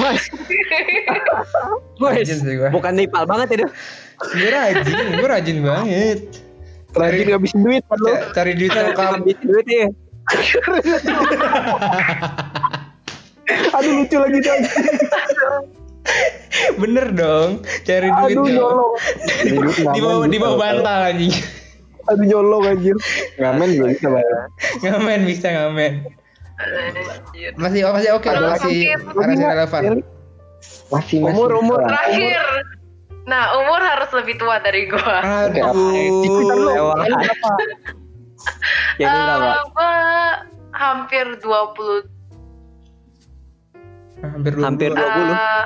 [0.00, 0.24] Mas,
[2.00, 2.68] gue.
[2.72, 3.66] bukan nipal banget itu.
[4.32, 6.18] Gue rajin, gue rajin banget.
[6.90, 8.08] rajin ngabisin duit kan lu.
[8.08, 9.20] Ca- Cari duit lokal.
[9.20, 9.86] Habis duit ya.
[13.76, 14.56] Aduh lucu lagi tuh.
[16.80, 18.56] Bener dong, cari duit Aduh dong.
[18.56, 18.92] nyolong.
[19.92, 21.34] Di bawah di bawah bantal anjing.
[22.08, 22.96] Aduh nyolong anjir.
[23.36, 24.38] Ngamen juga bisa bayar.
[24.80, 25.92] Ngamen bisa ngamen.
[27.56, 28.78] Masih oh, masih oke Terus masih
[29.16, 29.82] masih relevan.
[30.92, 31.32] Masih masih.
[31.32, 31.80] Umur, umur.
[31.88, 32.42] Terakhir.
[33.24, 35.20] Nah, umur harus lebih tua dari gua.
[35.48, 35.72] Aduh.
[36.68, 37.06] Lewat.
[39.00, 39.48] Jadi berapa?
[39.48, 39.92] Eh, gua
[40.72, 42.08] hampir 20
[44.20, 45.00] Hampir dua Hampir puluh.
[45.00, 45.32] 20.
[45.32, 45.64] eh,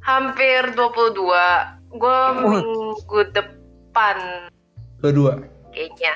[0.00, 2.00] hampir 22.
[2.00, 4.16] Gua minggu depan
[5.02, 5.32] Dua-dua.
[5.74, 6.14] kayaknya.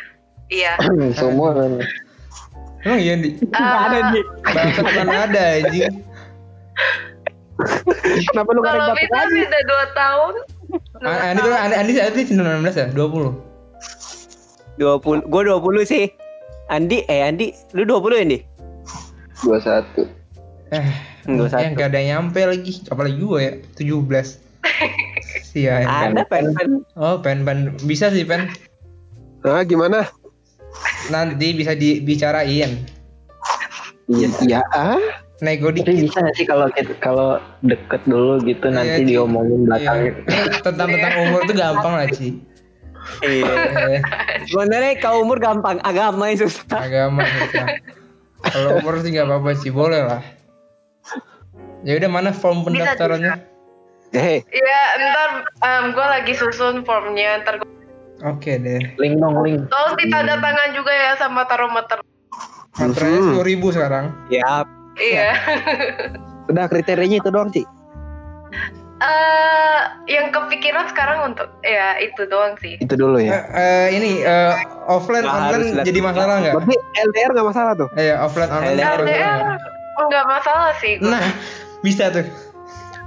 [0.49, 0.73] Iya.
[1.21, 1.53] Semua.
[2.85, 5.94] Emang iya di Nggak ada Eh, bahasa mana ada anjing.
[8.28, 9.31] Kenapa lu Kalau batuk bisa lagi?
[9.31, 10.35] sih udah 2 tahun.
[11.01, 11.59] Ah, Andi berapa?
[11.65, 12.86] Andi Andi Andi 19 ya?
[12.93, 13.32] 20.
[14.77, 16.05] 20 gua 20 sih.
[16.66, 18.39] Andi eh Andi lu 20 Andi?
[19.40, 20.09] 21.
[20.73, 20.89] Eh,
[21.24, 21.78] Enggak yang satu.
[21.78, 22.73] gak ada yang nyampe lagi.
[22.89, 24.40] Apalagi gue ya, 17.
[25.47, 25.74] Sia.
[26.11, 26.69] Ada pen pen.
[26.94, 28.51] Oh, pen pen bisa sih pen.
[29.40, 30.09] Nah, gimana?
[31.09, 32.81] Nanti bisa dibicarain.
[34.05, 34.61] Iya, iya.
[34.71, 35.01] Ah,
[35.41, 36.09] Nego Tapi dikit.
[36.09, 36.67] bisa nggak sih kalau
[37.01, 37.31] kalau
[37.65, 40.13] deket dulu gitu nanti Iya, diomongin belakangnya.
[40.25, 40.61] Iya.
[40.63, 42.33] Tentang tentang umur tuh gampang lah sih.
[43.21, 43.53] Iya.
[43.91, 44.01] Eh,
[44.49, 46.81] Sebenarnya kalau umur gampang, agama yang susah.
[46.81, 47.67] agama susah.
[48.45, 50.23] Kalau umur sih nggak apa-apa sih, boleh lah.
[51.85, 53.35] Ya udah mana form Bisa, pendaftarannya?
[54.15, 55.31] eh, Iya, ntar
[55.93, 57.45] gue lagi susun formnya.
[57.45, 57.69] Ntar gua...
[58.20, 58.95] Oke deh.
[58.95, 59.66] Link dong link.
[59.66, 61.99] Tolong ditanda tangan juga ya sama tarometer.
[62.74, 63.27] Materainya Mhm.
[63.28, 64.15] sepuluh ribu sekarang.
[64.28, 64.62] Ya,
[64.95, 65.35] Iya.
[66.51, 67.66] udah kriterianya itu doang, Ci.
[68.97, 72.78] Eh, yang kepikiran sekarang untuk ya itu doang sih.
[72.78, 73.43] Itu dulu Eh, ya.
[73.51, 74.55] eh, ini eh,
[74.86, 76.55] offline Nggak online jadi masalah nggak?
[76.57, 77.89] Berarti LDR nggak masalah tuh.
[77.95, 79.39] Eh, ya, offline online LDR.
[79.95, 80.24] nggak?
[80.24, 80.99] masalah sih.
[80.99, 81.11] gua.
[81.11, 81.27] Nah,
[81.81, 82.27] bisa tuh.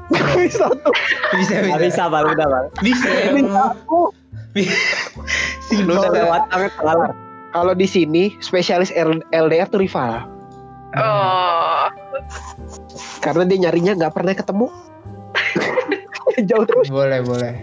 [0.39, 0.93] Bisa tuh.
[1.35, 1.75] Bisa bisa.
[1.77, 2.65] bisa bang, udah bang.
[2.79, 3.07] Bisa.
[3.27, 4.07] Bisa aku.
[5.67, 5.87] Simpel.
[5.87, 7.07] Lu udah lewat banget kalau
[7.55, 8.91] Kalau di sini spesialis
[9.31, 10.27] LDR tuh rival.
[10.95, 11.89] Oh,
[13.23, 14.67] Karena dia nyarinya nggak pernah ketemu.
[16.49, 16.87] Jauh terus.
[16.91, 17.53] Boleh, boleh.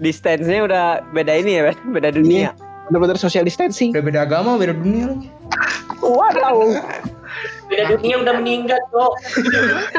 [0.00, 2.56] distance-nya udah beda ini ya, beda dunia.
[2.88, 3.92] Bener-bener social distancing.
[3.92, 5.28] Udah beda agama, beda dunia lagi.
[6.00, 6.80] Waduh.
[7.68, 9.12] Beda dunia udah meninggal kok.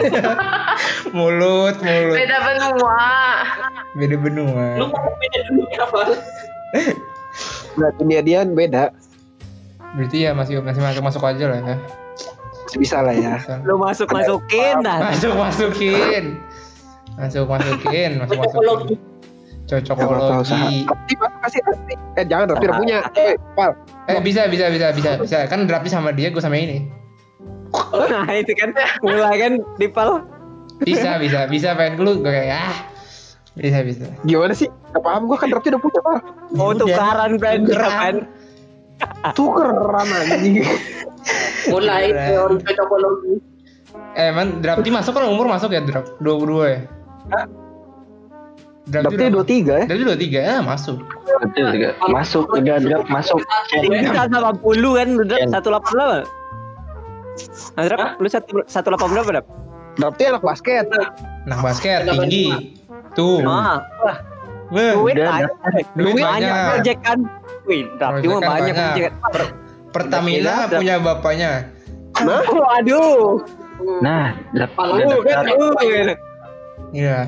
[1.18, 2.16] Mulut, mulut.
[2.18, 3.02] beda benua.
[3.94, 4.66] Beda benua.
[4.82, 6.04] Lu mau beda dunia apa?
[7.78, 8.90] Nah, dunia dia beda.
[9.94, 11.76] Berarti ya masih masih masuk masuk aja lah ya.
[12.78, 13.38] Bisa lah ya.
[13.66, 14.98] Lu masuk masukin dah.
[15.14, 16.38] Masuk masukin.
[17.18, 18.98] Masuk masukin, masuk masukin.
[19.70, 20.86] Cocokologi.
[20.90, 21.14] Tapi
[21.46, 21.96] kasih kasih.
[22.18, 22.98] Eh jangan udah punya.
[23.14, 23.78] Eh, Pal.
[24.10, 25.38] Eh bisa bisa bisa bisa bisa.
[25.46, 26.90] Kan draftnya sama dia, gue sama ini.
[28.12, 28.70] Nah itu kan
[29.06, 30.26] mulai kan dipal.
[30.82, 32.76] Bisa bisa bisa pengen dulu gue kayak ah.
[33.60, 34.08] Bisa bisa.
[34.24, 34.72] Gimana sih?
[34.96, 36.18] Gak paham gue kan Rapi udah punya, Pal.
[36.56, 36.82] Oh Udah.
[36.82, 38.16] tukaran Tukeran.
[38.16, 38.16] Ben.
[39.38, 40.64] Tukeran anjing.
[41.68, 43.34] Mulai teori cocokologi.
[44.16, 46.80] Eh man drafti masuk kan umur masuk ya draft 22 ya?
[48.90, 49.84] Drafti udah 23 ya.
[49.86, 50.98] Drafti 23 ya masuk.
[51.44, 51.90] Betul juga.
[52.10, 53.40] Masuk udah draft masuk.
[53.86, 55.50] Bisa sama puluh kan, lu Ken.
[55.52, 56.18] satu delapan berapa?
[57.74, 59.48] Nah, Drap, lu satu satu delapan berapa Drap?
[59.98, 60.86] Rapti anak basket.
[61.44, 62.76] Nah basket tinggi.
[63.11, 63.41] Tuh.
[63.44, 64.18] Ah, wah,
[64.70, 65.49] Weh, duit banyak,
[65.98, 66.68] duit banyak banyak.
[66.70, 67.20] project kan.
[67.66, 68.76] Wih, Drap Project cuma kan banyak banyak.
[68.86, 69.14] project.
[69.28, 69.53] Per-
[69.90, 71.52] Pertamina punya bapaknya.
[72.20, 73.41] Nah, Waduh,
[73.99, 74.68] Nah, udah
[75.26, 76.16] kan, daftar.
[76.91, 77.20] Iya.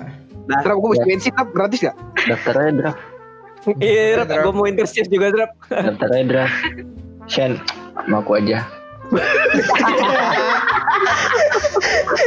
[0.47, 1.95] Drap gue mesti bensin Drap gratis gak?
[2.27, 2.99] Daftarnya draft.
[3.77, 4.43] Iya, Drap, Drap.
[4.43, 5.51] gue mau internship juga Drap.
[5.69, 6.55] Daftarnya draft.
[7.25, 7.57] Shen,
[7.95, 8.65] sama aku aja.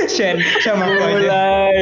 [0.09, 1.07] Shen sama aja.
[1.09, 1.77] Mulai.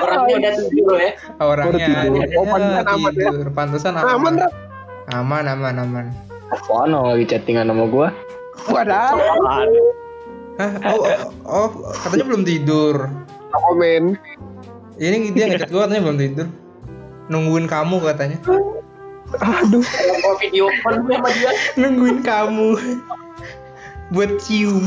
[0.00, 1.10] Orangnya udah tidur ya.
[1.40, 2.12] Orangnya tidur.
[2.20, 2.82] ya, Oh, aman ya.
[2.92, 3.46] tidur.
[3.52, 4.34] Pantesan Aman aman.
[5.14, 6.06] Aman aman aman.
[6.52, 8.08] Apaan lo lagi chattingan sama gua?
[8.70, 9.12] Wadah.
[10.56, 10.72] Hah?
[10.88, 11.04] Oh,
[11.44, 11.68] oh, oh,
[12.06, 13.10] katanya belum tidur.
[13.52, 14.16] Komen.
[14.96, 16.46] Ini dia ngechat gue katanya belum tidur.
[17.28, 18.38] Nungguin kamu katanya.
[19.36, 19.84] Aduh.
[20.24, 21.52] Mau video call gue sama dia.
[21.76, 22.70] Nungguin kamu.
[24.10, 24.86] Buat cium.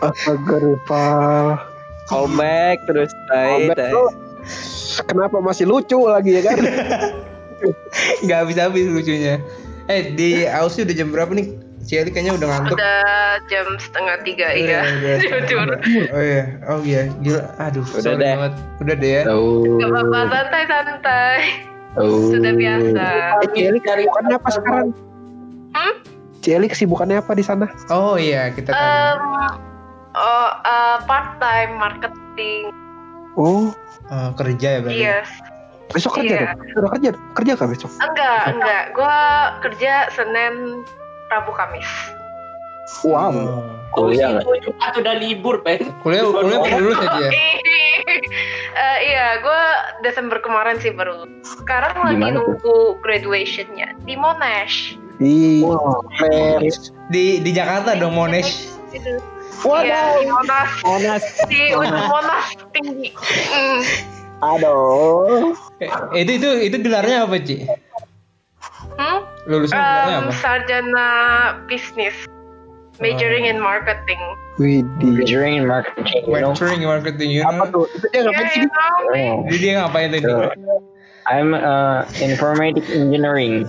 [0.00, 1.46] Astaga rival.
[2.04, 3.92] Callback terus tai, Callback tai.
[3.92, 4.08] tuh,
[5.08, 6.56] Kenapa masih lucu lagi ya kan?
[8.28, 9.40] Gak habis-habis lucunya.
[9.88, 11.56] Eh di Aussie udah jam berapa nih?
[11.84, 12.76] Si Eli kayaknya udah ngantuk.
[12.76, 13.04] Udah
[13.48, 14.80] jam setengah tiga iya.
[15.20, 15.68] Jujur.
[16.16, 17.44] Oh iya, oh iya, gila.
[17.60, 18.32] Aduh, Udah deh.
[18.36, 18.52] banget.
[18.80, 19.22] Udah deh ya.
[19.28, 21.40] Gak apa-apa santai-santai.
[21.94, 23.04] Sudah biasa.
[23.40, 24.86] Eh, Cieli kesibukannya apa sekarang?
[25.72, 25.94] Hmm?
[26.40, 27.66] Cieli kesibukannya apa di sana?
[27.88, 29.54] Oh iya, kita tanya.
[30.12, 32.70] oh, uh, part time marketing.
[33.34, 33.70] Oh,
[34.04, 35.00] Oh, kerja ya berarti.
[35.00, 35.30] Yes.
[35.88, 36.46] besok kerja Iya.
[36.50, 36.58] dong?
[36.76, 37.08] Udah kerja?
[37.32, 37.90] Kerja kah besok?
[37.96, 38.84] Enggak, enggak.
[38.92, 39.16] Gua
[39.62, 40.82] kerja Senin,
[41.30, 41.86] Rabu, Kamis.
[43.02, 43.32] Wow.
[43.32, 43.62] Oh.
[43.94, 45.88] Kuliah Jumat udah libur, Pen.
[46.02, 47.30] Kuliah kuliah baru lulus ya dia.
[48.74, 49.62] Eh, iya, gue
[50.02, 51.24] Desember kemarin sih baru.
[51.40, 52.58] Sekarang lagi Gimana tuh?
[52.58, 54.98] nunggu graduationnya di Monash.
[55.16, 56.02] Di Wow.
[56.18, 56.90] Paris.
[57.08, 58.74] Di di Jakarta dong Monash.
[58.90, 59.22] Itu.
[59.64, 60.70] Iya, di Monas.
[60.82, 61.24] Monas.
[61.46, 63.14] Di ujung Monas tinggi.
[63.48, 63.80] Mm.
[64.42, 65.54] Aduh.
[65.78, 65.88] Eh,
[66.20, 67.64] itu itu itu gelarnya apa, Ci?
[68.94, 69.22] Hmm?
[69.46, 70.32] Lulusnya gelarnya Em, apa?
[70.36, 71.08] sarjana
[71.70, 72.26] bisnis.
[73.00, 74.20] Majoring in marketing.
[74.58, 75.18] Widih.
[75.18, 76.54] Majoring in marketing, you know.
[76.54, 77.84] Venturing in marketing, you Apa know.
[77.84, 77.84] tuh?
[77.98, 78.62] Itu dia ngapain Yeah, sih?
[78.62, 79.22] you know me.
[79.24, 79.38] Oh.
[79.50, 80.22] Jadi dia ngapain tadi?
[80.24, 80.36] So,
[81.24, 83.64] I'm uh, informatic engineering.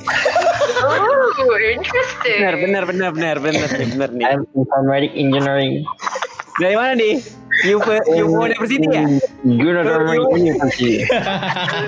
[0.85, 2.39] Oh, interesting.
[2.43, 4.26] Benar, benar, benar, benar, benar, benar nih.
[4.27, 5.88] I'm informatic engineering.
[6.60, 7.23] Dari mana nih?
[7.72, 9.07] UFO, UFO University ya?
[9.47, 11.07] Gunadarma University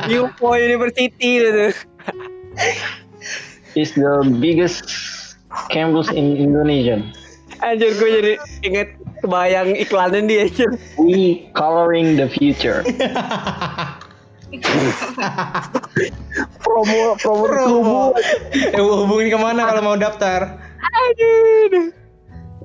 [0.07, 1.75] UFO University itu.
[3.75, 4.87] is the biggest
[5.69, 7.03] campus in Indonesia.
[7.61, 8.89] Anjir gue jadi inget
[9.21, 10.69] kebayang iklannya dia anjir.
[11.01, 12.85] We coloring the future.
[16.61, 18.01] Promo promo Promo.
[18.53, 20.61] Eh hubungin ke mana kalau mau daftar?
[20.79, 21.91] Aduh.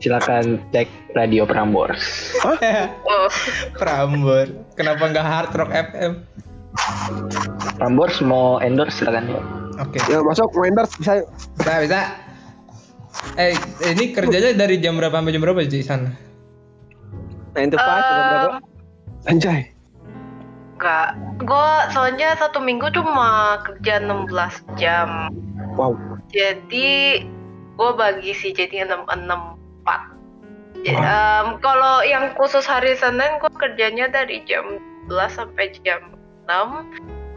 [0.03, 2.35] Silakan cek Radio Prambors.
[2.43, 2.59] Oh,
[3.79, 4.51] Prambor.
[4.75, 6.13] Kenapa nggak Hard Rock FM?
[7.79, 9.39] Prambors mau endorse silakan.
[9.79, 9.99] Oke.
[10.11, 11.23] Ya masuk Wenders bisa.
[11.57, 12.01] Bisa bisa.
[13.37, 16.11] Eh ini kerjanya dari jam berapa sampai jam berapa di sana?
[17.53, 18.59] Nine to five atau berapa?
[19.29, 19.73] Anjay.
[20.83, 21.15] enggak.
[21.47, 25.31] Gue soalnya satu minggu cuma kerja 16 jam.
[25.79, 25.95] Wow.
[26.35, 27.23] Jadi
[27.79, 29.31] gue bagi sih jadi 6 6
[29.87, 30.13] 4.
[30.83, 36.19] Ya, em, kalau yang khusus hari Senin gue kerjanya dari jam 11 sampai jam
[36.51, 36.83] 6.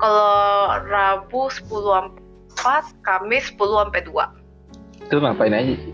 [0.01, 2.21] Kalau Rabu 10 sampai
[2.57, 4.44] 4, Kamis 10 sampai 2.
[5.03, 5.93] Itu ngapain aja sih?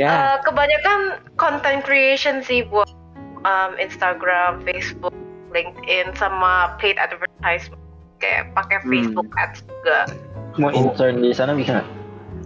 [0.00, 0.08] Ya.
[0.08, 1.00] Eh, kebanyakan
[1.36, 2.88] content creation sih buat
[3.44, 5.12] um, Instagram, Facebook,
[5.52, 7.80] LinkedIn sama paid advertisement
[8.22, 8.88] kayak pakai Hmm.
[8.88, 9.98] Facebook ads juga.
[10.56, 11.88] Mau intern di sana bisa nggak?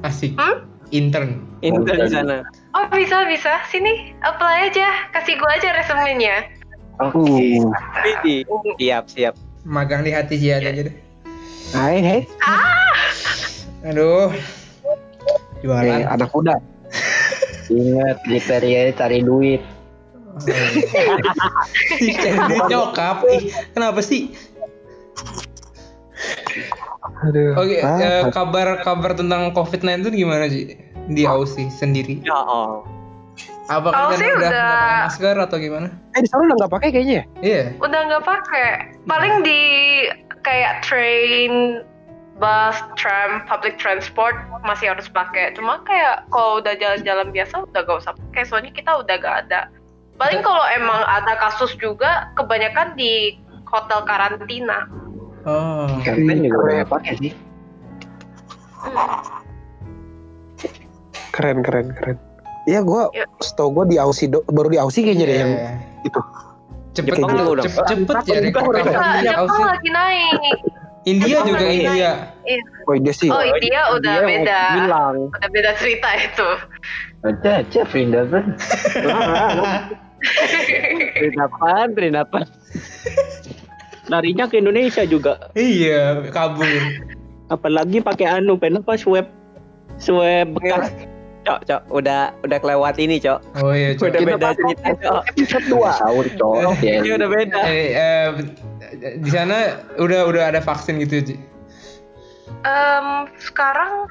[0.03, 0.33] Asik.
[0.35, 0.67] Hmm?
[0.91, 1.43] Intern.
[1.63, 2.37] Intern di sana.
[2.75, 6.49] Oh bisa bisa sini apply aja kasih gua aja resumenya.
[6.97, 7.69] Uh.
[8.03, 8.49] Widih.
[8.81, 9.35] Siap, siap.
[9.69, 10.97] Magang di hati sih aja deh.
[11.75, 12.21] Hai, hai.
[13.85, 14.33] Aduh.
[15.66, 16.01] Eh, Jualan.
[16.09, 16.55] anak muda.
[17.72, 19.62] Ingat kriteria cari duit.
[21.98, 23.26] Jadi nyokap.
[23.26, 24.30] Ih, kenapa sih?
[27.22, 27.56] Aduh.
[27.56, 30.76] Oke, Ah, eh, kabar kabar tentang COVID-19 gimana sih
[31.09, 32.20] di Aussie sendiri?
[32.22, 32.84] Ya Allah.
[33.66, 35.88] Apa kalian udah udah- pakai masker atau gimana?
[36.14, 37.24] eh di sana udah nggak pakai kayaknya ya?
[37.43, 37.62] Iya.
[37.82, 38.68] Udah nggak pakai.
[39.05, 39.60] Paling di
[40.40, 41.82] kayak train,
[42.37, 45.57] bus, tram, public transport masih harus pakai.
[45.57, 48.43] Cuma kayak kalau udah jalan-jalan biasa udah gak usah pakai.
[48.45, 49.61] Soalnya kita udah gak ada.
[50.17, 53.37] Paling kalau emang ada kasus juga kebanyakan di
[53.69, 54.85] hotel karantina.
[55.45, 55.89] Oh.
[56.03, 56.67] Kapten juga Keren.
[56.81, 57.33] udah pakai sih.
[61.31, 62.17] Keren, keren, keren.
[62.67, 63.29] Iya, gua Ya.
[63.39, 65.71] setahu gua di Aussie do- baru di Aussie kayaknya deh yang Iya.
[66.03, 66.21] itu.
[66.97, 67.65] Cepet Jepang cepet juga udah.
[67.69, 70.57] cepet, cepet ya Jepang lagi naik.
[71.07, 72.12] India juga lagi India.
[72.43, 72.62] Iya.
[72.91, 73.31] Oh, dia sih.
[73.31, 74.61] Oh India udah Dia beda.
[74.74, 75.16] Bilang.
[75.31, 76.49] Udah beda cerita itu.
[77.23, 78.45] Aja aja Vrindavan.
[81.15, 82.45] Perindapan, perindapan.
[84.12, 85.51] Larinya ke Indonesia juga.
[85.55, 86.66] Iya, kabur.
[87.51, 89.31] Apalagi pakai anu, pen apa swab
[90.03, 90.91] swab bekas.
[91.47, 93.39] Cok, cok, udah udah kelewat ini, cok.
[93.62, 94.10] Oh iya, Cok.
[94.10, 95.23] Udah beda cerita, cok.
[95.31, 96.02] Episode 2.
[96.02, 96.98] Sahur cowok ya.
[96.98, 97.60] Ini udah beda.
[97.70, 98.27] Eh, eh,
[99.23, 101.36] di sana udah udah ada vaksin gitu, Ci?
[102.66, 104.10] Em, sekarang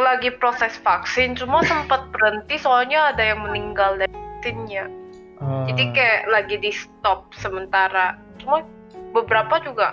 [0.00, 4.88] lagi proses vaksin, cuma sempat berhenti soalnya ada yang meninggal dari vaksinnya.
[5.44, 5.68] Oh.
[5.68, 8.16] Jadi kayak lagi di stop sementara.
[8.40, 8.64] Cuma
[9.12, 9.92] beberapa juga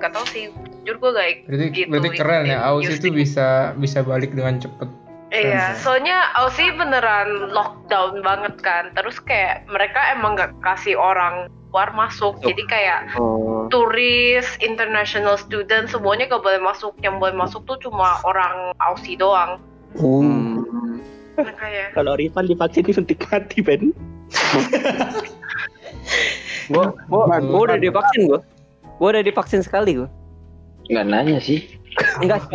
[0.00, 0.48] nggak tahu sih.
[0.80, 4.88] Jujur gue gak berarti gitu berarti keren ya, Aus itu bisa bisa balik dengan cepet.
[5.30, 8.90] Iya, soalnya Aussie beneran lockdown banget kan.
[8.98, 12.34] Terus kayak mereka emang nggak kasih orang luar masuk.
[12.42, 13.70] Jadi kayak Oh.
[13.70, 16.98] turis, international student semuanya gak boleh masuk.
[16.98, 19.62] Yang boleh masuk tuh cuma orang Aussie doang.
[19.94, 20.66] Hmm.
[21.38, 23.94] Nah, kayak Kalau Rifan divaksin disuntik mati, Ben.
[26.70, 28.40] Gua, gua, gua udah divaksin gua.
[29.02, 30.06] Gua udah divaksin sekali gua.
[30.86, 31.66] Nggak nanya sih.
[32.22, 32.46] Enggak.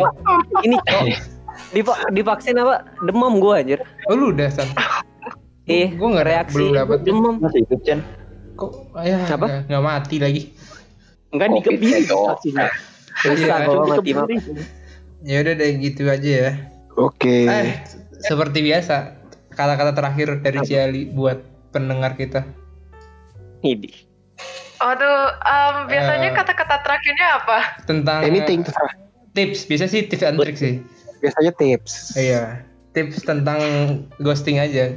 [0.64, 1.04] Ini, cok.
[1.68, 2.86] Diva- divaksin apa?
[3.00, 3.82] Demam gua anjir.
[4.06, 4.68] Oh lu udah san?
[5.66, 6.98] Ih, Gua nggak reaksi belum dapet.
[7.02, 7.34] demam.
[7.38, 8.00] Masih ikut Chan.
[8.54, 9.66] Kok ya Apa?
[9.66, 10.42] nggak- mati lagi?
[11.28, 12.70] Enggak dikebiri vaksinnya.
[13.16, 14.26] Susah Iya, gua mati mah.
[15.22, 16.52] Ya udah deh gitu aja ya.
[16.94, 17.44] Oke.
[17.44, 17.82] Eh,
[18.20, 19.18] seperti biasa,
[19.50, 22.46] kata-kata terakhir dari Ciali buat pendengar kita.
[23.60, 23.90] Ini.
[24.76, 26.34] Waduh, em, biasanya Eh.
[26.36, 27.58] kata-kata terakhirnya apa?
[27.82, 28.62] Tentang Anything
[29.32, 30.84] tips, biasa sih tips and trick sih.
[31.22, 32.16] Biasanya tips.
[32.16, 32.60] Iya,
[32.92, 33.60] tips tentang
[34.20, 34.92] ghosting aja.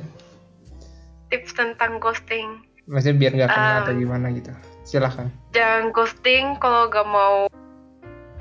[1.29, 2.63] Tips tentang ghosting.
[2.89, 4.51] Maksudnya biar nggak kena Um, atau gimana gitu.
[4.81, 5.29] Silahkan.
[5.53, 7.45] Jangan ghosting kalau gak mau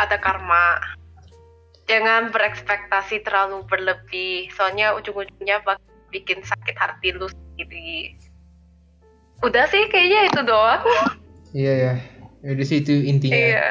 [0.00, 0.80] ada karma.
[1.84, 8.16] Jangan berekspektasi terlalu berlebih, soalnya ujung-ujungnya bak bikin sakit hati lu sendiri
[9.44, 10.82] udah sih kayaknya itu doang
[11.52, 11.94] Iya ya.
[12.44, 13.34] Jadi sih itu intinya.
[13.36, 13.66] iya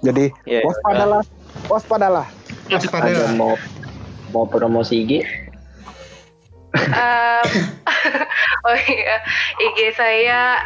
[0.00, 0.64] Jadi Iya.
[0.64, 1.22] waspadalah,
[1.68, 2.26] waspadalah.
[2.78, 3.34] Waspada ada lah.
[3.34, 3.52] mau
[4.30, 5.12] mau promosi IG
[6.70, 7.46] Em,
[8.66, 9.16] oh iya
[9.58, 10.62] IG saya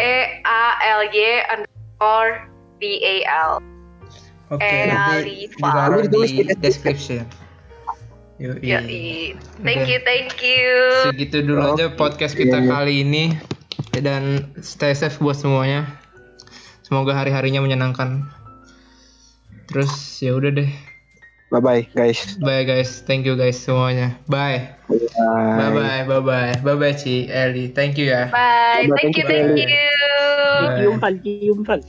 [0.00, 0.64] E A
[0.96, 2.48] L Y underscore
[2.80, 3.52] B A L
[4.52, 7.24] Oke, nanti ditaruh Boleh ditulis di description.
[8.36, 8.60] Yoi.
[8.64, 8.80] ya
[9.64, 10.68] thank you thank you
[11.08, 12.72] Segitu dulu aja podcast kita Iya, iya.
[12.72, 13.24] kali ini
[14.00, 15.84] dan stay safe buat semuanya.
[16.84, 18.28] Semoga hari-harinya menyenangkan.
[19.68, 20.70] Terus ya udah deh.
[21.52, 22.40] Bye bye guys.
[22.40, 23.04] Bye guys.
[23.04, 24.16] Thank you guys semuanya.
[24.24, 24.72] Bye.
[24.88, 26.00] Bye bye.
[26.08, 26.52] Bye bye.
[26.64, 27.76] Bye bye Ci Eli.
[27.76, 28.32] Thank you ya.
[28.32, 29.68] bye Bye, thank you thank you.
[30.80, 31.80] Ciuman, ciuman.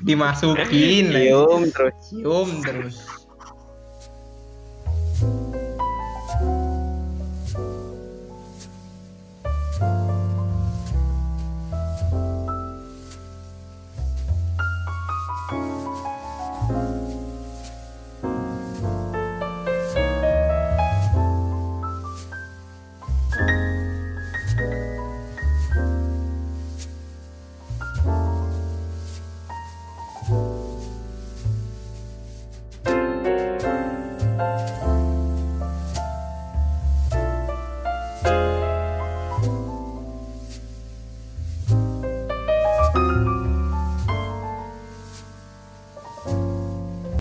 [0.00, 1.12] Dimasukin.
[1.12, 2.00] Cium terus.
[2.08, 2.96] Cium terus.